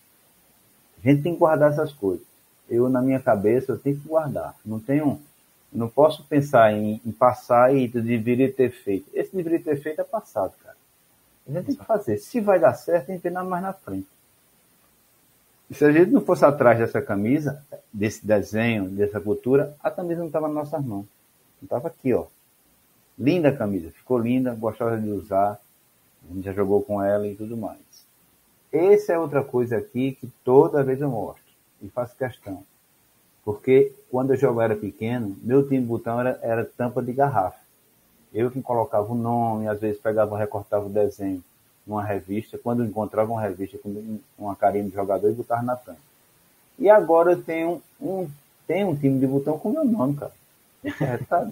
A 0.97 1.07
gente 1.07 1.21
tem 1.21 1.33
que 1.33 1.39
guardar 1.39 1.71
essas 1.71 1.93
coisas. 1.93 2.25
Eu, 2.67 2.89
na 2.89 2.99
minha 2.99 3.19
cabeça, 3.19 3.71
eu 3.71 3.77
tenho 3.77 3.97
que 3.97 4.07
guardar. 4.07 4.55
Não 4.65 4.79
tenho, 4.79 5.21
não 5.71 5.87
posso 5.87 6.23
pensar 6.23 6.73
em, 6.73 6.99
em 7.05 7.11
passar 7.11 7.73
e 7.75 7.87
deveria 7.87 8.51
ter 8.51 8.71
feito. 8.71 9.07
Esse 9.13 9.35
deveria 9.35 9.61
ter 9.61 9.79
feito 9.79 10.01
é 10.01 10.03
passado, 10.03 10.53
cara. 10.63 10.75
A 11.47 11.51
gente 11.51 11.65
tem 11.65 11.75
que 11.75 11.85
fazer. 11.85 12.17
Se 12.17 12.41
vai 12.41 12.59
dar 12.59 12.73
certo, 12.73 13.05
tem 13.05 13.19
que 13.19 13.29
nada 13.29 13.47
mais 13.47 13.61
na 13.61 13.71
frente. 13.71 14.07
E 15.69 15.75
se 15.75 15.85
a 15.85 15.91
gente 15.91 16.11
não 16.11 16.21
fosse 16.21 16.43
atrás 16.43 16.79
dessa 16.79 17.01
camisa, 17.01 17.63
desse 17.93 18.25
desenho, 18.25 18.89
dessa 18.89 19.21
cultura, 19.21 19.75
a 19.79 19.91
camisa 19.91 20.21
não 20.21 20.27
estava 20.27 20.47
nas 20.47 20.55
nossas 20.55 20.83
mãos. 20.83 21.05
Não 21.61 21.65
estava 21.65 21.87
aqui, 21.87 22.13
ó. 22.13 22.25
Linda 23.17 23.49
a 23.49 23.55
camisa, 23.55 23.89
ficou 23.91 24.19
linda, 24.19 24.53
gostosa 24.53 24.99
de 24.99 25.09
usar. 25.09 25.59
A 26.29 26.33
gente 26.33 26.45
já 26.45 26.53
jogou 26.53 26.83
com 26.83 27.01
ela 27.01 27.27
e 27.27 27.35
tudo 27.35 27.57
mais. 27.57 27.79
Essa 28.71 29.13
é 29.13 29.19
outra 29.19 29.43
coisa 29.43 29.77
aqui 29.77 30.11
que 30.11 30.27
toda 30.43 30.83
vez 30.83 31.01
eu 31.01 31.09
mostro 31.09 31.41
e 31.81 31.89
faço 31.89 32.15
questão. 32.15 32.63
Porque 33.43 33.93
quando 34.11 34.33
eu 34.33 34.37
jogava 34.37 34.65
era 34.65 34.75
pequeno, 34.75 35.35
meu 35.41 35.67
time 35.67 35.85
botão 35.85 36.19
era, 36.19 36.39
era 36.41 36.65
tampa 36.65 37.01
de 37.01 37.13
garrafa. 37.13 37.57
Eu 38.33 38.51
que 38.51 38.61
colocava 38.61 39.11
o 39.11 39.15
nome, 39.15 39.67
às 39.67 39.79
vezes 39.79 39.99
pegava, 39.99 40.37
recortava 40.37 40.85
o 40.85 40.89
desenho 40.89 41.43
numa 41.87 42.03
revista, 42.03 42.57
quando 42.57 42.83
encontrava 42.83 43.31
uma 43.31 43.41
revista 43.41 43.77
com 43.77 44.19
uma 44.37 44.55
carinha 44.55 44.83
de 44.83 44.93
jogador 44.93 45.29
e 45.29 45.33
botava 45.33 45.61
na 45.61 45.75
tampa. 45.75 45.99
E 46.77 46.89
agora 46.89 47.31
eu 47.31 47.41
tenho 47.41 47.81
um, 47.99 48.27
tenho 48.67 48.89
um 48.89 48.95
time 48.95 49.17
de 49.17 49.25
botão 49.25 49.57
com 49.57 49.71
meu 49.71 49.85
nome, 49.85 50.15
cara. 50.15 50.33
É, 50.83 51.17
tá, 51.17 51.49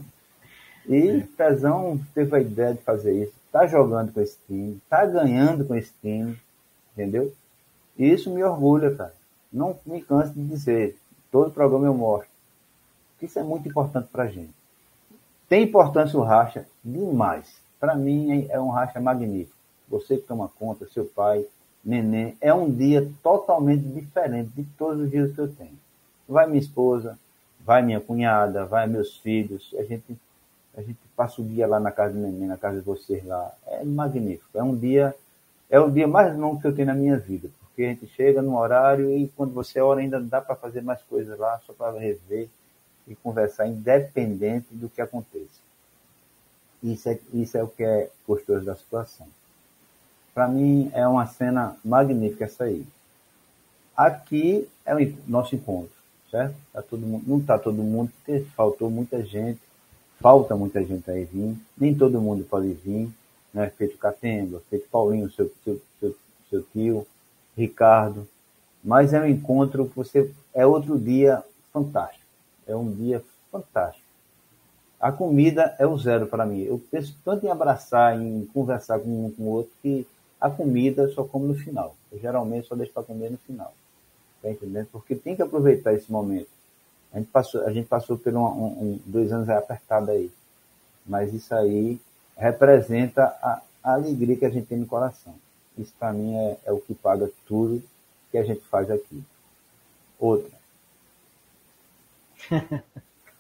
e 0.88 1.22
Pezão 1.38 2.00
teve 2.14 2.36
a 2.36 2.40
ideia 2.40 2.74
de 2.74 2.82
fazer 2.82 3.24
isso, 3.24 3.34
tá 3.52 3.66
jogando 3.68 4.12
com 4.12 4.22
esse 4.22 4.38
time, 4.48 4.80
tá 4.90 5.06
ganhando 5.06 5.66
com 5.66 5.76
esse 5.76 5.92
time, 6.02 6.38
entendeu? 6.94 7.34
E 7.98 8.10
isso 8.10 8.30
me 8.30 8.44
orgulha, 8.44 8.94
cara. 8.94 9.14
Não 9.52 9.78
me 9.86 10.02
canso 10.02 10.34
de 10.34 10.44
dizer, 10.46 10.98
todo 11.32 11.52
programa 11.52 11.86
eu 11.86 11.94
mostro. 11.94 12.30
Isso 13.22 13.40
é 13.40 13.44
muito 13.44 13.68
importante 13.70 14.10
pra 14.12 14.28
gente. 14.28 14.54
Tem 15.48 15.64
importância 15.64 16.20
o 16.20 16.24
racha 16.24 16.66
demais. 16.84 17.62
Para 17.80 17.96
mim 17.96 18.48
é 18.50 18.60
um 18.60 18.70
racha 18.70 19.00
magnífico. 19.00 19.56
Você 19.88 20.18
que 20.18 20.28
toma 20.28 20.50
conta, 20.60 20.88
seu 20.88 21.06
pai, 21.06 21.46
neném, 21.84 22.36
é 22.42 22.54
um 22.54 22.70
dia 22.70 23.10
totalmente 23.22 23.84
diferente 23.84 24.50
de 24.56 24.64
todos 24.78 25.04
os 25.04 25.12
dias 25.12 25.34
que 25.34 25.40
eu 25.40 25.48
tenho. 25.48 25.78
Vai 26.28 26.48
minha 26.48 26.60
esposa, 26.60 27.18
vai 27.60 27.82
minha 27.84 28.02
cunhada, 28.02 28.66
vai 28.66 28.88
meus 28.88 29.16
filhos, 29.18 29.74
a 29.78 29.84
gente 29.84 30.18
a 30.78 30.82
gente 30.82 31.00
passa 31.16 31.42
o 31.42 31.46
dia 31.46 31.68
lá 31.68 31.80
na 31.80 31.92
casa 31.92 32.14
do 32.14 32.20
neném, 32.20 32.48
na 32.48 32.58
casa 32.58 32.80
de 32.80 32.86
vocês 32.86 33.26
lá. 33.26 33.52
É 33.68 33.84
magnífico. 33.84 34.58
É 34.58 34.64
um 34.64 34.76
dia, 34.76 35.16
é 35.70 35.80
o 35.80 35.90
dia 35.90 36.08
mais 36.08 36.38
longo 36.38 36.60
que 36.60 36.68
eu 36.68 36.76
tenho 36.76 36.88
na 36.88 36.94
minha 36.94 37.18
vida, 37.18 37.50
porque 37.62 37.84
a 37.84 37.88
gente 37.88 38.08
chega 38.08 38.42
no 38.42 38.58
horário 38.58 39.10
e 39.10 39.28
quando 39.30 39.54
você 39.54 39.80
ora 39.80 40.02
ainda 40.02 40.20
dá 40.20 40.42
para 40.42 40.56
fazer 40.56 40.82
mais 40.82 41.02
coisas 41.04 41.38
lá, 41.40 41.60
só 41.66 41.74
para 41.74 41.98
rever 41.98 42.50
e 43.08 43.16
conversar, 43.16 43.68
independente 43.68 44.68
do 44.72 44.90
que 44.90 45.02
aconteça. 45.02 45.64
Isso 46.84 47.10
é, 47.10 47.20
isso 47.34 47.58
é 47.58 47.64
o 47.64 47.68
que 47.68 47.84
é 47.84 48.10
gostoso 48.28 48.66
da 48.66 48.76
situação. 48.76 49.28
Para 50.34 50.48
mim 50.48 50.92
é 50.94 51.08
uma 51.08 51.26
cena 51.26 51.78
magnífica 51.84 52.46
essa 52.46 52.66
aí. 52.66 52.86
Aqui 53.96 54.68
é 54.86 54.94
o 54.94 55.18
nosso 55.26 55.56
encontro, 55.56 55.96
certo? 56.30 56.56
Tá 56.74 56.82
todo 56.82 57.06
mundo, 57.06 57.24
não 57.26 57.38
está 57.38 57.58
todo 57.58 57.78
mundo, 57.78 58.12
porque 58.18 58.46
faltou 58.56 58.90
muita 58.90 59.24
gente 59.24 59.65
falta 60.20 60.56
muita 60.56 60.84
gente 60.84 61.10
aí 61.10 61.26
vir, 61.26 61.56
nem 61.78 61.94
todo 61.96 62.22
mundo 62.22 62.44
pode 62.44 62.74
vir, 62.74 63.10
né? 63.54 63.72
Feito 63.78 63.98
Catemba, 63.98 64.62
feito 64.70 64.88
Paulinho, 64.90 65.32
seu, 65.32 65.52
seu, 65.64 65.82
seu, 66.00 66.16
seu 66.50 66.64
tio, 66.74 67.08
Ricardo, 67.58 68.28
mas 68.84 69.14
é 69.14 69.22
um 69.22 69.26
encontro 69.26 69.88
que 69.88 69.96
você, 69.96 70.32
é 70.54 70.66
outro 70.66 71.00
dia 71.00 71.44
fantástico, 71.72 72.24
é 72.68 72.76
um 72.76 72.92
dia 72.92 73.24
fantástico. 73.52 74.06
A 75.00 75.12
comida 75.12 75.76
é 75.78 75.86
o 75.86 75.98
zero 75.98 76.28
para 76.28 76.46
mim. 76.46 76.62
Eu 76.62 76.82
penso 76.90 77.16
tanto 77.24 77.46
em 77.46 77.50
abraçar, 77.50 78.20
em 78.20 78.46
conversar 78.54 79.00
com 79.00 79.26
um 79.26 79.32
com 79.32 79.44
o 79.44 79.48
outro, 79.50 79.72
que 79.82 80.08
a 80.40 80.50
comida 80.50 81.04
eu 81.04 81.12
só 81.12 81.24
como 81.24 81.46
no 81.48 81.56
final. 81.56 81.96
Eu 82.12 82.20
geralmente 82.20 82.68
só 82.68 82.76
deixo 82.76 82.94
para 82.94 83.04
comer 83.04 83.30
no 83.30 83.38
final. 83.38 83.74
Tá 84.42 84.50
entendendo? 84.50 84.88
Porque 84.92 85.16
tem 85.16 85.36
que 85.36 85.42
aproveitar 85.42 85.94
esse 85.94 86.12
momento. 86.12 86.48
A 87.16 87.18
gente 87.18 87.32
passou, 87.32 87.66
a 87.66 87.72
gente 87.72 87.88
passou 87.88 88.18
por 88.18 88.36
um, 88.36 88.44
um, 88.44 89.00
dois 89.06 89.32
anos 89.32 89.50
apertado 89.50 90.12
aí. 90.12 90.30
Mas 91.06 91.34
isso 91.34 91.56
aí 91.56 91.98
representa 92.36 93.24
a, 93.42 93.62
a, 93.82 93.94
alegria 93.94 94.36
que 94.36 94.44
a 94.44 94.50
gente 94.50 94.68
tem 94.68 94.78
no 94.78 94.86
coração. 94.86 95.34
Isso 95.78 95.94
para 95.98 96.12
mim 96.12 96.36
é, 96.36 96.58
é 96.66 96.74
o 96.74 96.82
que 96.82 96.94
paga 96.94 97.32
tudo 97.48 97.82
que 98.30 98.38
a 98.38 98.44
gente 98.44 98.60
faz 98.66 98.92
aqui. 98.92 99.24
Outra. 100.20 100.52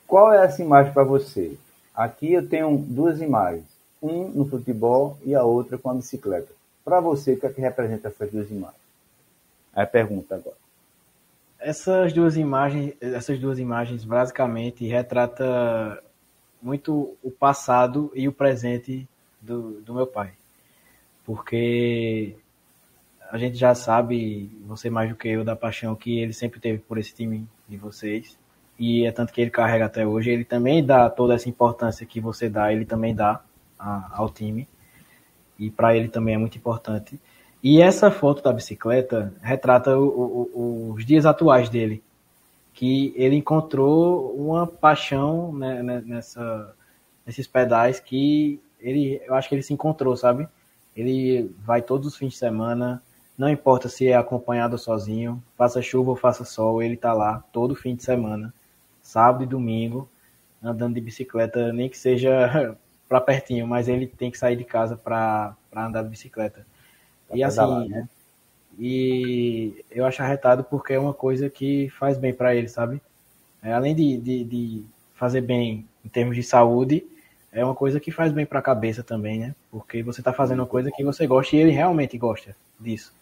Qual 0.07 0.31
é 0.31 0.45
essa 0.45 0.61
imagem 0.61 0.93
para 0.93 1.03
você? 1.03 1.57
Aqui 1.93 2.31
eu 2.31 2.47
tenho 2.47 2.77
duas 2.77 3.19
imagens. 3.19 3.65
Um 4.01 4.29
no 4.29 4.45
futebol 4.47 5.17
e 5.25 5.35
a 5.35 5.43
outra 5.43 5.77
com 5.77 5.89
a 5.89 5.95
bicicleta. 5.95 6.53
Para 6.85 7.01
você, 7.01 7.33
o 7.33 7.39
que 7.39 7.45
é 7.45 7.51
que 7.51 7.59
representa 7.59 8.07
essas 8.07 8.31
duas 8.31 8.49
imagens? 8.49 8.79
Aí 9.73 9.83
a 9.83 9.87
pergunta 9.87 10.35
agora 10.35 10.64
essas 11.65 12.13
duas 12.13 12.37
imagens, 12.37 12.93
essas 13.01 13.39
duas 13.39 13.57
imagens 13.57 14.05
basicamente 14.05 14.85
retrata 14.85 15.99
muito 16.61 17.17
o 17.23 17.31
passado 17.31 18.11
e 18.13 18.27
o 18.27 18.31
presente 18.31 19.09
do, 19.41 19.81
do 19.81 19.95
meu 19.95 20.05
pai. 20.05 20.33
Porque 21.25 22.35
a 23.31 23.37
gente 23.39 23.57
já 23.57 23.73
sabe, 23.73 24.47
você 24.67 24.91
mais 24.91 25.09
do 25.09 25.15
que 25.15 25.27
eu, 25.27 25.43
da 25.43 25.55
paixão 25.55 25.95
que 25.95 26.19
ele 26.19 26.33
sempre 26.33 26.59
teve 26.59 26.77
por 26.77 26.99
esse 26.99 27.15
time 27.15 27.47
de 27.67 27.77
vocês. 27.77 28.37
e 28.77 29.03
é 29.03 29.11
tanto 29.11 29.33
que 29.33 29.41
ele 29.41 29.49
carrega 29.49 29.85
até 29.85 30.05
hoje. 30.05 30.29
Ele 30.29 30.45
também 30.45 30.85
dá 30.85 31.09
toda 31.09 31.33
essa 31.33 31.49
importância 31.49 32.05
que 32.05 32.21
você 32.21 32.47
dá, 32.47 32.71
ele 32.71 32.85
também 32.85 33.15
dá 33.15 33.43
a, 33.79 34.11
ao 34.15 34.29
time, 34.29 34.67
e 35.57 35.71
para 35.71 35.97
ele 35.97 36.09
também 36.09 36.35
é 36.35 36.37
muito 36.37 36.59
importante. 36.59 37.19
E 37.63 37.81
essa 37.81 38.11
foto 38.11 38.43
da 38.43 38.53
bicicleta 38.53 39.33
retrata 39.41 39.97
o, 39.97 40.49
o, 40.53 40.93
os 40.93 41.05
dias 41.05 41.25
atuais 41.25 41.69
dele, 41.69 42.03
que 42.73 43.13
ele 43.15 43.35
encontrou 43.35 44.35
uma 44.35 44.67
paixão 44.67 45.53
né, 45.53 45.81
né, 45.81 46.03
nessa, 46.05 46.75
nesses 47.25 47.47
pedais 47.47 47.99
que 47.99 48.61
ele, 48.79 49.21
eu 49.25 49.33
acho 49.33 49.49
que 49.49 49.55
ele 49.55 49.63
se 49.63 49.73
encontrou, 49.73 50.15
sabe? 50.15 50.47
Ele 50.95 51.51
vai 51.63 51.81
todos 51.81 52.07
os 52.07 52.15
fins 52.15 52.33
de 52.33 52.37
semana, 52.37 53.01
não 53.37 53.49
importa 53.49 53.89
se 53.89 54.07
é 54.07 54.15
acompanhado 54.15 54.77
sozinho, 54.77 55.43
faça 55.57 55.81
chuva 55.81 56.11
ou 56.11 56.15
faça 56.15 56.45
sol, 56.45 56.81
ele 56.81 56.95
tá 56.95 57.13
lá 57.13 57.43
todo 57.51 57.75
fim 57.75 57.95
de 57.95 58.03
semana, 58.03 58.53
sábado 59.01 59.43
e 59.43 59.47
domingo, 59.47 60.07
andando 60.63 60.95
de 60.95 61.01
bicicleta, 61.01 61.73
nem 61.73 61.89
que 61.89 61.97
seja 61.97 62.77
para 63.09 63.21
pertinho, 63.21 63.67
mas 63.67 63.87
ele 63.87 64.07
tem 64.07 64.31
que 64.31 64.37
sair 64.37 64.55
de 64.55 64.63
casa 64.63 64.95
para 64.95 65.55
andar 65.75 66.03
de 66.03 66.09
bicicleta. 66.09 66.65
Pra 67.27 67.37
e 67.37 67.43
assim, 67.43 67.89
né? 67.89 68.07
e 68.77 69.83
eu 69.89 70.05
acho 70.05 70.21
arretado 70.21 70.63
porque 70.63 70.93
é 70.93 70.99
uma 70.99 71.13
coisa 71.13 71.49
que 71.49 71.89
faz 71.97 72.17
bem 72.17 72.33
para 72.33 72.55
ele, 72.55 72.67
sabe? 72.67 73.01
É, 73.61 73.73
além 73.73 73.95
de, 73.95 74.17
de, 74.17 74.43
de 74.43 74.83
fazer 75.15 75.41
bem 75.41 75.85
em 76.03 76.09
termos 76.09 76.35
de 76.35 76.43
saúde, 76.43 77.05
é 77.51 77.63
uma 77.63 77.73
coisa 77.73 77.99
que 77.99 78.11
faz 78.11 78.31
bem 78.31 78.45
para 78.45 78.59
a 78.59 78.61
cabeça 78.61 79.01
também, 79.01 79.39
né? 79.39 79.55
Porque 79.71 80.03
você 80.03 80.21
está 80.21 80.33
fazendo 80.33 80.59
uma 80.59 80.67
coisa 80.67 80.91
que 80.91 81.03
você 81.03 81.25
gosta 81.25 81.55
e 81.55 81.59
ele 81.59 81.71
realmente 81.71 82.17
gosta 82.17 82.55
disso. 82.79 83.13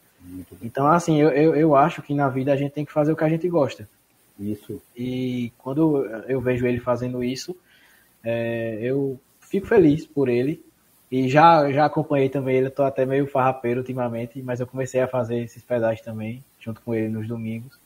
Então, 0.61 0.87
assim, 0.87 1.21
eu, 1.21 1.29
eu, 1.29 1.55
eu, 1.55 1.75
acho 1.75 2.01
que 2.01 2.13
na 2.13 2.29
vida 2.29 2.51
a 2.51 2.55
gente 2.55 2.71
tem 2.71 2.85
que 2.85 2.91
fazer 2.91 3.11
o 3.11 3.15
que 3.15 3.23
a 3.23 3.29
gente 3.29 3.47
gosta. 3.47 3.87
Isso. 4.39 4.81
E 4.95 5.51
quando 5.57 6.05
eu 6.27 6.41
vejo 6.41 6.65
ele 6.65 6.79
fazendo 6.79 7.23
isso, 7.23 7.55
é, 8.23 8.79
eu 8.81 9.19
fico 9.39 9.67
feliz 9.67 10.05
por 10.07 10.29
ele. 10.29 10.63
E 11.13 11.29
já, 11.29 11.71
já 11.71 11.85
acompanhei 11.85 12.27
também 12.27 12.55
ele, 12.55 12.69
estou 12.69 12.83
até 12.83 13.05
meio 13.05 13.27
farrapeiro 13.27 13.81
ultimamente, 13.81 14.41
mas 14.41 14.59
eu 14.59 14.65
comecei 14.65 14.99
a 14.99 15.07
fazer 15.07 15.43
esses 15.43 15.61
pedais 15.61 16.01
também, 16.01 16.43
junto 16.59 16.81
com 16.81 16.95
ele 16.95 17.07
nos 17.07 17.27
domingos. 17.27 17.77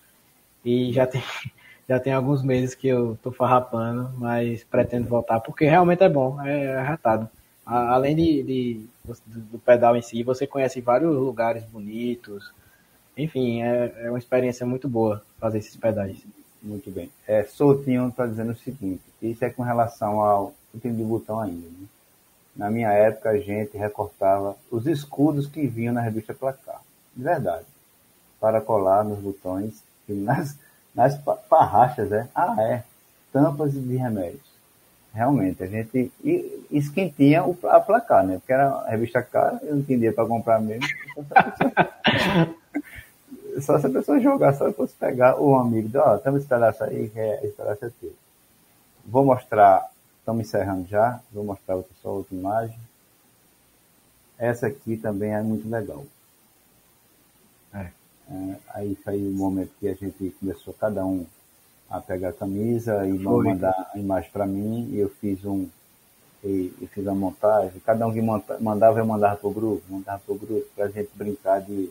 E 0.64 0.94
já 0.94 1.06
tem, 1.06 1.22
já 1.90 2.00
tem 2.00 2.14
alguns 2.14 2.42
meses 2.42 2.74
que 2.74 2.88
eu 2.88 3.20
tô 3.22 3.30
farrapando, 3.30 4.10
mas 4.18 4.64
pretendo 4.64 5.10
voltar, 5.10 5.42
porque 5.42 5.66
realmente 5.66 6.02
é 6.02 6.08
bom, 6.08 6.42
é 6.42 6.78
arretado. 6.78 7.30
Além 7.66 8.16
de, 8.16 8.44
de 8.44 8.86
do 9.26 9.60
pedal 9.60 9.98
em 9.98 10.02
si, 10.02 10.24
você 10.24 10.48
conhece 10.48 10.80
vários 10.80 11.14
lugares 11.14 11.66
bonitos. 11.66 12.50
Enfim, 13.18 13.62
é, 13.62 13.94
é 14.04 14.10
uma 14.10 14.20
experiência 14.20 14.66
muito 14.66 14.88
boa 14.88 15.22
fazer 15.38 15.58
esses 15.58 15.76
pedais. 15.76 16.16
Muito 16.64 16.90
bem. 16.90 17.12
É, 17.28 17.44
Soutinho 17.44 18.08
está 18.08 18.26
dizendo 18.26 18.54
o 18.54 18.58
seguinte, 18.58 19.04
isso 19.22 19.44
é 19.44 19.50
com 19.50 19.64
relação 19.64 20.22
ao 20.22 20.54
time 20.80 20.96
de 20.96 21.04
botão 21.04 21.42
ainda. 21.42 21.68
Né? 21.68 21.88
Na 22.58 22.72
minha 22.72 22.92
época, 22.92 23.30
a 23.30 23.38
gente 23.38 23.78
recortava 23.78 24.58
os 24.72 24.88
escudos 24.88 25.46
que 25.46 25.68
vinham 25.68 25.94
na 25.94 26.02
revista 26.02 26.34
Placar. 26.34 26.82
De 27.16 27.24
verdade. 27.24 27.66
Para 28.40 28.60
colar 28.60 29.06
nos 29.06 29.20
botões 29.20 29.84
e 30.10 30.14
nas, 30.14 30.58
nas 30.94 31.16
parrachas, 31.50 32.12
é? 32.12 32.28
Ah, 32.34 32.56
é. 32.60 32.84
Tampas 33.32 33.74
de 33.74 33.96
remédios. 33.96 34.48
Realmente, 35.14 35.64
a 35.64 35.68
gente. 35.68 36.12
E 36.24 36.82
quem 36.94 37.10
tinha 37.10 37.44
o, 37.44 37.58
a 37.64 37.80
placar, 37.80 38.26
né? 38.26 38.38
Porque 38.38 38.54
era 38.54 38.68
a 38.68 38.90
revista 38.90 39.22
cara, 39.22 39.60
eu 39.64 39.74
não 39.74 39.80
entendia 39.80 40.14
para 40.14 40.28
comprar 40.28 40.60
mesmo. 40.60 40.88
Só 43.62 43.80
se 43.80 43.88
a 43.88 43.90
pessoa 43.90 44.20
jogar, 44.22 44.54
só 44.54 44.66
eu 44.66 44.74
fosse 44.74 44.94
pegar 44.94 45.40
o 45.40 45.56
amigo, 45.56 45.90
ó, 45.98 46.14
oh, 46.14 46.16
estamos 46.18 46.42
esse 46.42 46.50
pedaço 46.50 46.84
aí, 46.84 47.10
que 47.10 47.20
é 47.20 47.40
esse 47.44 47.56
pedaço 47.56 47.86
é 47.86 47.90
teu. 48.00 48.14
Vou 49.06 49.26
mostrar, 49.26 49.90
estamos 50.28 50.46
encerrando 50.46 50.86
já, 50.90 51.22
vou 51.32 51.46
mostrar 51.46 51.78
outra, 51.78 51.92
só 52.02 52.10
outra 52.10 52.36
imagem. 52.36 52.78
Essa 54.38 54.68
aqui 54.68 54.98
também 54.98 55.34
é 55.34 55.42
muito 55.42 55.70
legal. 55.70 56.06
É, 57.74 57.88
aí 58.74 58.94
foi 58.96 59.26
o 59.26 59.32
momento 59.32 59.72
que 59.80 59.88
a 59.88 59.94
gente 59.94 60.36
começou 60.38 60.74
cada 60.74 61.06
um 61.06 61.26
a 61.90 62.02
pegar 62.02 62.30
a 62.30 62.34
camisa 62.34 63.08
e 63.08 63.24
foi. 63.24 63.46
mandar 63.46 63.90
a 63.94 63.98
imagem 63.98 64.30
para 64.30 64.46
mim 64.46 64.90
e 64.92 65.00
eu 65.00 65.10
fiz 65.10 65.46
um 65.46 65.70
e, 66.44 66.74
e, 66.82 66.88
fiz 66.88 67.08
a 67.08 67.16
montagem. 67.16 67.80
Cada 67.86 68.06
um 68.06 68.12
que 68.12 68.22
monta, 68.22 68.58
mandava 68.60 69.00
eu 69.00 69.06
mandava 69.06 69.38
pro 69.38 69.50
grupo, 69.50 69.82
mandava 69.90 70.22
pro 70.26 70.36
grupo 70.36 70.66
para 70.76 70.86
a 70.86 70.90
gente 70.90 71.10
brincar 71.16 71.62
de 71.62 71.90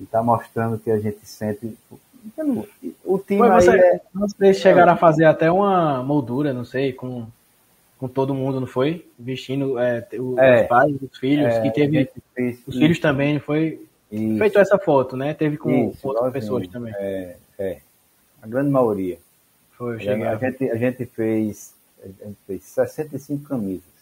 estar 0.00 0.18
tá 0.18 0.22
mostrando 0.22 0.78
que 0.78 0.90
a 0.90 1.00
gente 1.00 1.26
sente. 1.26 1.76
O 3.04 3.18
time 3.18 3.48
você, 3.48 3.70
aí 3.70 3.78
é, 3.80 4.00
vocês 4.14 4.56
chegaram 4.58 4.92
a 4.92 4.96
fazer 4.96 5.24
até 5.24 5.50
uma 5.50 6.02
moldura, 6.02 6.52
não 6.52 6.64
sei, 6.64 6.92
com 6.92 7.26
com 7.98 8.08
todo 8.08 8.34
mundo, 8.34 8.60
não 8.60 8.66
foi? 8.66 9.06
Vestindo 9.18 9.78
é, 9.78 10.06
os 10.18 10.38
é, 10.38 10.64
pais, 10.64 10.94
os 11.00 11.18
filhos, 11.18 11.46
é, 11.46 11.62
que 11.62 11.70
teve. 11.70 12.10
Os 12.66 12.76
filhos 12.76 12.98
também, 12.98 13.38
foi? 13.38 13.80
Isso. 14.10 14.38
Feito 14.38 14.58
essa 14.58 14.78
foto, 14.78 15.16
né? 15.16 15.34
Teve 15.34 15.56
com 15.56 15.92
outras 16.02 16.32
pessoas 16.32 16.68
também. 16.68 16.92
É, 16.96 17.36
é. 17.58 17.78
A 18.42 18.46
grande 18.46 18.70
maioria. 18.70 19.18
Foi, 19.72 19.96
a, 19.96 20.36
gente, 20.36 20.70
a 20.70 20.76
gente 20.76 21.06
fez. 21.06 21.74
A 22.02 22.06
gente 22.06 22.36
fez 22.46 22.62
65 22.64 23.48
camisas. 23.48 23.96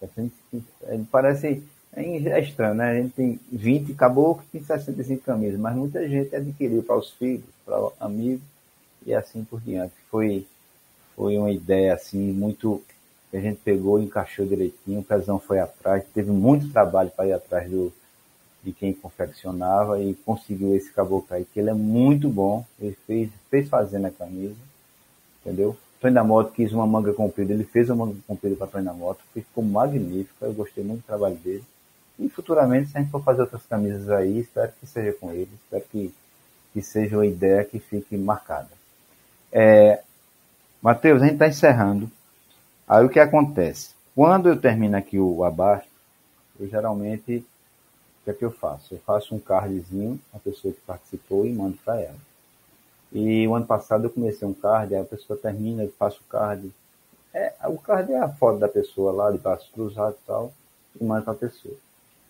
65, 0.00 0.64
é, 0.84 1.00
parece. 1.10 1.62
É 1.92 2.40
estranho, 2.40 2.74
né? 2.74 2.90
A 2.90 2.94
gente 2.94 3.14
tem 3.14 3.40
20 3.50 3.94
caboclos 3.94 4.46
e 4.46 4.58
tem 4.58 4.62
65 4.62 5.24
camisas, 5.24 5.58
mas 5.58 5.74
muita 5.74 6.08
gente 6.08 6.34
adquiriu 6.36 6.84
para 6.84 6.96
os 6.96 7.10
filhos, 7.10 7.44
para 7.66 7.76
amigos 7.98 8.44
e 9.04 9.12
assim 9.12 9.42
por 9.42 9.60
diante. 9.60 9.92
Foi, 10.08 10.46
foi 11.20 11.36
uma 11.36 11.50
ideia 11.50 11.92
assim 11.92 12.32
muito 12.32 12.82
que 13.30 13.36
a 13.36 13.40
gente 13.40 13.60
pegou 13.62 14.00
encaixou 14.00 14.46
direitinho, 14.46 15.00
o 15.00 15.04
Pezão 15.04 15.38
foi 15.38 15.58
atrás, 15.58 16.02
teve 16.14 16.30
muito 16.30 16.72
trabalho 16.72 17.10
para 17.10 17.26
ir 17.26 17.34
atrás 17.34 17.70
do, 17.70 17.92
de 18.64 18.72
quem 18.72 18.94
confeccionava 18.94 20.00
e 20.00 20.14
conseguiu 20.14 20.74
esse 20.74 20.90
caboclo 20.90 21.36
aí, 21.36 21.44
que 21.44 21.60
ele 21.60 21.68
é 21.68 21.74
muito 21.74 22.26
bom. 22.26 22.64
Ele 22.80 22.96
fez, 23.06 23.30
fez 23.50 23.68
fazendo 23.68 24.06
a 24.06 24.10
camisa, 24.10 24.56
entendeu? 25.44 25.76
Tony 26.00 26.14
da 26.14 26.24
Moto 26.24 26.52
quis 26.52 26.72
uma 26.72 26.86
manga 26.86 27.12
comprida, 27.12 27.52
ele 27.52 27.64
fez 27.64 27.90
uma 27.90 28.06
manga 28.06 28.18
comprida 28.26 28.56
para 28.56 28.68
Tony 28.68 28.86
da 28.86 28.94
Moto, 28.94 29.20
ficou 29.34 29.62
magnífico, 29.62 30.42
eu 30.42 30.54
gostei 30.54 30.82
muito 30.82 31.02
do 31.02 31.06
trabalho 31.06 31.36
dele. 31.36 31.64
E 32.18 32.30
futuramente, 32.30 32.88
se 32.88 32.96
a 32.96 33.00
gente 33.00 33.10
for 33.10 33.22
fazer 33.22 33.42
outras 33.42 33.66
camisas 33.66 34.08
aí, 34.08 34.38
espero 34.38 34.72
que 34.80 34.86
seja 34.86 35.12
com 35.12 35.30
ele, 35.30 35.50
espero 35.64 35.84
que, 35.92 36.14
que 36.72 36.80
seja 36.80 37.18
uma 37.18 37.26
ideia 37.26 37.62
que 37.62 37.78
fique 37.78 38.16
marcada. 38.16 38.70
É, 39.52 40.02
Matheus, 40.82 41.20
a 41.20 41.24
gente 41.24 41.34
está 41.34 41.48
encerrando. 41.48 42.10
Aí 42.88 43.04
o 43.04 43.08
que 43.08 43.20
acontece? 43.20 43.94
Quando 44.14 44.48
eu 44.48 44.60
termino 44.60 44.96
aqui 44.96 45.18
o 45.18 45.44
abaixo, 45.44 45.88
eu 46.58 46.68
geralmente 46.68 47.44
o 48.20 48.24
que 48.24 48.30
é 48.30 48.34
que 48.34 48.44
eu 48.44 48.50
faço? 48.50 48.94
Eu 48.94 48.98
faço 48.98 49.34
um 49.34 49.38
cardzinho, 49.38 50.20
a 50.32 50.38
pessoa 50.38 50.74
que 50.74 50.80
participou 50.80 51.46
e 51.46 51.52
mando 51.52 51.78
para 51.84 52.00
ela. 52.00 52.18
E 53.12 53.46
o 53.48 53.54
ano 53.54 53.66
passado 53.66 54.04
eu 54.04 54.10
comecei 54.10 54.46
um 54.46 54.52
card, 54.52 54.94
aí 54.94 55.00
a 55.00 55.04
pessoa 55.04 55.38
termina, 55.38 55.82
eu 55.82 55.92
faço 55.98 56.20
o 56.20 56.30
card. 56.30 56.70
É, 57.32 57.52
o 57.64 57.78
card 57.78 58.12
é 58.12 58.18
a 58.18 58.28
foto 58.28 58.58
da 58.58 58.68
pessoa 58.68 59.12
lá, 59.12 59.30
de 59.30 59.38
braços 59.38 59.70
cruzados 59.70 60.18
e 60.22 60.26
tal, 60.26 60.52
e 61.00 61.04
mando 61.04 61.24
para 61.24 61.32
a 61.32 61.36
pessoa. 61.36 61.74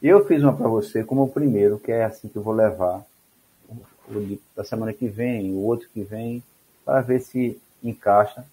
Eu 0.02 0.24
fiz 0.26 0.42
uma 0.42 0.56
para 0.56 0.68
você 0.68 1.04
como 1.04 1.24
o 1.24 1.28
primeiro, 1.28 1.78
que 1.78 1.92
é 1.92 2.04
assim 2.04 2.28
que 2.28 2.36
eu 2.36 2.42
vou 2.42 2.54
levar 2.54 3.04
o 4.08 4.38
da 4.56 4.64
semana 4.64 4.92
que 4.92 5.08
vem, 5.08 5.52
o 5.52 5.62
outro 5.62 5.88
que 5.92 6.02
vem, 6.02 6.42
para 6.84 7.00
ver 7.00 7.20
se 7.20 7.60
encaixa. 7.82 8.44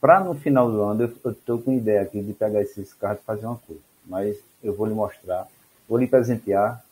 Para 0.00 0.20
no 0.20 0.34
final 0.34 0.70
do 0.70 0.82
ano, 0.82 1.02
eu 1.02 1.32
estou 1.32 1.60
com 1.60 1.72
ideia 1.72 2.02
aqui 2.02 2.22
de 2.22 2.32
pegar 2.32 2.60
esses 2.60 2.92
cards 2.92 3.22
e 3.22 3.26
fazer 3.26 3.46
uma 3.46 3.56
coisa. 3.56 3.82
Mas 4.04 4.36
eu 4.62 4.74
vou 4.74 4.86
lhe 4.86 4.94
mostrar 4.94 5.48
vou 5.88 5.98
lhe 5.98 6.06
presentear, 6.06 6.82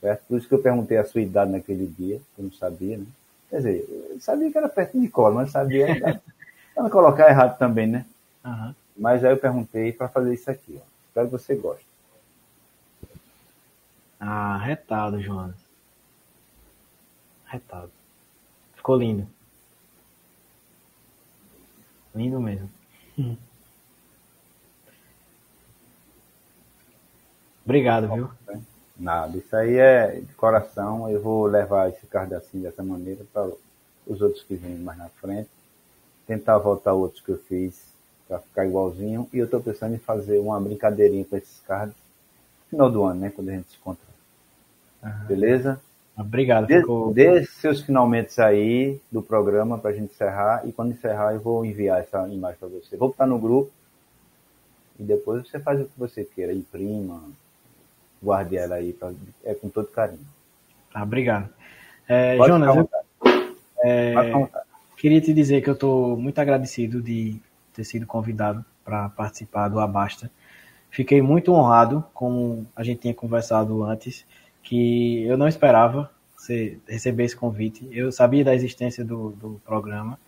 certo? 0.00 0.24
Por 0.26 0.38
isso 0.38 0.48
que 0.48 0.54
eu 0.54 0.62
perguntei 0.62 0.96
a 0.96 1.04
sua 1.04 1.20
idade 1.20 1.52
naquele 1.52 1.86
dia, 1.86 2.20
eu 2.36 2.44
não 2.44 2.52
sabia, 2.52 2.98
né? 2.98 3.06
Quer 3.50 3.56
dizer, 3.58 4.08
eu 4.10 4.20
sabia 4.20 4.50
que 4.50 4.58
era 4.58 4.68
perto 4.68 5.00
de 5.00 5.08
cola, 5.08 5.36
mas 5.36 5.50
sabia 5.50 5.86
para 6.74 6.82
não 6.82 6.90
colocar 6.90 7.28
errado 7.28 7.58
também, 7.58 7.86
né? 7.86 8.04
Uhum. 8.44 8.74
Mas 8.96 9.24
aí 9.24 9.32
eu 9.32 9.38
perguntei 9.38 9.92
para 9.92 10.08
fazer 10.08 10.34
isso 10.34 10.50
aqui, 10.50 10.78
ó. 10.78 10.86
Espero 11.08 11.26
que 11.26 11.32
você 11.32 11.54
goste. 11.54 11.86
Ah, 14.20 14.58
retado, 14.58 15.20
Jonas. 15.22 15.56
Retado. 17.46 17.90
Ficou 18.74 18.96
lindo. 18.96 19.26
Lindo 22.18 22.40
mesmo. 22.40 22.68
Hum. 23.16 23.36
Obrigado, 27.64 28.12
viu? 28.12 28.28
Nada, 28.98 29.38
isso 29.38 29.54
aí 29.54 29.76
é 29.76 30.20
de 30.20 30.34
coração. 30.34 31.08
Eu 31.08 31.22
vou 31.22 31.46
levar 31.46 31.88
esse 31.90 32.04
card 32.08 32.34
assim 32.34 32.60
dessa 32.60 32.82
maneira 32.82 33.24
para 33.32 33.48
os 34.04 34.20
outros 34.20 34.42
que 34.42 34.56
vêm 34.56 34.76
mais 34.78 34.98
na 34.98 35.08
frente. 35.10 35.48
Tentar 36.26 36.58
voltar 36.58 36.92
outros 36.92 37.22
que 37.22 37.30
eu 37.30 37.38
fiz 37.38 37.80
para 38.26 38.40
ficar 38.40 38.66
igualzinho. 38.66 39.28
E 39.32 39.38
eu 39.38 39.44
estou 39.44 39.60
pensando 39.60 39.94
em 39.94 39.98
fazer 39.98 40.40
uma 40.40 40.60
brincadeirinha 40.60 41.24
com 41.24 41.36
esses 41.36 41.60
cards 41.60 41.94
no 42.64 42.70
final 42.70 42.90
do 42.90 43.04
ano, 43.04 43.20
né? 43.20 43.30
Quando 43.30 43.50
a 43.50 43.52
gente 43.52 43.70
se 43.70 43.76
encontrar. 43.76 44.12
Uhum. 45.04 45.26
Beleza? 45.28 45.80
Obrigado. 46.18 46.66
Dê, 46.66 46.80
ficou... 46.80 47.14
dê 47.14 47.44
seus 47.44 47.80
finalmente 47.80 48.40
aí 48.40 49.00
do 49.10 49.22
programa 49.22 49.78
para 49.78 49.90
a 49.90 49.94
gente 49.94 50.12
encerrar. 50.12 50.66
E 50.66 50.72
quando 50.72 50.90
encerrar, 50.90 51.32
eu 51.32 51.40
vou 51.40 51.64
enviar 51.64 52.00
essa 52.00 52.26
imagem 52.28 52.58
para 52.58 52.68
você. 52.68 52.96
Vou 52.96 53.08
botar 53.08 53.26
no 53.26 53.38
grupo. 53.38 53.70
E 54.98 55.04
depois 55.04 55.46
você 55.46 55.60
faz 55.60 55.80
o 55.80 55.84
que 55.84 55.96
você 55.96 56.24
queira. 56.24 56.52
Imprima. 56.52 57.22
Guarde 58.20 58.56
ela 58.56 58.74
aí. 58.74 58.92
Pra, 58.92 59.12
é 59.44 59.54
com 59.54 59.68
todo 59.68 59.86
carinho. 59.86 60.26
Ah, 60.92 61.04
obrigado. 61.04 61.48
É, 62.08 62.36
Jonas, 62.38 62.74
eu, 62.74 62.90
é, 63.84 64.14
queria 64.96 65.20
te 65.20 65.32
dizer 65.32 65.62
que 65.62 65.70
eu 65.70 65.74
estou 65.74 66.16
muito 66.16 66.38
agradecido 66.40 67.00
de 67.00 67.40
ter 67.72 67.84
sido 67.84 68.06
convidado 68.06 68.64
para 68.84 69.08
participar 69.10 69.68
do 69.68 69.78
Abasta. 69.78 70.30
Fiquei 70.90 71.22
muito 71.22 71.52
honrado, 71.52 72.02
como 72.12 72.66
a 72.74 72.82
gente 72.82 73.02
tinha 73.02 73.14
conversado 73.14 73.84
antes, 73.84 74.24
que 74.68 75.22
eu 75.22 75.38
não 75.38 75.48
esperava 75.48 76.10
ser, 76.36 76.78
receber 76.86 77.24
esse 77.24 77.36
convite. 77.36 77.88
Eu 77.90 78.12
sabia 78.12 78.44
da 78.44 78.54
existência 78.54 79.02
do, 79.02 79.30
do 79.30 79.60
programa, 79.64 80.18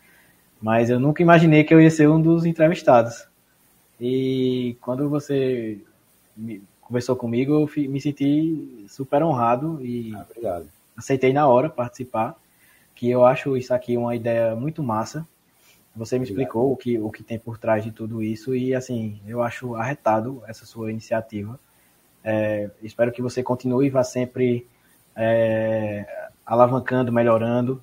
mas 0.60 0.88
eu 0.88 0.98
nunca 0.98 1.22
imaginei 1.22 1.62
que 1.62 1.74
eu 1.74 1.80
ia 1.80 1.90
ser 1.90 2.08
um 2.08 2.20
dos 2.20 2.46
entrevistados. 2.46 3.26
E 4.00 4.78
quando 4.80 5.10
você 5.10 5.78
me, 6.34 6.62
conversou 6.80 7.14
comigo, 7.14 7.52
eu 7.52 7.88
me 7.88 8.00
senti 8.00 8.86
super 8.88 9.22
honrado 9.22 9.78
e 9.82 10.14
ah, 10.46 10.62
aceitei 10.96 11.32
na 11.32 11.46
hora 11.46 11.68
participar. 11.68 12.34
Que 12.94 13.10
eu 13.10 13.24
acho 13.24 13.56
isso 13.56 13.74
aqui 13.74 13.96
uma 13.96 14.16
ideia 14.16 14.56
muito 14.56 14.82
massa 14.82 15.26
você 15.94 16.18
me 16.18 16.24
explicou 16.24 16.72
o 16.72 16.76
que, 16.76 16.98
o 16.98 17.10
que 17.10 17.22
tem 17.22 17.38
por 17.38 17.58
trás 17.58 17.82
de 17.82 17.90
tudo 17.90 18.22
isso 18.22 18.54
e, 18.54 18.74
assim, 18.74 19.20
eu 19.26 19.42
acho 19.42 19.74
arretado 19.74 20.42
essa 20.46 20.64
sua 20.64 20.90
iniciativa. 20.90 21.58
É, 22.24 22.70
espero 22.82 23.12
que 23.12 23.22
você 23.22 23.42
continue 23.42 23.86
e 23.86 23.90
vá 23.90 24.02
sempre 24.04 24.66
é, 25.16 26.06
alavancando, 26.44 27.12
melhorando, 27.12 27.82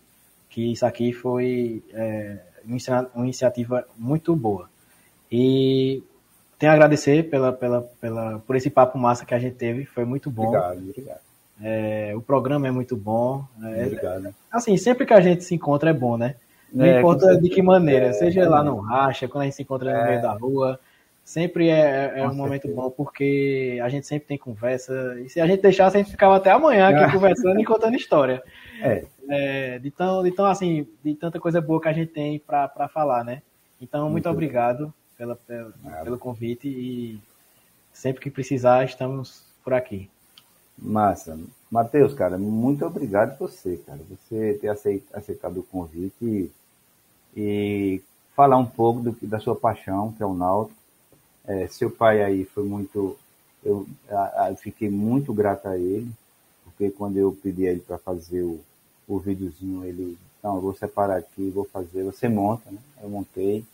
que 0.50 0.72
isso 0.72 0.86
aqui 0.86 1.14
foi 1.14 1.84
é, 1.94 2.38
uma 3.16 3.26
iniciativa 3.26 3.86
muito 3.98 4.36
boa. 4.36 4.70
E 5.32 6.04
tenho 6.58 6.72
a 6.72 6.76
agradecer 6.76 7.30
pela, 7.30 7.54
pela, 7.54 7.82
pela, 8.02 8.40
por 8.40 8.56
esse 8.56 8.70
papo 8.70 8.98
massa 8.98 9.26
que 9.26 9.34
a 9.34 9.40
gente 9.40 9.56
teve, 9.56 9.86
foi 9.86 10.06
muito 10.06 10.30
bom. 10.30 10.48
Obrigado, 10.48 10.78
obrigado. 10.80 11.20
É, 11.62 12.14
o 12.16 12.22
programa 12.22 12.68
é 12.68 12.72
muito 12.72 12.96
bom. 12.96 13.46
É, 13.64 13.86
obrigado. 13.86 14.34
Assim, 14.52 14.78
sempre 14.78 15.06
que 15.06 15.14
a 15.14 15.22
gente 15.22 15.44
se 15.44 15.56
encontra 15.56 15.90
é 15.90 15.94
bom, 15.94 16.18
né? 16.18 16.36
Não 16.72 16.86
é, 16.86 17.00
importa 17.00 17.40
de 17.40 17.50
que 17.50 17.62
maneira, 17.62 18.14
seja 18.14 18.48
lá 18.48 18.64
no 18.64 18.78
racha, 18.78 19.28
quando 19.28 19.44
a 19.44 19.46
gente 19.46 19.56
se 19.56 19.64
encontra 19.64 19.92
no 19.92 20.04
meio 20.06 20.20
é. 20.20 20.22
da 20.22 20.34
rua, 20.34 20.80
sempre 21.28 21.68
é, 21.68 22.20
é 22.20 22.26
um 22.26 22.34
momento 22.34 22.70
bom, 22.70 22.90
porque 22.90 23.78
a 23.84 23.90
gente 23.90 24.08
sempre 24.08 24.30
tem 24.30 24.38
conversa, 24.38 25.20
e 25.20 25.28
se 25.28 25.42
a 25.42 25.46
gente 25.46 25.62
deixasse, 25.62 25.98
a 25.98 26.00
gente 26.00 26.12
ficava 26.12 26.38
até 26.38 26.52
amanhã 26.52 26.88
aqui 26.88 27.12
conversando 27.12 27.60
e 27.60 27.66
contando 27.66 27.98
história. 27.98 28.42
É. 28.82 29.04
é. 29.28 29.80
de, 29.80 29.92
tão, 29.92 30.24
de 30.24 30.32
tão, 30.32 30.46
assim, 30.46 30.88
de 31.04 31.14
tanta 31.16 31.38
coisa 31.38 31.60
boa 31.60 31.82
que 31.82 31.90
a 31.90 31.94
gente 31.94 32.14
tem 32.14 32.40
para 32.40 32.88
falar, 32.88 33.26
né? 33.26 33.42
Então, 33.82 34.04
muito, 34.04 34.14
muito 34.14 34.30
obrigado 34.30 34.94
pela, 35.18 35.36
pela 35.36 35.74
pelo 36.02 36.18
convite 36.18 36.70
e 36.70 37.20
sempre 37.92 38.22
que 38.22 38.32
precisar, 38.32 38.86
estamos 38.86 39.44
por 39.66 39.74
aqui. 39.74 40.10
Massa. 40.78 41.38
Matheus, 41.70 42.14
cara, 42.14 42.38
muito 42.38 42.86
obrigado 42.86 43.38
você, 43.38 43.76
cara. 43.86 44.00
Você 44.10 44.58
ter 44.62 44.70
aceitado 44.70 45.60
o 45.60 45.64
convite 45.64 46.16
e, 46.22 46.52
e 47.36 48.02
falar 48.34 48.56
um 48.56 48.66
pouco 48.66 49.02
do, 49.02 49.18
da 49.24 49.40
sua 49.40 49.58
paixão, 49.58 50.14
que 50.14 50.24
é 50.24 50.26
o 50.26 50.34
Náutico. 50.34 50.77
É, 51.48 51.68
seu 51.68 51.90
pai 51.90 52.24
aí 52.24 52.46
foi 52.46 52.64
muito. 52.64 53.18
Eu, 53.64 53.88
fiquei 54.58 54.90
muito 54.90 55.34
grato 55.34 55.68
a 55.68 55.78
ele, 55.78 56.12
porque 56.64 56.92
quando 56.92 57.18
eu 57.18 57.36
pedi 57.42 57.68
a 57.68 57.72
ele 57.72 57.80
para 57.80 57.98
fazer 57.98 58.44
o, 58.44 58.60
o 59.08 59.18
videozinho, 59.18 59.84
ele. 59.86 60.18
Não, 60.44 60.62
vou 60.62 60.76
separar 60.76 61.18
aqui, 61.18 61.50
vou 61.50 61.66
fazer. 61.66 62.04
Você 62.04 62.30
monta, 62.30 62.70
né? 62.70 62.80
Eu 63.02 63.10
montei. 63.10 63.66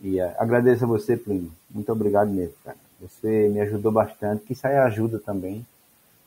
E 0.00 0.20
a, 0.20 0.34
agradeço 0.38 0.84
a 0.84 0.88
você, 0.88 1.16
Plínio. 1.16 1.52
Muito 1.70 1.92
obrigado 1.92 2.30
mesmo, 2.30 2.54
cara. 2.64 2.78
Você 3.00 3.48
me 3.48 3.60
ajudou 3.60 3.92
bastante, 3.92 4.44
que 4.44 4.52
isso 4.52 4.66
aí 4.66 4.76
ajuda 4.76 5.18
também 5.18 5.66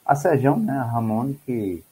a 0.05 0.15
Sejão, 0.15 0.59
né, 0.59 0.73
a 0.73 0.83
Ramon, 0.83 1.33
que 1.45 1.83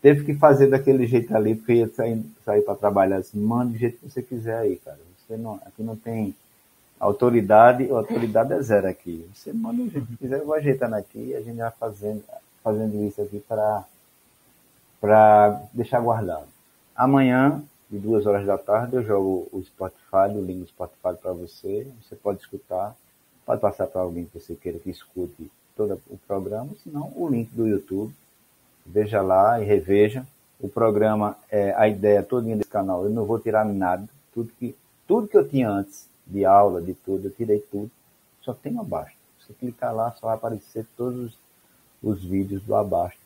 teve 0.00 0.24
que 0.24 0.34
fazer 0.34 0.68
daquele 0.68 1.06
jeito 1.06 1.34
ali, 1.34 1.56
porque 1.56 1.74
ia 1.74 1.88
sair, 1.88 2.24
sair 2.44 2.62
para 2.62 2.76
trabalhar 2.76 3.16
assim, 3.16 3.40
manda 3.40 3.72
do 3.72 3.78
jeito 3.78 3.98
que 3.98 4.08
você 4.08 4.22
quiser 4.22 4.58
aí, 4.58 4.76
cara. 4.76 4.98
Você 5.18 5.36
não, 5.36 5.54
aqui 5.66 5.82
não 5.82 5.96
tem 5.96 6.34
autoridade, 7.00 7.90
autoridade 7.90 8.52
é 8.52 8.60
zero 8.60 8.86
aqui. 8.86 9.26
Você 9.34 9.52
manda 9.52 9.82
do 9.82 9.90
jeito 9.90 10.06
que 10.06 10.18
quiser, 10.18 10.38
eu 10.38 10.46
vou 10.46 10.54
ajeitando 10.54 10.94
aqui 10.94 11.30
e 11.30 11.34
a 11.34 11.40
gente 11.40 11.56
vai 11.56 11.70
fazendo, 11.70 12.22
fazendo 12.62 13.02
isso 13.04 13.22
aqui 13.22 13.42
para 15.00 15.62
deixar 15.72 16.00
guardado. 16.00 16.46
Amanhã, 16.94 17.62
de 17.90 17.98
duas 17.98 18.26
horas 18.26 18.46
da 18.46 18.58
tarde, 18.58 18.96
eu 18.96 19.02
jogo 19.02 19.48
o 19.50 19.62
Spotify, 19.62 20.36
o 20.36 20.44
link 20.44 20.60
do 20.60 20.68
Spotify 20.68 21.14
para 21.20 21.32
você. 21.32 21.86
Você 22.02 22.14
pode 22.14 22.40
escutar, 22.40 22.94
pode 23.46 23.62
passar 23.62 23.86
para 23.86 24.02
alguém 24.02 24.26
que 24.26 24.38
você 24.38 24.54
queira 24.54 24.78
que 24.78 24.90
escute 24.90 25.50
todo 25.74 25.98
o 26.10 26.18
programa, 26.18 26.68
senão 26.84 27.10
o 27.16 27.26
link 27.26 27.50
do 27.54 27.66
YouTube. 27.66 28.14
Veja 28.84 29.22
lá 29.22 29.60
e 29.60 29.64
reveja. 29.64 30.26
O 30.60 30.68
programa, 30.68 31.38
é, 31.50 31.72
a 31.74 31.88
ideia 31.88 32.22
toda 32.22 32.54
desse 32.54 32.68
canal, 32.68 33.04
eu 33.04 33.10
não 33.10 33.24
vou 33.24 33.38
tirar 33.38 33.64
nada. 33.64 34.06
Tudo 34.34 34.50
que, 34.58 34.76
tudo 35.08 35.26
que 35.26 35.36
eu 35.36 35.48
tinha 35.48 35.70
antes, 35.70 36.09
de 36.30 36.44
aula, 36.44 36.80
de 36.80 36.94
tudo, 36.94 37.28
eu 37.28 37.30
tirei 37.30 37.60
tudo. 37.60 37.90
Só 38.40 38.54
tem 38.54 38.78
abaixo. 38.78 39.16
Se 39.46 39.52
clicar 39.54 39.94
lá, 39.94 40.12
só 40.12 40.28
vai 40.28 40.36
aparecer 40.36 40.86
todos 40.96 41.32
os, 41.32 41.38
os 42.02 42.24
vídeos 42.24 42.62
do 42.62 42.74
abaixo. 42.74 43.18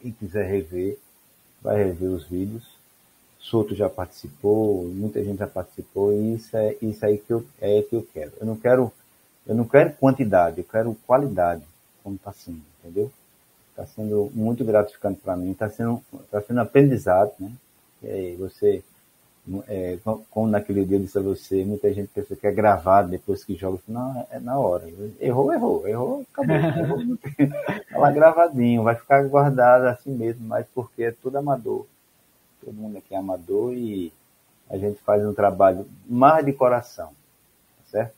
Quem 0.00 0.12
quiser 0.12 0.48
rever, 0.48 0.98
vai 1.62 1.82
rever 1.82 2.10
os 2.10 2.24
vídeos. 2.24 2.78
Soto 3.38 3.74
já 3.74 3.88
participou, 3.88 4.84
muita 4.88 5.22
gente 5.22 5.38
já 5.38 5.46
participou, 5.46 6.12
e 6.12 6.34
isso 6.34 6.56
é 6.56 6.76
isso 6.82 7.06
aí 7.06 7.18
que 7.18 7.32
eu, 7.32 7.46
é 7.60 7.82
que 7.82 7.94
eu 7.94 8.06
quero. 8.12 8.32
Eu 8.40 8.46
não 8.46 8.56
quero 8.56 8.92
eu 9.48 9.54
não 9.54 9.64
quero 9.64 9.94
quantidade, 9.94 10.60
eu 10.60 10.64
quero 10.64 10.94
qualidade, 11.06 11.62
como 12.04 12.16
está 12.16 12.30
sendo, 12.32 12.60
entendeu? 12.78 13.10
Está 13.70 13.86
sendo 13.86 14.30
muito 14.34 14.62
gratificante 14.62 15.20
para 15.20 15.34
mim, 15.38 15.52
está 15.52 15.70
sendo, 15.70 16.04
tá 16.30 16.42
sendo 16.42 16.60
aprendizado, 16.60 17.32
né? 17.40 17.50
E 18.02 18.10
aí 18.10 18.36
você, 18.36 18.84
é, 19.66 19.98
como 20.30 20.48
naquele 20.48 20.84
dia 20.84 20.96
eu 20.96 21.00
disse 21.00 21.18
a 21.18 21.22
você, 21.22 21.64
muita 21.64 21.92
gente 21.92 22.08
pensa 22.08 22.36
que 22.36 22.46
é 22.46 22.52
gravado 22.52 23.08
depois 23.08 23.44
que 23.44 23.54
joga. 23.54 23.78
Não, 23.88 24.26
é 24.30 24.38
na 24.38 24.58
hora. 24.58 24.88
Errou, 25.20 25.52
errou, 25.52 25.88
errou, 25.88 26.26
acabou. 26.32 26.56
errou, 26.56 27.18
Ela 27.90 28.10
gravadinho, 28.12 28.82
vai 28.82 28.94
ficar 28.94 29.26
guardado 29.26 29.86
assim 29.86 30.10
mesmo, 30.10 30.46
mas 30.46 30.66
porque 30.74 31.04
é 31.04 31.12
tudo 31.12 31.38
amador. 31.38 31.86
Todo 32.64 32.74
mundo 32.74 32.98
aqui 32.98 33.14
é 33.14 33.18
amador 33.18 33.72
e 33.72 34.12
a 34.68 34.76
gente 34.76 35.00
faz 35.00 35.24
um 35.24 35.32
trabalho 35.32 35.86
mais 36.06 36.44
de 36.44 36.52
coração, 36.52 37.08
tá 37.08 37.90
certo? 37.90 38.14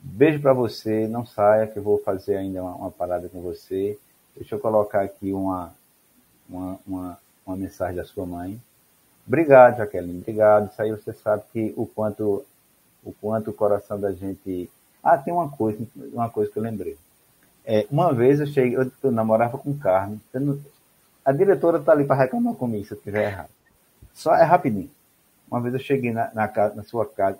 Beijo 0.00 0.40
para 0.40 0.52
você, 0.52 1.06
não 1.06 1.24
saia 1.24 1.66
que 1.66 1.78
eu 1.78 1.82
vou 1.82 1.98
fazer 1.98 2.36
ainda 2.36 2.62
uma, 2.62 2.74
uma, 2.74 2.90
parada 2.90 3.28
com 3.28 3.40
você. 3.40 3.98
Deixa 4.34 4.54
eu 4.54 4.58
colocar 4.58 5.02
aqui 5.02 5.32
uma, 5.32 5.72
uma, 6.48 6.78
uma, 6.86 7.18
uma 7.46 7.56
mensagem 7.56 7.96
da 7.96 8.04
sua 8.04 8.26
mãe. 8.26 8.60
Obrigado, 9.26 9.78
Jaqueline, 9.78 10.18
obrigado. 10.18 10.70
Isso 10.70 10.82
aí 10.82 10.90
você 10.90 11.12
sabe 11.12 11.44
que 11.52 11.72
o 11.76 11.86
quanto 11.86 12.44
o 13.04 13.12
quanto 13.20 13.50
o 13.50 13.54
coração 13.54 13.98
da 13.98 14.12
gente. 14.12 14.70
Ah, 15.02 15.18
tem 15.18 15.32
uma 15.32 15.48
coisa, 15.48 15.78
uma 16.12 16.30
coisa 16.30 16.50
que 16.50 16.58
eu 16.58 16.62
lembrei. 16.62 16.96
É, 17.64 17.86
uma 17.90 18.12
vez 18.12 18.40
eu 18.40 18.46
cheguei, 18.46 18.76
eu, 18.76 18.90
eu 19.02 19.12
namorava 19.12 19.58
com 19.58 19.76
Carmen. 19.76 20.20
A 21.24 21.32
diretora 21.32 21.80
tá 21.80 21.92
ali 21.92 22.04
para 22.04 22.16
reclamar 22.16 22.54
comigo 22.54 22.84
se 22.84 22.92
eu 22.92 22.98
estiver 22.98 23.28
errado. 23.28 23.50
Só 24.14 24.34
é 24.34 24.42
rapidinho. 24.42 24.90
Uma 25.50 25.60
vez 25.60 25.74
eu 25.74 25.80
cheguei 25.80 26.12
na, 26.12 26.30
na, 26.34 26.48
casa, 26.48 26.74
na 26.74 26.82
sua 26.82 27.06
casa. 27.06 27.38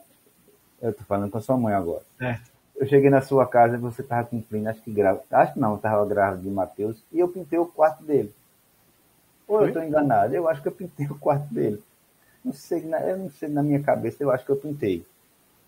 Eu 0.80 0.92
tô 0.92 1.04
falando 1.04 1.30
com 1.30 1.38
a 1.38 1.42
sua 1.42 1.56
mãe 1.56 1.74
agora. 1.74 2.02
Certo 2.18 2.52
eu 2.76 2.86
cheguei 2.86 3.10
na 3.10 3.20
sua 3.20 3.46
casa 3.46 3.76
e 3.76 3.78
você 3.78 4.02
estava 4.02 4.26
cumprindo, 4.26 4.68
acho 4.68 4.82
que 4.82 4.90
grávida, 4.90 5.24
acho 5.30 5.54
que 5.54 5.60
não, 5.60 5.76
estava 5.76 6.04
grávida 6.04 6.42
de 6.42 6.50
Matheus, 6.50 6.96
e 7.12 7.20
eu 7.20 7.28
pintei 7.28 7.58
o 7.58 7.66
quarto 7.66 8.02
dele. 8.02 8.34
Ou 9.47 9.62
eu 9.62 9.68
estou 9.68 9.82
enganado, 9.82 10.34
eu 10.34 10.49
acho 10.49 10.62
que 10.62 10.68
eu 10.68 10.72
pintei 10.72 11.07
o 11.11 11.18
quarto 11.18 11.53
dele. 11.53 11.82
Não 12.45 12.53
sei, 12.53 12.82
eu 12.82 13.18
não 13.18 13.30
sei 13.30 13.49
na 13.49 13.62
minha 13.62 13.82
cabeça, 13.82 14.22
eu 14.22 14.30
acho 14.30 14.45
que 14.45 14.51
eu 14.51 14.57
pintei. 14.57 15.05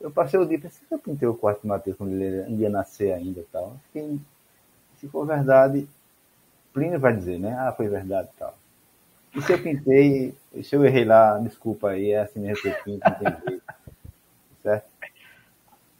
Eu 0.01 0.11
passei 0.11 0.39
o 0.39 0.45
dia, 0.45 0.59
pensei 0.59 0.87
que 0.87 0.93
eu 0.95 0.99
pintei 0.99 1.29
o 1.29 1.35
quarto 1.35 1.62
do 1.62 1.68
Matheus 1.68 1.97
quando 1.97 2.12
ele 2.12 2.57
ia 2.57 2.68
nascer 2.68 3.12
ainda 3.12 3.41
e 3.41 3.45
tal. 3.45 3.77
Fiquei, 3.87 4.18
se 4.99 5.09
for 5.09 5.25
verdade, 5.25 5.89
Plínio 6.72 6.99
vai 6.99 7.14
dizer, 7.16 7.39
né? 7.39 7.55
Ah, 7.57 7.72
foi 7.72 7.89
verdade 7.89 8.29
e 8.35 8.39
tal. 8.39 8.55
E 9.35 9.43
se 9.43 9.53
eu 9.53 9.62
pintei, 9.62 10.35
se 10.62 10.75
eu 10.75 10.85
errei 10.85 11.05
lá, 11.05 11.39
desculpa 11.39 11.91
aí, 11.91 12.11
é 12.11 12.20
assim 12.20 12.41
me 12.41 12.49
repetindo, 12.49 13.01
entendi. 13.07 13.62
Certo? 14.62 14.87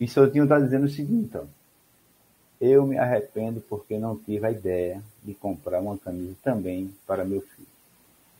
E 0.01 0.09
Sotinho 0.09 0.45
está 0.45 0.59
dizendo 0.59 0.87
o 0.87 0.89
seguinte, 0.89 1.37
ó, 1.37 1.45
eu 2.61 2.87
me 2.87 2.97
arrependo 2.97 3.61
porque 3.61 3.99
não 3.99 4.17
tive 4.17 4.47
a 4.47 4.51
ideia 4.51 5.03
de 5.23 5.35
comprar 5.35 5.81
uma 5.81 5.99
camisa 5.99 6.35
também 6.43 6.93
para 7.07 7.25
meu 7.25 7.41
filho 7.41 7.69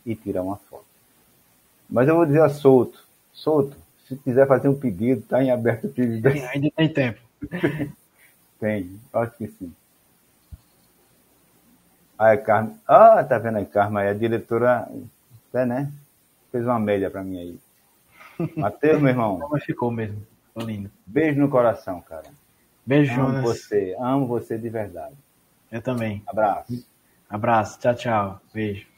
e 0.05 0.15
tirar 0.15 0.41
uma 0.41 0.57
foto. 0.57 0.85
Mas 1.89 2.07
eu 2.07 2.15
vou 2.15 2.25
dizer 2.25 2.41
a 2.41 2.49
Souto, 2.49 2.99
Souto, 3.33 3.77
se 4.07 4.15
quiser 4.17 4.47
fazer 4.47 4.67
um 4.67 4.79
pedido, 4.79 5.21
está 5.21 5.43
em 5.43 5.51
aberto 5.51 5.87
o 5.87 5.89
pedido. 5.89 6.27
Ainda 6.27 6.71
tem 6.75 6.89
tempo. 6.89 7.19
tem, 8.59 8.99
acho 9.13 9.37
que 9.37 9.47
sim. 9.47 9.73
Aí 12.17 12.41
a 12.47 12.67
ah, 12.87 13.23
tá 13.23 13.37
vendo 13.37 13.57
aí, 13.57 13.65
Carma, 13.65 14.01
a 14.01 14.13
diretora, 14.13 14.87
até, 15.49 15.65
né, 15.65 15.91
fez 16.51 16.63
uma 16.63 16.79
média 16.79 17.09
para 17.11 17.23
mim 17.23 17.37
aí. 17.37 17.59
Matheus, 18.55 19.01
meu 19.01 19.09
irmão. 19.09 19.39
Como 19.39 19.59
ficou 19.59 19.91
mesmo, 19.91 20.25
lindo. 20.55 20.89
Beijo 21.05 21.39
no 21.39 21.49
coração, 21.49 22.01
cara. 22.01 22.27
Beijo, 22.85 23.13
Jonas. 23.13 23.37
Amo 23.37 23.41
você. 23.41 23.95
Amo 23.99 24.27
você 24.27 24.57
de 24.57 24.69
verdade. 24.69 25.15
Eu 25.71 25.81
também. 25.81 26.21
Abraço. 26.27 26.85
Abraço. 27.29 27.79
Tchau, 27.79 27.95
tchau. 27.95 28.41
Beijo. 28.53 28.94